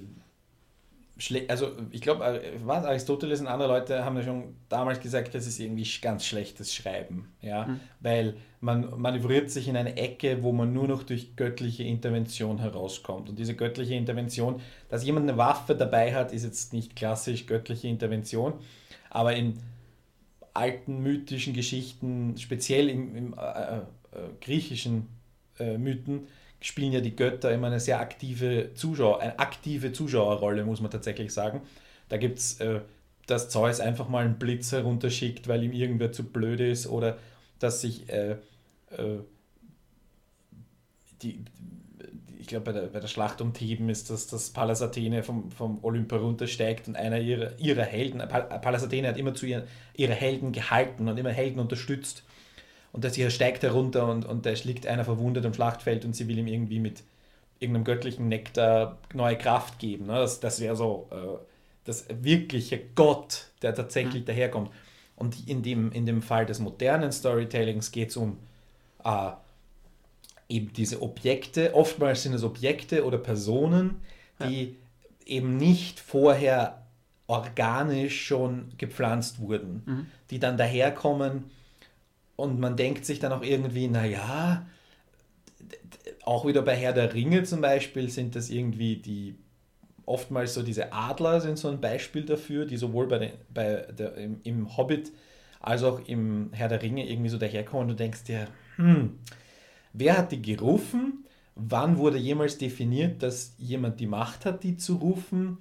also 1.47 1.72
ich 1.91 2.01
glaube, 2.01 2.26
äh, 2.26 2.53
was 2.64 2.86
Aristoteles 2.86 3.39
und 3.39 3.47
andere 3.47 3.70
Leute 3.70 4.03
haben 4.03 4.18
ja 4.18 4.24
schon 4.24 4.55
damals 4.68 4.99
gesagt, 4.99 5.36
das 5.36 5.45
ist 5.45 5.59
irgendwie 5.59 5.88
ganz 6.01 6.26
schlechtes 6.26 6.74
Schreiben, 6.74 7.32
ja, 7.41 7.68
mhm. 7.68 7.80
weil 7.99 8.36
man 8.61 8.99
manövriert 8.99 9.51
sich 9.51 9.68
in 9.68 9.78
eine 9.78 9.95
Ecke, 9.97 10.41
wo 10.41 10.51
man 10.51 10.74
nur 10.74 10.88
noch 10.88 11.03
durch 11.03 11.36
göttliche 11.36 11.84
Intervention 11.84 12.59
herauskommt. 12.59 13.30
Und 13.30 13.38
diese 13.38 13.55
göttliche 13.55 13.93
Intervention, 13.93 14.61
dass 14.89 15.05
jemand 15.05 15.30
eine 15.30 15.38
Waffe 15.38 15.76
dabei 15.76 16.16
hat, 16.16 16.32
ist 16.32 16.43
jetzt 16.43 16.74
nicht 16.74 16.95
klassisch 16.95 17.45
göttliche 17.45 17.88
Intervention, 17.88 18.53
aber 19.09 19.36
in 19.36 19.59
alten 20.53 21.01
mythischen 21.01 21.53
Geschichten, 21.53 22.36
speziell 22.38 22.89
im, 22.89 23.16
im 23.16 23.34
äh, 23.34 23.78
äh, 23.78 23.82
griechischen 24.41 25.09
äh, 25.59 25.78
Mythen, 25.78 26.28
spielen 26.64 26.93
ja 26.93 27.01
die 27.01 27.16
Götter 27.16 27.51
immer 27.51 27.68
eine 27.68 27.80
sehr 27.80 27.99
aktive 27.99 28.74
Zuschauer, 28.74 29.20
eine 29.22 29.38
aktive 29.38 29.91
Zuschauerrolle, 29.91 30.64
muss 30.64 30.80
man 30.80 30.89
tatsächlich 30.89 31.34
sagen. 31.34 31.61
Da 32.07 32.18
gibt 32.18 32.39
es, 32.39 32.59
äh, 32.61 32.80
dass 33.28 33.49
Zeus 33.49 33.80
einfach 33.82 34.07
mal 34.07 34.24
einen 34.24 34.39
Blitz 34.39 34.72
herunterschickt, 34.72 35.47
weil 35.47 35.64
ihm 35.64 35.74
irgendwer 35.74 36.14
zu 36.14 36.24
blöd 36.24 36.61
ist, 36.61 36.88
oder 36.88 37.18
dass 37.59 37.82
sich 37.82 38.09
äh, 38.09 38.38
äh, 38.91 39.20
die, 41.22 41.43
ich 42.39 42.47
glaube, 42.47 42.66
bei 42.66 42.72
der, 42.72 42.88
bei 42.88 42.99
der 43.01 43.07
Schlacht 43.07 43.41
um 43.41 43.53
Theben 43.53 43.89
ist 43.89 44.09
das, 44.09 44.28
dass 44.28 44.49
Pallas 44.49 44.82
Athene 44.82 45.24
vom, 45.24 45.51
vom 45.51 45.84
Olymp 45.84 46.14
runtersteigt 46.14 46.88
und 46.88 46.95
einer 46.95 47.20
ihrer, 47.20 47.57
ihrer 47.59 47.84
Helden, 47.84 48.20
Pallas 48.20 48.84
Athene 48.84 49.09
hat 49.09 49.18
immer 49.18 49.34
zu 49.34 49.45
ihren, 49.45 49.64
ihre 49.95 50.14
Helden 50.14 50.53
gehalten 50.53 51.09
und 51.09 51.18
immer 51.18 51.32
Helden 51.32 51.59
unterstützt. 51.59 52.24
Und 52.93 53.03
dass 53.03 53.15
sie 53.15 53.29
steigt 53.31 53.63
herunter 53.63 54.07
und, 54.07 54.23
und 54.25 54.45
da 54.45 54.51
liegt 54.51 54.87
einer 54.87 55.03
verwundet 55.03 55.45
am 55.45 55.53
Schlachtfeld 55.53 56.05
und 56.05 56.15
sie 56.15 56.27
will 56.27 56.37
ihm 56.37 56.47
irgendwie 56.47 56.79
mit 56.79 57.03
irgendeinem 57.59 57.83
göttlichen 57.85 58.27
Nektar 58.27 58.99
neue 59.13 59.37
Kraft 59.37 59.79
geben. 59.79 60.05
Ne? 60.05 60.13
Das, 60.13 60.39
das 60.39 60.61
wäre 60.61 60.75
so 60.75 61.09
äh, 61.11 61.43
das 61.85 62.05
wirkliche 62.21 62.79
Gott, 62.95 63.47
der 63.61 63.73
tatsächlich 63.73 64.21
mhm. 64.21 64.25
daherkommt. 64.25 64.71
Und 65.15 65.47
in 65.47 65.63
dem, 65.63 65.91
in 65.91 66.05
dem 66.05 66.21
Fall 66.21 66.45
des 66.45 66.59
modernen 66.59 67.11
Storytellings 67.11 67.91
geht 67.91 68.09
es 68.09 68.17
um 68.17 68.37
äh, 69.03 69.31
eben 70.49 70.71
diese 70.73 71.01
Objekte, 71.01 71.73
oftmals 71.73 72.23
sind 72.23 72.33
es 72.33 72.43
Objekte 72.43 73.05
oder 73.05 73.17
Personen, 73.17 74.01
die 74.39 74.63
ja. 74.63 74.69
eben 75.25 75.57
nicht 75.57 75.99
vorher 75.99 76.83
organisch 77.27 78.25
schon 78.25 78.71
gepflanzt 78.77 79.39
wurden, 79.39 79.83
mhm. 79.85 80.07
die 80.29 80.39
dann 80.39 80.57
daherkommen 80.57 81.45
und 82.36 82.59
man 82.59 82.75
denkt 82.75 83.05
sich 83.05 83.19
dann 83.19 83.31
auch 83.31 83.43
irgendwie, 83.43 83.88
naja, 83.88 84.65
auch 86.23 86.45
wieder 86.45 86.61
bei 86.61 86.75
Herr 86.75 86.93
der 86.93 87.13
Ringe 87.13 87.43
zum 87.43 87.61
Beispiel 87.61 88.09
sind 88.09 88.36
das 88.36 88.49
irgendwie 88.49 88.97
die, 88.97 89.36
oftmals 90.05 90.53
so 90.53 90.63
diese 90.63 90.91
Adler 90.93 91.41
sind 91.41 91.57
so 91.57 91.69
ein 91.69 91.81
Beispiel 91.81 92.25
dafür, 92.25 92.65
die 92.65 92.77
sowohl 92.77 93.07
bei, 93.07 93.17
den, 93.19 93.31
bei 93.53 93.88
der, 93.97 94.15
im, 94.15 94.39
im 94.43 94.77
Hobbit 94.77 95.11
als 95.59 95.84
auch 95.84 96.05
im 96.07 96.49
Herr 96.51 96.67
der 96.67 96.81
Ringe 96.81 97.09
irgendwie 97.09 97.29
so 97.29 97.38
daherkommen 97.38 97.84
und 97.84 97.89
du 97.89 97.95
denkst 97.95 98.23
dir, 98.23 98.47
hm, 98.75 99.19
Wer 99.93 100.17
hat 100.17 100.31
die 100.31 100.41
gerufen? 100.41 101.25
Wann 101.55 101.97
wurde 101.97 102.17
jemals 102.17 102.57
definiert, 102.57 103.21
dass 103.21 103.53
jemand 103.59 103.99
die 103.99 104.07
Macht 104.07 104.45
hat, 104.45 104.63
die 104.63 104.75
zu 104.75 104.95
rufen? 104.95 105.59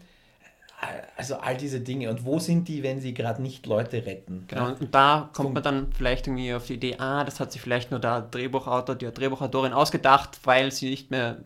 Also 1.17 1.37
all 1.37 1.57
diese 1.57 1.81
Dinge. 1.81 2.11
Und 2.11 2.25
wo 2.25 2.39
sind 2.39 2.67
die, 2.67 2.83
wenn 2.83 3.01
sie 3.01 3.15
gerade 3.15 3.41
nicht 3.41 3.67
Leute 3.67 4.05
retten? 4.05 4.45
Genau, 4.49 4.69
und 4.69 4.93
da 4.93 5.31
kommt 5.33 5.55
man 5.55 5.63
dann 5.63 5.93
vielleicht 5.93 6.27
irgendwie 6.27 6.53
auf 6.55 6.67
die 6.67 6.75
Idee, 6.75 6.97
ah, 6.99 7.23
das 7.23 7.39
hat 7.39 7.53
sich 7.53 7.61
vielleicht 7.61 7.93
nur 7.93 8.01
der 8.01 8.23
Drehbuchautor, 8.23 8.97
die 8.97 9.07
Drehbuchautorin 9.07 9.73
ausgedacht, 9.73 10.41
weil 10.45 10.73
sie 10.73 10.91
nicht 10.91 11.11
mehr 11.11 11.39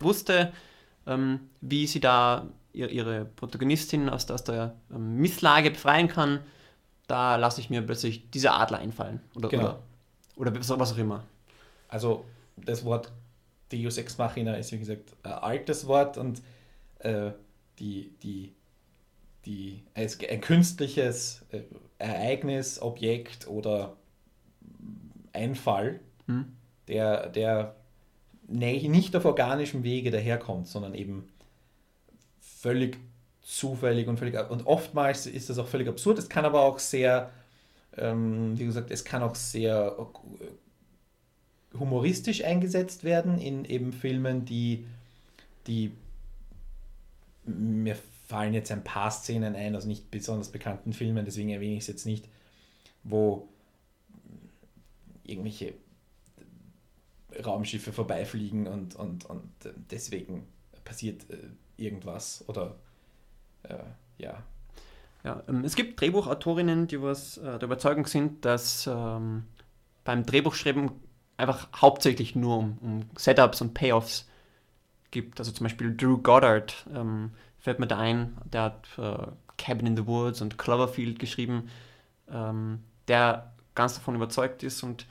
wusste, 0.00 0.52
ähm, 1.06 1.40
wie 1.60 1.86
sie 1.86 2.00
da 2.00 2.46
ihre 2.72 3.24
Protagonistin 3.24 4.08
aus 4.08 4.26
der, 4.26 4.34
aus 4.34 4.44
der 4.44 4.74
ähm, 4.92 5.16
Misslage 5.16 5.70
befreien 5.70 6.08
kann. 6.08 6.40
Da 7.06 7.36
lasse 7.36 7.60
ich 7.60 7.70
mir 7.70 7.82
plötzlich 7.82 8.30
diese 8.30 8.52
Adler 8.52 8.78
einfallen. 8.78 9.20
Oder, 9.34 9.48
genau. 9.48 9.78
oder, 10.36 10.52
oder 10.52 10.80
was 10.80 10.92
auch 10.92 10.98
immer 10.98 11.24
also 11.90 12.24
das 12.56 12.84
Wort 12.84 13.10
Deus 13.72 13.98
Ex 13.98 14.16
Machina 14.16 14.54
ist 14.54 14.72
wie 14.72 14.78
gesagt 14.78 15.14
ein 15.22 15.32
altes 15.32 15.86
Wort 15.86 16.16
und 16.16 16.40
äh, 17.00 17.32
die, 17.78 18.12
die, 18.22 18.54
die, 19.46 19.82
ein 19.94 20.40
künstliches 20.40 21.44
äh, 21.50 21.60
Ereignis, 21.98 22.80
Objekt 22.80 23.48
oder 23.48 23.96
Einfall, 25.32 26.00
hm. 26.26 26.52
der, 26.88 27.28
der 27.28 27.76
nicht 28.48 29.14
auf 29.14 29.24
organischem 29.24 29.84
Wege 29.84 30.10
daherkommt, 30.10 30.66
sondern 30.66 30.94
eben 30.94 31.28
völlig 32.40 32.98
zufällig 33.42 34.08
und 34.08 34.18
völlig 34.18 34.38
und 34.50 34.66
oftmals 34.66 35.26
ist 35.26 35.50
das 35.50 35.58
auch 35.58 35.68
völlig 35.68 35.88
absurd. 35.88 36.18
Es 36.18 36.28
kann 36.28 36.44
aber 36.44 36.62
auch 36.62 36.78
sehr, 36.78 37.30
ähm, 37.96 38.58
wie 38.58 38.64
gesagt, 38.64 38.90
es 38.90 39.04
kann 39.04 39.22
auch 39.22 39.34
sehr 39.34 39.96
humoristisch 41.78 42.44
eingesetzt 42.44 43.04
werden 43.04 43.38
in 43.38 43.64
eben 43.64 43.92
Filmen, 43.92 44.44
die, 44.44 44.84
die 45.66 45.92
mir 47.44 47.96
fallen 48.30 48.54
jetzt 48.54 48.70
ein 48.70 48.84
paar 48.84 49.10
Szenen 49.10 49.56
ein, 49.56 49.74
also 49.74 49.88
nicht 49.88 50.10
besonders 50.10 50.50
bekannten 50.50 50.92
Filmen, 50.92 51.24
deswegen 51.24 51.50
erwähne 51.50 51.74
ich 51.74 51.80
es 51.80 51.88
jetzt 51.88 52.06
nicht, 52.06 52.28
wo 53.02 53.48
irgendwelche 55.24 55.74
Raumschiffe 57.44 57.92
vorbeifliegen 57.92 58.68
und, 58.68 58.94
und, 58.94 59.26
und 59.26 59.50
deswegen 59.90 60.46
passiert 60.84 61.28
äh, 61.30 61.38
irgendwas 61.76 62.44
oder 62.48 62.76
äh, 63.64 63.78
ja. 64.18 64.42
Ja, 65.24 65.42
ähm, 65.48 65.64
es 65.64 65.74
gibt 65.74 66.00
Drehbuchautorinnen, 66.00 66.86
die 66.86 67.02
was 67.02 67.36
äh, 67.38 67.58
der 67.58 67.64
Überzeugung 67.64 68.06
sind, 68.06 68.44
dass 68.44 68.88
ähm, 68.90 69.44
beim 70.04 70.24
Drehbuchschreiben 70.24 70.90
einfach 71.36 71.68
hauptsächlich 71.76 72.36
nur 72.36 72.58
um, 72.58 72.78
um 72.80 73.10
Setups 73.16 73.60
und 73.60 73.74
Payoffs 73.74 74.28
gibt. 75.10 75.38
Also 75.40 75.52
zum 75.52 75.64
Beispiel 75.64 75.96
Drew 75.96 76.18
Goddard 76.18 76.86
ähm, 76.94 77.32
fällt 77.60 77.78
mir 77.78 77.86
da 77.86 77.98
ein, 77.98 78.36
der 78.44 78.62
hat 78.62 78.88
äh, 78.98 79.26
Cabin 79.58 79.86
in 79.86 79.96
the 79.96 80.06
Woods 80.06 80.40
und 80.40 80.58
Cloverfield 80.58 81.18
geschrieben, 81.18 81.70
ähm, 82.32 82.80
der 83.08 83.52
ganz 83.74 83.94
davon 83.94 84.14
überzeugt 84.14 84.62
ist 84.62 84.82
und 84.82 85.06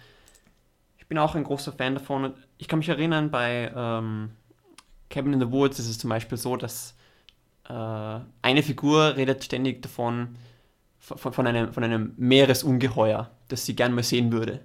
ich 0.98 1.08
bin 1.08 1.18
auch 1.18 1.36
ein 1.36 1.44
großer 1.44 1.72
Fan 1.72 1.96
davon. 1.96 2.34
Ich 2.58 2.68
kann 2.68 2.80
mich 2.80 2.90
erinnern, 2.90 3.32
bei 3.32 3.72
ähm, 3.76 4.32
Cabin 5.10 5.34
in 5.34 5.40
the 5.40 5.52
Woods 5.52 5.80
ist 5.80 5.90
es 5.90 5.98
zum 5.98 6.10
Beispiel 6.10 6.38
so, 6.38 6.56
dass 6.56 6.96
äh, 7.68 8.20
eine 8.42 8.64
Figur 8.64 9.16
redet 9.16 9.44
ständig 9.44 9.82
davon, 9.82 10.36
von, 11.00 11.34
von, 11.34 11.48
einem, 11.48 11.74
von 11.74 11.84
einem 11.84 12.14
Meeresungeheuer, 12.18 13.32
das 13.48 13.66
sie 13.66 13.76
gern 13.76 13.94
mal 13.94 14.04
sehen 14.04 14.32
würde. 14.32 14.62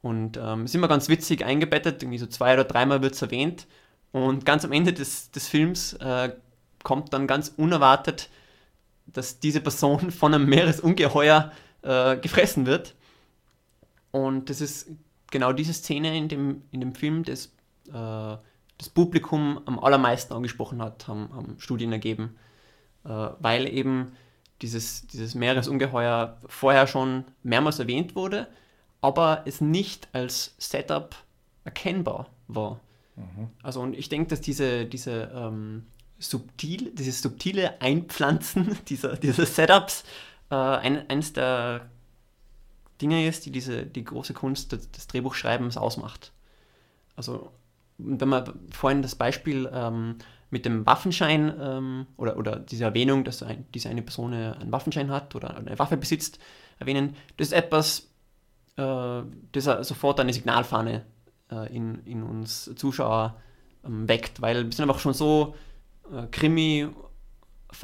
Und 0.00 0.38
ähm, 0.42 0.64
ist 0.64 0.74
immer 0.74 0.88
ganz 0.88 1.08
witzig 1.08 1.44
eingebettet, 1.44 2.02
irgendwie 2.02 2.18
so 2.18 2.26
zwei 2.26 2.54
oder 2.54 2.64
dreimal 2.64 3.02
wird 3.02 3.14
es 3.14 3.22
erwähnt. 3.22 3.66
Und 4.10 4.44
ganz 4.44 4.64
am 4.64 4.72
Ende 4.72 4.92
des, 4.92 5.30
des 5.30 5.48
Films 5.48 5.94
äh, 5.94 6.34
kommt 6.82 7.12
dann 7.12 7.26
ganz 7.26 7.52
unerwartet, 7.56 8.28
dass 9.06 9.40
diese 9.40 9.60
Person 9.60 10.10
von 10.12 10.34
einem 10.34 10.48
Meeresungeheuer 10.48 11.52
äh, 11.82 12.16
gefressen 12.16 12.66
wird. 12.66 12.94
Und 14.10 14.50
das 14.50 14.60
ist 14.60 14.90
genau 15.30 15.52
diese 15.52 15.72
Szene 15.72 16.16
in 16.16 16.28
dem, 16.28 16.62
in 16.70 16.80
dem 16.80 16.94
Film, 16.94 17.24
das 17.24 17.46
äh, 17.88 18.36
das 18.78 18.88
Publikum 18.88 19.60
am 19.66 19.78
allermeisten 19.78 20.34
angesprochen 20.34 20.82
hat, 20.82 21.06
haben, 21.06 21.32
haben 21.32 21.56
Studien 21.58 21.92
ergeben. 21.92 22.36
Äh, 23.04 23.08
weil 23.38 23.68
eben 23.68 24.12
dieses, 24.60 25.06
dieses 25.06 25.34
Meeresungeheuer 25.34 26.38
vorher 26.46 26.86
schon 26.86 27.24
mehrmals 27.42 27.78
erwähnt 27.78 28.16
wurde 28.16 28.48
aber 29.02 29.42
es 29.44 29.60
nicht 29.60 30.08
als 30.12 30.54
Setup 30.56 31.14
erkennbar 31.64 32.30
war. 32.48 32.80
Mhm. 33.16 33.50
Also 33.62 33.82
und 33.82 33.94
ich 33.94 34.08
denke, 34.08 34.28
dass 34.28 34.40
diese, 34.40 34.86
diese 34.86 35.30
ähm, 35.34 35.86
subtil, 36.22 36.92
dieses 36.94 37.22
subtile 37.22 37.80
Einpflanzen 37.80 38.76
dieser, 38.88 39.16
dieser 39.16 39.46
Setups 39.46 40.04
äh, 40.50 40.54
ein, 40.54 41.08
eines 41.10 41.32
der 41.32 41.90
Dinge 43.00 43.26
ist, 43.26 43.46
die 43.46 43.50
diese, 43.50 43.84
die 43.84 44.04
große 44.04 44.32
Kunst 44.32 44.72
des, 44.72 44.90
des 44.90 45.06
Drehbuchschreibens 45.08 45.76
ausmacht. 45.76 46.32
Also 47.16 47.50
wenn 47.98 48.28
man 48.28 48.52
vorhin 48.70 49.02
das 49.02 49.14
Beispiel 49.14 49.70
ähm, 49.72 50.16
mit 50.50 50.64
dem 50.64 50.86
Waffenschein 50.86 51.54
ähm, 51.60 52.06
oder, 52.16 52.36
oder 52.36 52.58
diese 52.58 52.84
Erwähnung, 52.84 53.24
dass 53.24 53.42
ein, 53.42 53.66
diese 53.74 53.88
eine 53.88 54.02
Person 54.02 54.34
einen 54.34 54.72
Waffenschein 54.72 55.10
hat 55.10 55.34
oder 55.34 55.56
eine 55.56 55.78
Waffe 55.78 55.96
besitzt, 55.96 56.38
erwähnen, 56.78 57.16
das 57.36 57.48
ist 57.48 57.52
etwas, 57.54 58.10
äh, 58.76 59.22
das 59.52 59.64
sofort 59.88 60.20
eine 60.20 60.32
Signalfahne 60.32 61.04
äh, 61.50 61.74
in, 61.74 62.04
in 62.04 62.22
uns 62.22 62.70
Zuschauer 62.76 63.40
ähm, 63.84 64.08
weckt, 64.08 64.40
weil 64.42 64.64
wir 64.64 64.72
sind 64.72 64.88
einfach 64.88 65.00
schon 65.00 65.14
so 65.14 65.54
Krimi 66.30 66.88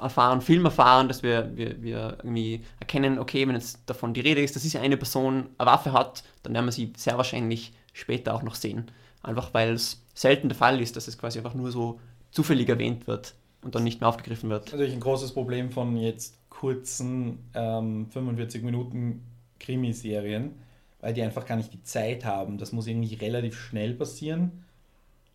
erfahren, 0.00 0.40
Film 0.40 0.64
erfahren, 0.64 1.08
dass 1.08 1.22
wir, 1.22 1.56
wir, 1.56 1.82
wir 1.82 2.18
irgendwie 2.18 2.62
erkennen, 2.78 3.18
okay, 3.18 3.46
wenn 3.48 3.54
jetzt 3.54 3.80
davon 3.86 4.12
die 4.12 4.20
Rede 4.20 4.42
ist, 4.42 4.54
dass 4.54 4.62
diese 4.62 4.80
eine 4.80 4.96
Person 4.96 5.46
eine 5.56 5.70
Waffe 5.70 5.92
hat, 5.92 6.22
dann 6.42 6.54
werden 6.54 6.66
wir 6.66 6.72
sie 6.72 6.92
sehr 6.96 7.16
wahrscheinlich 7.16 7.72
später 7.92 8.34
auch 8.34 8.42
noch 8.42 8.54
sehen. 8.54 8.90
Einfach 9.22 9.52
weil 9.54 9.72
es 9.72 10.02
selten 10.14 10.48
der 10.48 10.56
Fall 10.56 10.80
ist, 10.80 10.96
dass 10.96 11.08
es 11.08 11.18
quasi 11.18 11.38
einfach 11.38 11.54
nur 11.54 11.70
so 11.70 12.00
zufällig 12.30 12.68
erwähnt 12.68 13.06
wird 13.06 13.34
und 13.62 13.74
dann 13.74 13.84
nicht 13.84 14.00
mehr 14.00 14.08
aufgegriffen 14.08 14.50
wird. 14.50 14.66
Natürlich 14.66 14.92
ein 14.92 15.00
großes 15.00 15.32
Problem 15.32 15.70
von 15.70 15.96
jetzt 15.96 16.36
kurzen 16.50 17.38
ähm, 17.54 18.06
45 18.10 18.62
Minuten 18.62 19.24
Krimiserien, 19.58 20.52
weil 21.00 21.14
die 21.14 21.22
einfach 21.22 21.46
gar 21.46 21.56
nicht 21.56 21.72
die 21.72 21.82
Zeit 21.82 22.24
haben. 22.24 22.58
Das 22.58 22.72
muss 22.72 22.86
irgendwie 22.86 23.14
relativ 23.14 23.58
schnell 23.58 23.94
passieren 23.94 24.64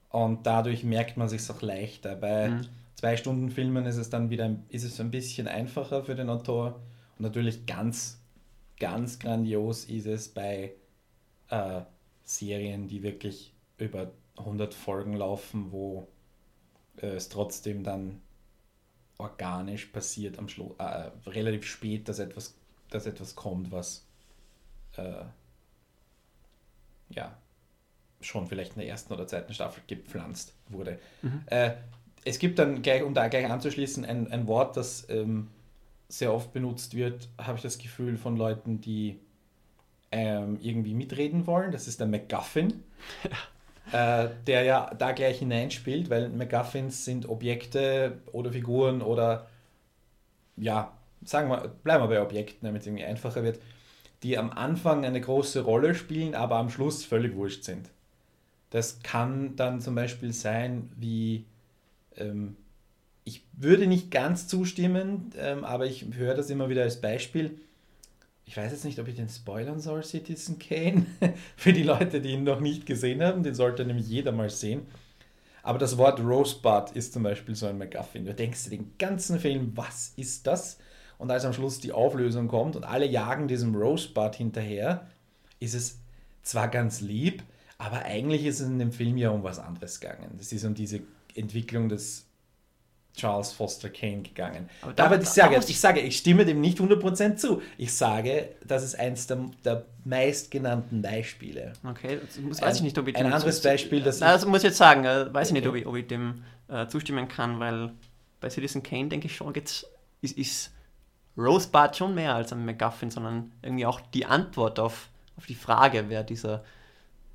und 0.09 0.45
dadurch 0.45 0.83
merkt 0.83 1.17
man 1.17 1.27
sich 1.27 1.49
auch 1.49 1.61
leichter. 1.61 2.15
Bei 2.15 2.49
mhm. 2.49 2.65
Zwei 3.04 3.18
Stunden 3.18 3.51
Filmen 3.51 3.86
ist 3.86 3.97
es 3.97 4.10
dann 4.10 4.30
wieder 4.30 4.56
ist 4.70 4.86
es 4.86 4.97
ein 5.01 5.12
bisschen 5.12 5.49
einfacher 5.49 6.06
für 6.06 6.16
den 6.16 6.30
Autor 6.30 6.80
und 7.18 7.24
natürlich 7.24 7.66
ganz, 7.66 8.22
ganz 8.80 9.20
grandios 9.20 9.84
ist 9.84 10.06
es 10.06 10.30
bei 10.30 10.72
äh, 11.49 11.82
Serien, 12.24 12.88
die 12.88 13.04
wirklich 13.04 13.54
über 13.78 14.14
100 14.38 14.74
Folgen 14.74 15.16
laufen, 15.18 15.74
wo 15.74 16.08
äh, 16.95 17.08
es 17.08 17.28
trotzdem 17.28 17.84
dann 17.84 18.22
organisch 19.18 19.88
passiert 19.88 20.39
am 20.39 20.47
Schluss, 20.47 20.72
äh, 20.78 21.12
relativ 21.28 21.66
spät, 21.66 22.08
dass 22.08 22.20
etwas, 22.20 22.56
dass 22.89 23.06
etwas 23.06 23.36
kommt, 23.36 23.70
was 23.74 24.08
äh, 24.95 25.26
ja, 27.10 27.38
schon 28.22 28.47
vielleicht 28.47 28.76
in 28.76 28.80
der 28.80 28.88
ersten 28.88 29.12
oder 29.12 29.28
zweiten 29.28 29.54
Staffel 29.54 29.84
gepflanzt 29.88 30.54
wurde. 30.70 31.01
Mhm. 31.22 31.41
Äh, 31.47 31.74
es 32.26 32.39
gibt 32.39 32.59
dann 32.59 32.82
gleich, 32.82 33.03
um 33.03 33.13
da 33.13 33.28
gleich 33.28 33.49
anzuschließen, 33.49 34.05
ein, 34.05 34.32
ein 34.32 34.47
Wort, 34.47 34.78
das 34.78 35.07
ähm, 35.09 35.49
sehr 36.07 36.34
oft 36.34 36.53
benutzt 36.53 36.95
wird, 36.95 37.28
habe 37.38 37.57
ich 37.57 37.63
das 37.63 37.78
Gefühl, 37.78 38.17
von 38.17 38.38
Leuten, 38.38 38.82
die 38.82 39.19
ähm, 40.11 40.59
irgendwie 40.61 40.93
mitreden 40.93 41.47
wollen. 41.47 41.71
Das 41.71 41.88
ist 41.88 41.99
der 41.99 42.07
MacGuffin, 42.07 42.84
äh, 43.91 44.28
der 44.47 44.63
ja 44.63 44.93
da 44.97 45.11
gleich 45.11 45.39
hineinspielt, 45.39 46.09
weil 46.09 46.30
MacGuffins 46.30 47.03
sind 47.05 47.28
Objekte 47.28 48.19
oder 48.32 48.51
Figuren 48.51 49.01
oder 49.01 49.47
ja, 50.55 50.93
sagen 51.24 51.49
wir, 51.49 51.74
bleiben 51.84 52.03
wir 52.03 52.07
bei 52.07 52.21
Objekten, 52.21 52.65
damit 52.67 52.82
es 52.82 52.88
irgendwie 52.88 53.05
einfacher 53.05 53.43
wird, 53.43 53.59
die 54.21 54.38
am 54.38 54.51
Anfang 54.51 55.03
eine 55.03 55.19
große 55.19 55.61
Rolle 55.61 55.95
spielen, 55.95 56.36
aber 56.36 56.57
am 56.57 56.69
Schluss 56.69 57.03
völlig 57.03 57.36
wurscht 57.36 57.63
sind. 57.63 57.89
Das 58.69 59.01
kann 59.03 59.55
dann 59.55 59.82
zum 59.82 59.95
Beispiel 59.95 60.32
sein, 60.32 60.91
wie 60.95 61.45
ähm, 62.18 62.57
ich 63.24 63.45
würde 63.53 63.88
nicht 63.88 64.11
ganz 64.11 64.47
zustimmen, 64.47 65.32
ähm, 65.38 65.64
aber 65.64 65.86
ich 65.86 66.05
höre 66.14 66.36
das 66.36 66.49
immer 66.49 66.70
wieder 66.70 66.84
als 66.84 66.99
Beispiel. 66.99 67.59
Ich 68.45 68.57
weiß 68.57 68.72
jetzt 68.72 68.84
nicht, 68.84 68.99
ob 68.99 69.07
ich 69.07 69.16
den 69.16 69.30
spoilern 69.30 69.80
soll, 69.80 70.03
Citizen 70.03 70.59
Kane. 70.59 71.05
Für 71.55 71.72
die 71.72 71.84
Leute, 71.84 72.20
die 72.20 72.32
ihn 72.32 72.43
noch 72.43 72.59
nicht 72.59 72.86
gesehen 72.86 73.24
haben, 73.24 73.43
den 73.43 73.55
sollte 73.55 73.86
nämlich 73.86 74.07
jeder 74.07 74.34
mal 74.34 74.49
sehen. 74.49 74.82
Aber 75.61 75.80
das 75.80 75.97
Wort 75.97 76.20
Rosebud 76.20 76.91
ist 76.91 77.14
zum 77.14 77.24
Beispiel 77.24 77.55
so 77.55 77.68
ein 77.68 77.78
MacGuffin. 77.78 78.26
Du 78.26 78.34
denkst 78.34 78.66
dir 78.66 78.72
den 78.72 78.93
ganzen 78.97 79.39
Film, 79.39 79.72
was 79.76 80.11
ist 80.18 80.45
das? 80.45 80.78
Und 81.18 81.32
als 81.32 81.45
am 81.45 81.53
Schluss 81.53 81.80
die 81.80 81.93
Auflösung 81.93 82.49
kommt 82.49 82.76
und 82.76 82.84
alle 82.84 83.05
jagen 83.05 83.47
diesem 83.47 83.74
Rosebud 83.74 84.36
hinterher, 84.36 85.07
ist 85.61 85.74
es 85.74 85.99
zwar 86.41 86.68
ganz 86.68 86.99
lieb, 86.99 87.43
aber 87.78 88.03
eigentlich 88.03 88.45
ist 88.45 88.59
es 88.59 88.68
in 88.68 88.80
dem 88.80 88.91
Film 88.91 89.18
ja 89.18 89.30
um 89.30 89.43
was 89.43 89.59
anderes 89.59 90.01
gegangen. 90.01 90.38
Es 90.38 90.51
ist 90.51 90.66
um 90.66 90.74
diese 90.74 91.01
Entwicklung 91.36 91.89
des 91.89 92.25
Charles 93.15 93.51
Foster 93.51 93.89
Kane 93.89 94.23
gegangen. 94.23 94.69
Aber, 94.81 94.93
da, 94.93 95.05
Aber 95.05 95.21
ich, 95.21 95.29
sage, 95.29 95.55
ich 95.55 95.79
sage, 95.79 95.99
ich 95.99 96.17
stimme 96.17 96.45
dem 96.45 96.61
nicht 96.61 96.79
100% 96.79 97.36
zu. 97.36 97.61
Ich 97.77 97.93
sage, 97.93 98.49
das 98.65 98.84
ist 98.84 98.95
eins 98.97 99.27
der, 99.27 99.38
der 99.63 99.86
meistgenannten 100.03 101.01
Beispiele. 101.01 101.73
Okay, 101.88 102.19
das 102.49 102.61
weiß 102.61 102.77
ich 102.77 102.84
nicht, 102.84 102.97
ob 102.97 103.07
ich 103.07 103.15
Ein 103.15 103.31
anderes 103.31 103.61
Beispiel, 103.61 104.01
das 104.01 104.19
Na, 104.19 104.27
also 104.27 104.47
muss 104.49 104.59
ich 104.59 104.69
jetzt 104.69 104.77
sagen, 104.77 105.05
äh, 105.05 105.31
weiß 105.31 105.49
ich 105.49 105.53
nicht, 105.53 105.67
ob 105.67 105.75
ich, 105.75 105.86
ob 105.86 105.95
ich 105.95 106.07
dem 106.07 106.43
äh, 106.67 106.88
zustimmen 106.88 107.27
kann, 107.27 107.59
weil 107.59 107.91
bei 108.39 108.49
Citizen 108.49 108.81
Kane 108.81 109.09
denke 109.09 109.27
ich 109.27 109.36
schon, 109.36 109.53
jetzt 109.53 109.88
ist, 110.21 110.38
ist 110.38 110.71
Rosebud 111.38 111.95
schon 111.95 112.15
mehr 112.15 112.34
als 112.34 112.51
ein 112.51 112.65
MacGuffin, 112.65 113.11
sondern 113.11 113.51
irgendwie 113.61 113.86
auch 113.86 114.01
die 114.01 114.25
Antwort 114.25 114.79
auf, 114.79 115.09
auf 115.38 115.45
die 115.45 115.55
Frage, 115.55 116.05
wer 116.07 116.23
dieser 116.23 116.63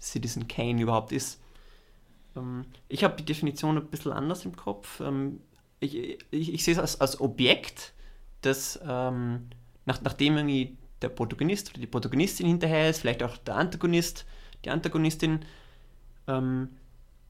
Citizen 0.00 0.48
Kane 0.48 0.82
überhaupt 0.82 1.12
ist. 1.12 1.40
Ähm, 2.36 2.64
ich 2.88 3.04
habe 3.04 3.16
die 3.16 3.24
Definition 3.24 3.76
ein 3.76 3.86
bisschen 3.86 4.12
anders 4.12 4.44
im 4.44 4.56
Kopf. 4.56 5.00
Ähm, 5.00 5.40
ich, 5.80 5.96
ich, 6.30 6.54
ich 6.54 6.64
sehe 6.64 6.74
es 6.74 6.80
als, 6.80 7.00
als 7.00 7.20
Objekt, 7.20 7.92
das 8.40 8.78
ähm, 8.86 9.48
nach, 9.84 10.00
nachdem 10.02 10.36
irgendwie 10.36 10.76
der 11.02 11.08
Protagonist 11.08 11.70
oder 11.70 11.80
die 11.80 11.86
Protagonistin 11.86 12.46
hinterher 12.46 12.90
ist, 12.90 13.00
vielleicht 13.00 13.22
auch 13.22 13.36
der 13.38 13.56
Antagonist, 13.56 14.26
die 14.64 14.70
Antagonistin, 14.70 15.40
ähm, 16.26 16.70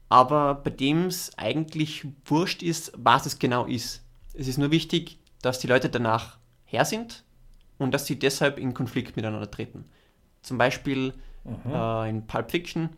aber 0.09 0.55
bei 0.55 0.71
dem 0.71 1.05
es 1.05 1.37
eigentlich 1.37 2.05
wurscht 2.25 2.63
ist, 2.63 2.91
was 2.97 3.27
es 3.27 3.37
genau 3.37 3.65
ist. 3.65 4.03
Es 4.33 4.47
ist 4.47 4.57
nur 4.57 4.71
wichtig, 4.71 5.19
dass 5.41 5.59
die 5.59 5.67
Leute 5.67 5.89
danach 5.89 6.39
her 6.65 6.85
sind 6.85 7.23
und 7.77 7.93
dass 7.93 8.07
sie 8.07 8.17
deshalb 8.17 8.57
in 8.57 8.73
Konflikt 8.73 9.15
miteinander 9.15 9.49
treten. 9.49 9.85
Zum 10.41 10.57
Beispiel 10.57 11.13
mhm. 11.43 11.71
äh, 11.71 12.09
in 12.09 12.25
Pulp 12.25 12.51
Fiction. 12.51 12.89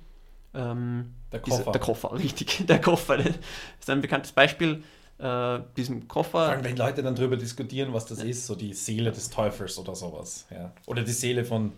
Ähm, 0.54 1.14
der 1.32 1.39
Koffer. 1.39 1.58
Dieser, 1.58 1.72
der 1.72 1.82
Koffer, 1.82 2.14
richtig. 2.18 2.66
Der 2.68 2.82
Koffer. 2.82 3.18
Das 3.18 3.36
ist 3.80 3.89
ein 3.89 4.02
bekanntes 4.02 4.32
Beispiel 4.32 4.84
äh, 5.18 5.60
diesem 5.78 6.08
Koffer. 6.08 6.30
Vor 6.32 6.41
allem, 6.41 6.64
wenn 6.64 6.78
Leute 6.78 7.04
dann 7.04 7.16
darüber 7.16 7.38
diskutieren, 7.38 7.93
was 7.93 8.06
das 8.06 8.20
ja. 8.20 8.26
ist, 8.26 8.47
so 8.47 8.56
die 8.56 8.74
Seele 8.74 9.12
des 9.12 9.30
Teufels 9.30 9.78
oder 9.78 9.95
sowas. 9.95 10.47
Ja. 10.49 10.74
Oder 10.88 11.04
die 11.04 11.12
Seele 11.12 11.45
von 11.45 11.74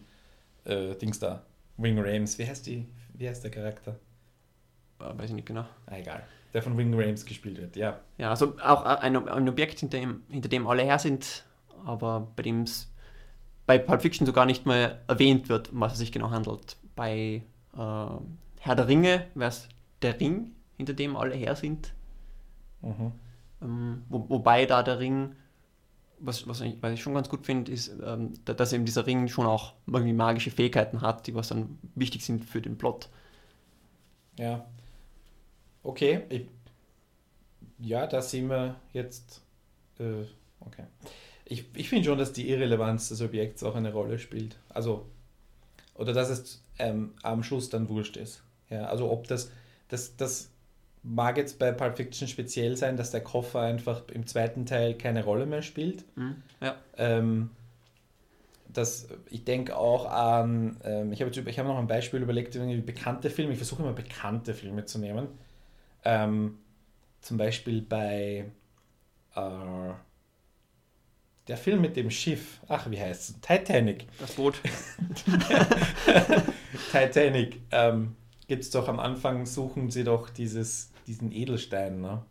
äh, 0.65 0.95
Dings 0.95 1.19
da, 1.19 1.43
Wing 1.78 1.99
Rames. 1.99 2.38
Wie 2.39 2.47
heißt, 2.47 2.65
die, 2.65 2.88
wie 3.13 3.28
heißt 3.28 3.43
der 3.43 3.51
Charakter? 3.51 3.99
Äh, 4.99 5.17
weiß 5.17 5.30
ich 5.30 5.36
nicht 5.36 5.47
genau. 5.47 5.65
Ah, 5.86 5.97
egal. 5.97 6.24
Der 6.53 6.61
von 6.61 6.78
Wing 6.78 6.93
Rames 6.93 7.26
gespielt 7.26 7.57
wird, 7.57 7.76
ja. 7.76 7.99
Ja, 8.17 8.30
also 8.30 8.55
auch 8.63 8.84
ein, 8.84 9.28
ein 9.28 9.49
Objekt, 9.49 9.80
hinter 9.80 9.99
dem, 9.99 10.24
hinter 10.30 10.49
dem 10.49 10.67
alle 10.67 10.84
her 10.84 10.99
sind, 10.99 11.43
aber 11.84 12.32
bei 12.36 12.43
dem 12.43 12.61
es 12.61 12.89
bei 13.65 13.78
Pulp 13.78 14.01
Fiction 14.01 14.28
sogar 14.28 14.45
nicht 14.45 14.65
mehr 14.65 15.01
erwähnt 15.07 15.49
wird, 15.49 15.71
um 15.71 15.80
was 15.80 15.93
es 15.93 15.99
sich 15.99 16.11
genau 16.11 16.32
handelt. 16.32 16.78
Bei 16.95 17.41
äh, 17.76 18.07
Herr 18.64 18.78
der 18.78 18.88
Ringe 18.88 19.28
wäre 19.36 19.49
es 19.49 19.68
der 20.01 20.18
Ring, 20.22 20.55
hinter 20.78 20.93
dem 20.93 21.18
alle 21.18 21.36
her 21.36 21.53
sind. 21.57 21.93
Mhm. 22.82 23.11
Ähm, 23.61 24.03
wo, 24.07 24.30
wobei 24.30 24.66
da 24.66 24.84
der 24.84 24.99
Ring, 24.99 25.36
was, 26.20 26.47
was, 26.47 26.61
ich, 26.61 26.78
was 26.80 26.93
ich 26.93 27.01
schon 27.01 27.14
ganz 27.14 27.28
gut 27.28 27.45
finde, 27.45 27.74
ist, 27.74 27.91
ähm, 28.01 28.32
dass 28.45 28.72
eben 28.72 28.86
dieser 28.86 29.05
Ring 29.05 29.28
schon 29.28 29.47
auch 29.47 29.74
irgendwie 29.86 30.14
magische 30.14 30.49
Fähigkeiten 30.49 31.01
hat, 31.01 31.28
die 31.28 31.36
was 31.36 31.49
dann 31.49 31.78
wichtig 31.95 32.24
sind 32.24 32.45
für 32.45 32.61
den 32.61 32.78
Plot. 32.78 33.09
Ja. 34.39 34.66
Okay. 35.84 36.22
Ich, 36.30 36.47
ja, 37.80 38.07
da 38.07 38.22
sehen 38.22 38.47
wir 38.47 38.78
jetzt. 38.93 39.41
Äh, 39.99 40.24
okay. 40.61 40.86
Ich, 41.43 41.66
ich 41.76 41.89
finde 41.89 42.05
schon, 42.05 42.18
dass 42.18 42.32
die 42.32 42.49
Irrelevanz 42.49 43.09
des 43.09 43.22
Objekts 43.22 43.61
auch 43.61 43.76
eine 43.76 43.91
Rolle 43.91 44.20
spielt. 44.20 44.57
Also, 44.70 45.05
oder 45.95 46.14
dass 46.14 46.30
es 46.30 46.64
ähm, 46.80 47.14
am 47.24 47.43
Schluss 47.43 47.70
dann 47.70 47.89
wurscht 47.89 48.16
ist. 48.16 48.41
Ja, 48.74 48.86
also 48.86 49.11
ob 49.11 49.28
das, 49.28 49.51
das, 49.88 50.15
das 50.17 50.49
mag 51.03 51.38
jetzt 51.38 51.59
bei 51.59 51.71
Pulp 51.71 51.97
Fiction 51.97 52.28
speziell 52.28 52.76
sein, 52.78 52.97
dass 52.97 53.11
der 53.11 53.21
Koffer 53.21 53.61
einfach 53.61 54.07
im 54.09 54.26
zweiten 54.26 54.65
Teil 54.65 54.97
keine 54.97 55.24
Rolle 55.24 55.45
mehr 55.45 55.61
spielt. 55.61 56.05
Mhm, 56.17 56.41
ja. 56.61 56.76
Ähm, 56.97 57.49
das, 58.69 59.07
ich 59.30 59.43
denke 59.43 59.76
auch 59.76 60.09
an, 60.09 60.78
ähm, 60.84 61.11
ich 61.11 61.21
habe 61.21 61.32
hab 61.32 61.65
noch 61.67 61.78
ein 61.78 61.88
Beispiel 61.88 62.21
überlegt, 62.21 62.55
irgendwie 62.55 62.82
bekannte 62.82 63.30
Filme, 63.30 63.51
ich 63.51 63.59
versuche 63.59 63.84
immer 63.84 63.93
bekannte 63.93 64.53
Filme 64.53 64.86
zu 64.86 64.97
nehmen. 64.97 65.28
Ähm, 66.03 66.57
zum 67.21 67.38
Beispiel 67.38 67.82
bei 67.82 68.45
äh, 69.36 69.93
der 71.47 71.57
Film 71.57 71.82
mit 71.82 71.95
dem 71.95 72.09
Schiff, 72.09 72.59
ach 72.67 72.89
wie 72.89 72.99
heißt 72.99 73.30
es? 73.30 73.41
Titanic. 73.41 74.07
Das 74.19 74.32
Boot. 74.34 74.61
Titanic. 76.91 77.59
Ähm, 77.71 78.15
Gibt 78.53 78.65
es 78.65 78.69
doch 78.69 78.87
am 78.87 78.99
Anfang, 78.99 79.47
suchen 79.47 79.89
sie 79.89 80.03
doch 80.03 80.29
dieses 80.29 80.91
diesen 81.07 81.31
Edelstein, 81.31 82.01
ne? 82.01 82.21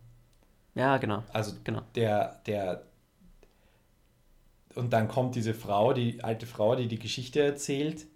Ja, 0.76 0.98
genau. 0.98 1.24
Also 1.32 1.56
genau. 1.64 1.82
der, 1.96 2.40
der 2.46 2.84
und 4.76 4.92
dann 4.92 5.08
kommt 5.08 5.34
diese 5.34 5.52
Frau, 5.52 5.92
die 5.92 6.22
alte 6.22 6.46
Frau, 6.46 6.76
die 6.76 6.86
die 6.86 7.00
Geschichte 7.00 7.42
erzählt 7.42 8.06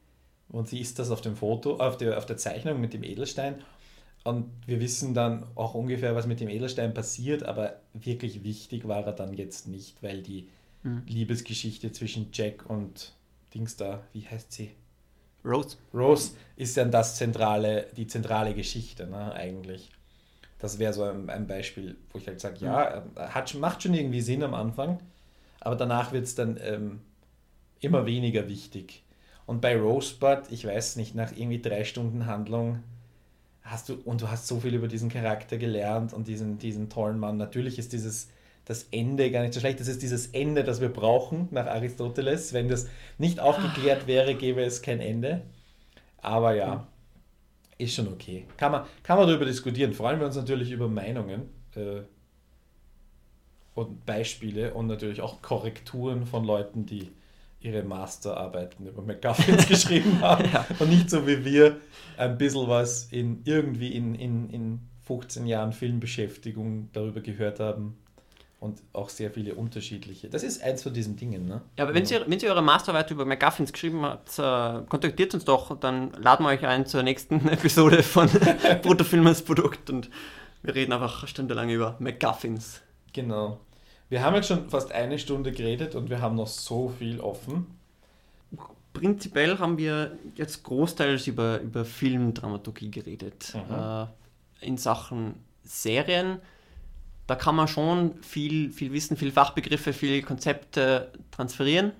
und 0.50 0.68
sie 0.68 0.78
ist 0.78 1.00
das 1.00 1.11
auf 1.11 1.20
dem 1.20 1.34
Foto, 1.34 1.78
auf 1.78 1.96
der, 1.96 2.16
auf 2.16 2.26
der 2.26 2.36
Zeichnung 2.36 2.80
mit 2.80 2.94
dem 2.94 3.02
Edelstein 3.02 3.57
und 4.22 4.52
wir 4.68 4.78
wissen 4.78 5.12
dann 5.12 5.44
auch 5.57 5.74
ungefähr, 5.74 6.14
was 6.14 6.28
mit 6.28 6.38
dem 6.38 6.48
Edelstein 6.48 6.94
passiert, 6.94 7.42
aber 7.42 7.80
wirklich 7.92 8.44
wichtig 8.44 8.86
war 8.86 9.04
er 9.04 9.14
dann 9.14 9.34
jetzt 9.34 9.66
nicht, 9.66 10.00
weil 10.04 10.22
die 10.22 10.46
mhm. 10.84 11.02
Liebesgeschichte 11.09 11.90
zwischen 11.90 12.28
Jack 12.32 12.70
und 12.70 13.14
Dings 13.52 13.76
da, 13.76 14.04
wie 14.12 14.28
heißt 14.28 14.52
sie? 14.52 14.70
Rose. 15.47 15.76
Rose 15.94 16.32
ist 16.57 16.76
dann 16.76 16.90
das 16.90 17.16
zentrale, 17.16 17.86
die 17.97 18.07
zentrale 18.07 18.55
Geschichte, 18.55 19.07
ne, 19.07 19.32
eigentlich. 19.32 19.90
Das 20.59 20.78
wäre 20.78 20.92
so 20.92 21.05
ein, 21.05 21.30
ein, 21.30 21.47
Beispiel, 21.47 21.97
wo 22.11 22.18
ich 22.18 22.26
halt 22.26 22.40
sage, 22.40 22.57
ja, 22.61 23.05
mhm. 23.14 23.20
hat, 23.20 23.55
macht 23.55 23.82
schon 23.82 23.94
irgendwie 23.94 24.20
Sinn 24.20 24.42
am 24.42 24.55
Anfang, 24.55 25.01
aber 25.61 25.76
danach 25.76 26.12
wird 26.12 26.24
es 26.24 26.34
dann 26.34 26.59
ähm, 26.62 27.01
immer 27.80 28.07
weniger 28.07 28.49
wichtig. 28.49 29.03
Und 29.47 29.61
bei 29.61 29.78
Rosebud, 29.78 30.51
ich 30.51 30.66
weiß 30.66 30.97
nicht, 30.97 31.14
nach 31.14 31.32
irgendwie 31.32 31.62
drei 31.62 31.84
Stunden 31.84 32.26
Handlung 32.26 32.82
hast 33.62 33.88
du, 33.88 33.94
und 34.05 34.22
du 34.22 34.30
hast 34.30 34.47
so 34.47 34.61
viel 34.61 34.74
über 34.74 34.88
diesen 34.88 35.09
Charakter 35.09 35.59
gelernt 35.59 36.12
und 36.12 36.26
diesen, 36.26 36.59
diesen 36.59 36.88
tollen 36.88 37.18
Mann. 37.18 37.36
Natürlich 37.36 37.78
ist 37.78 37.92
dieses 37.92 38.28
das 38.67 38.89
Ende 38.91 39.31
gar 39.31 39.43
nicht 39.43 39.55
so 39.55 39.61
schlecht. 39.61 39.81
Das 39.81 39.89
ist 39.89 40.03
dieses 40.03 40.27
Ende, 40.29 40.64
das 40.64 40.81
wir 40.81 40.89
brauchen 40.89 41.49
nach 41.53 41.67
Aristoteles. 41.67 42.53
Wenn 42.53 42.69
das 42.69 42.89
nicht 43.17 43.41
aufgeklärt 43.41 44.07
wäre, 44.07 44.35
gäbe 44.35 44.62
es 44.62 44.83
kein 44.83 45.01
Ende. 45.01 45.43
Aber 46.19 46.55
ja, 46.55 46.87
ist 47.79 47.95
schon 47.95 48.09
okay. 48.09 48.45
Kann 48.57 48.73
man, 48.73 48.85
kann 49.05 49.19
man 49.19 49.29
darüber 49.29 49.45
diskutieren. 49.45 49.95
Freuen 49.95 50.19
wir 50.19 50.27
uns 50.27 50.37
natürlich 50.37 50.73
über 50.73 50.89
Meinungen 50.89 51.49
äh, 51.77 52.01
und 53.75 54.05
Beispiele 54.05 54.75
und 54.75 54.89
natürlich 54.89 55.21
auch 55.21 55.43
Korrekturen 55.43 56.27
von 56.27 56.45
Leuten, 56.45 56.87
die 56.87 57.12
ihre 57.61 57.85
Masterarbeiten 57.85 58.87
über 58.87 59.03
McGuffins 59.03 59.69
geschrieben 59.69 60.21
haben 60.21 60.45
ja. 60.53 60.67
und 60.79 60.91
nicht 60.91 61.09
so 61.09 61.27
wie 61.27 61.45
wir 61.45 61.77
ein 62.17 62.37
bisschen 62.37 62.69
was 62.69 63.12
in 63.12 63.43
irgendwie 63.45 63.95
in, 63.95 64.14
in, 64.14 64.51
in 64.51 64.81
15 65.05 65.47
Jahren 65.47 65.73
Filmbeschäftigung 65.73 66.89
darüber 66.93 67.21
gehört 67.21 67.61
haben. 67.61 67.97
Und 68.59 68.82
auch 68.92 69.11
sehr 69.11 69.30
viele 69.30 69.54
unterschiedliche. 69.54 70.28
Das 70.30 70.42
ist 70.42 70.62
eins 70.62 70.82
von 70.82 70.94
diesen 70.94 71.16
Dingen, 71.16 71.46
ne? 71.46 71.61
Ja, 71.76 71.84
aber 71.84 71.94
wenn 71.94 72.07
Sie, 72.07 72.18
wenn 72.26 72.40
Sie 72.40 72.48
eure 72.48 72.62
Masterarbeit 72.62 73.11
über 73.11 73.24
McGuffins 73.24 73.72
geschrieben 73.72 74.02
habt, 74.02 74.38
äh, 74.38 74.86
kontaktiert 74.88 75.34
uns 75.34 75.44
doch, 75.44 75.78
dann 75.78 76.12
laden 76.12 76.44
wir 76.44 76.50
euch 76.50 76.66
ein 76.66 76.86
zur 76.86 77.02
nächsten 77.02 77.48
Episode 77.48 78.02
von 78.02 78.28
Bruttofilm 78.82 79.26
als 79.26 79.42
Produkt 79.42 79.90
und 79.90 80.11
wir 80.62 80.74
reden 80.74 80.92
einfach 80.92 81.28
stundenlang 81.28 81.68
über 81.68 81.96
McGuffins. 81.98 82.80
Genau. 83.12 83.61
Wir 84.09 84.22
haben 84.22 84.34
jetzt 84.34 84.48
schon 84.48 84.70
fast 84.70 84.92
eine 84.92 85.18
Stunde 85.18 85.52
geredet 85.52 85.94
und 85.94 86.11
wir 86.11 86.20
haben 86.20 86.36
noch 86.36 86.46
so 86.46 86.88
viel 86.88 87.20
offen. 87.20 87.66
Prinzipiell 88.92 89.59
haben 89.59 89.76
wir 89.76 90.16
jetzt 90.36 90.62
großteils 90.62 91.26
über, 91.26 91.61
über 91.61 91.84
Filmdramaturgie 91.84 92.90
geredet. 92.90 93.52
Mhm. 93.54 93.74
Äh, 93.74 94.07
in 94.66 94.78
Sachen 94.78 95.34
Serien, 95.62 96.40
da 97.27 97.35
kann 97.35 97.57
man 97.57 97.68
schon 97.68 98.22
viel, 98.22 98.70
viel 98.70 98.93
Wissen, 98.93 99.16
viel 99.16 99.33
Fachbegriffe, 99.33 99.93
viele 99.93 100.22
Konzepte 100.22 101.12
transferieren, 101.31 101.93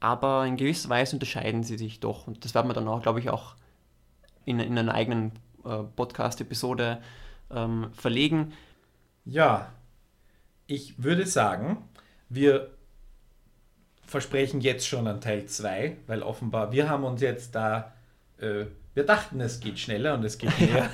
aber 0.00 0.46
in 0.46 0.56
gewisser 0.56 0.88
Weise 0.88 1.16
unterscheiden 1.16 1.62
sie 1.62 1.78
sich 1.78 2.00
doch. 2.00 2.26
Und 2.26 2.44
das 2.44 2.54
werden 2.54 2.68
wir 2.68 2.74
dann 2.74 2.88
auch, 2.88 3.02
glaube 3.02 3.20
ich, 3.20 3.30
auch 3.30 3.56
in, 4.44 4.60
in 4.60 4.78
einer 4.78 4.94
eigenen 4.94 5.32
äh, 5.64 5.82
Podcast-Episode 5.82 7.00
ähm, 7.50 7.88
verlegen. 7.92 8.52
Ja, 9.24 9.72
ich 10.66 11.02
würde 11.02 11.26
sagen, 11.26 11.78
wir 12.28 12.70
versprechen 14.04 14.60
jetzt 14.60 14.86
schon 14.86 15.06
an 15.06 15.20
Teil 15.20 15.46
2, 15.46 15.96
weil 16.06 16.22
offenbar 16.22 16.72
wir 16.72 16.88
haben 16.88 17.04
uns 17.04 17.20
jetzt 17.20 17.54
da, 17.54 17.92
äh, 18.40 18.66
wir 18.94 19.04
dachten, 19.04 19.40
es 19.40 19.60
geht 19.60 19.78
schneller 19.78 20.14
und 20.14 20.24
es 20.24 20.38
geht 20.38 20.58
mehr. 20.58 20.88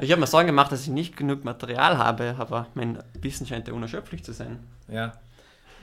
Ich 0.00 0.10
habe 0.10 0.20
mir 0.20 0.26
Sorgen 0.26 0.48
gemacht, 0.48 0.72
dass 0.72 0.82
ich 0.82 0.88
nicht 0.88 1.16
genug 1.16 1.44
Material 1.44 1.98
habe, 1.98 2.34
aber 2.38 2.66
mein 2.74 2.98
Wissen 3.20 3.46
scheint 3.46 3.68
ja 3.68 3.74
unerschöpflich 3.74 4.24
zu 4.24 4.32
sein. 4.32 4.58
Ja, 4.88 5.12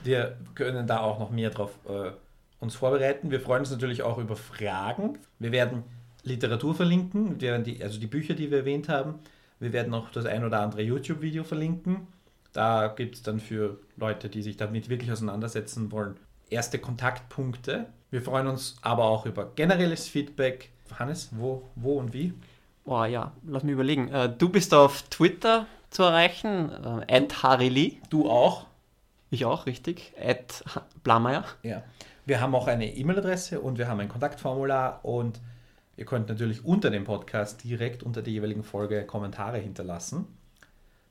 wir 0.04 0.36
können 0.54 0.86
da 0.86 1.00
auch 1.00 1.18
noch 1.18 1.30
mehr 1.30 1.48
drauf 1.50 1.70
äh, 1.88 2.10
uns 2.60 2.74
vorbereiten. 2.74 3.30
Wir 3.30 3.40
freuen 3.40 3.60
uns 3.60 3.70
natürlich 3.70 4.02
auch 4.02 4.18
über 4.18 4.36
Fragen. 4.36 5.18
Wir 5.38 5.50
werden 5.50 5.82
Literatur 6.24 6.74
verlinken, 6.74 7.40
wir 7.40 7.52
werden 7.52 7.64
die, 7.64 7.82
also 7.82 7.98
die 7.98 8.06
Bücher, 8.06 8.34
die 8.34 8.50
wir 8.50 8.58
erwähnt 8.58 8.88
haben. 8.88 9.14
Wir 9.58 9.72
werden 9.72 9.94
auch 9.94 10.10
das 10.10 10.26
ein 10.26 10.44
oder 10.44 10.60
andere 10.60 10.82
YouTube-Video 10.82 11.42
verlinken. 11.42 12.06
Da 12.52 12.88
gibt 12.88 13.16
es 13.16 13.22
dann 13.22 13.40
für 13.40 13.78
Leute, 13.96 14.28
die 14.28 14.42
sich 14.42 14.56
damit 14.56 14.88
wirklich 14.88 15.10
auseinandersetzen 15.10 15.90
wollen, 15.90 16.16
erste 16.50 16.78
Kontaktpunkte. 16.78 17.86
Wir 18.10 18.22
freuen 18.22 18.46
uns 18.46 18.76
aber 18.82 19.04
auch 19.04 19.24
über 19.24 19.50
generelles 19.54 20.06
Feedback. 20.06 20.70
Hannes, 20.98 21.30
wo, 21.32 21.62
wo 21.74 21.98
und 21.98 22.12
wie? 22.12 22.34
Boah, 22.84 23.06
ja, 23.06 23.32
lass 23.46 23.62
mich 23.62 23.72
überlegen. 23.72 24.08
Äh, 24.08 24.34
du 24.36 24.48
bist 24.48 24.74
auf 24.74 25.02
Twitter 25.02 25.66
zu 25.90 26.02
erreichen, 26.02 26.70
äh, 27.08 27.28
Harili. 27.42 28.00
Du 28.10 28.28
auch? 28.28 28.66
Ich 29.30 29.44
auch, 29.44 29.66
richtig. 29.66 30.12
At 30.20 30.64
Blameyer. 31.04 31.44
Ja. 31.62 31.82
Wir 32.26 32.40
haben 32.40 32.54
auch 32.54 32.66
eine 32.66 32.94
E-Mail-Adresse 32.94 33.60
und 33.60 33.78
wir 33.78 33.88
haben 33.88 34.00
ein 34.00 34.08
Kontaktformular 34.08 35.04
und 35.04 35.40
ihr 35.96 36.04
könnt 36.04 36.28
natürlich 36.28 36.64
unter 36.64 36.90
dem 36.90 37.04
Podcast 37.04 37.64
direkt 37.64 38.02
unter 38.02 38.22
der 38.22 38.32
jeweiligen 38.32 38.62
Folge 38.62 39.04
Kommentare 39.06 39.58
hinterlassen. 39.58 40.26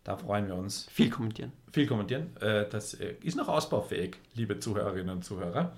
Da 0.04 0.18
freuen 0.18 0.48
wir 0.48 0.56
uns. 0.56 0.88
Viel 0.92 1.10
kommentieren. 1.10 1.52
Viel 1.72 1.88
kommentieren. 1.88 2.36
Äh, 2.42 2.66
Das 2.70 2.94
äh, 2.96 3.16
ist 3.24 3.38
noch 3.38 3.48
ausbaufähig, 3.48 4.18
liebe 4.34 4.60
Zuhörerinnen 4.60 5.10
und 5.10 5.24
Zuhörer. 5.24 5.74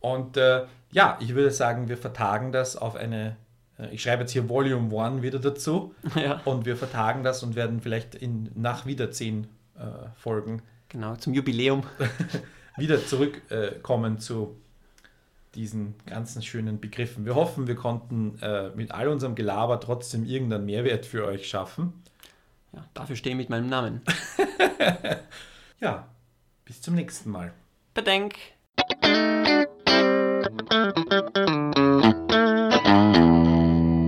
Und 0.00 0.36
äh, 0.36 0.64
ja, 0.90 1.16
ich 1.20 1.34
würde 1.34 1.50
sagen, 1.50 1.88
wir 1.88 1.96
vertagen 1.96 2.52
das 2.52 2.76
auf 2.76 2.94
eine. 2.94 3.36
äh, 3.78 3.88
Ich 3.90 4.02
schreibe 4.02 4.22
jetzt 4.22 4.32
hier 4.32 4.48
Volume 4.48 4.96
1 5.02 5.22
wieder 5.22 5.38
dazu. 5.38 5.94
ja, 6.14 6.40
Und 6.44 6.66
wir 6.66 6.76
vertagen 6.76 7.22
das 7.24 7.42
und 7.42 7.56
werden 7.56 7.80
vielleicht 7.80 8.14
in, 8.14 8.50
nach 8.54 8.86
wieder 8.86 9.10
zehn 9.10 9.48
äh, 9.76 10.08
Folgen 10.16 10.62
genau, 10.88 11.16
zum 11.16 11.34
Jubiläum. 11.34 11.82
wieder 12.76 13.04
zurückkommen 13.04 14.18
zu 14.18 14.56
diesen 15.54 15.94
ganzen 16.06 16.42
schönen 16.42 16.78
Begriffen. 16.78 17.24
Wir 17.24 17.34
hoffen, 17.34 17.66
wir 17.66 17.74
konnten 17.74 18.38
äh, 18.40 18.68
mit 18.70 18.92
all 18.92 19.08
unserem 19.08 19.34
Gelaber 19.34 19.80
trotzdem 19.80 20.24
irgendeinen 20.24 20.66
Mehrwert 20.66 21.04
für 21.06 21.26
euch 21.26 21.48
schaffen. 21.48 21.92
Ja, 22.72 22.84
dafür 22.94 23.16
stehe 23.16 23.32
ich 23.34 23.38
mit 23.38 23.50
meinem 23.50 23.68
Namen. 23.68 24.02
Ja, 25.80 26.08
bis 26.64 26.82
zum 26.82 26.96
nächsten 26.96 27.30
Mal. 27.30 27.52
Bedenk! 27.94 28.34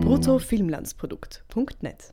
bruttofilmlandsprodukt.net 0.01 2.13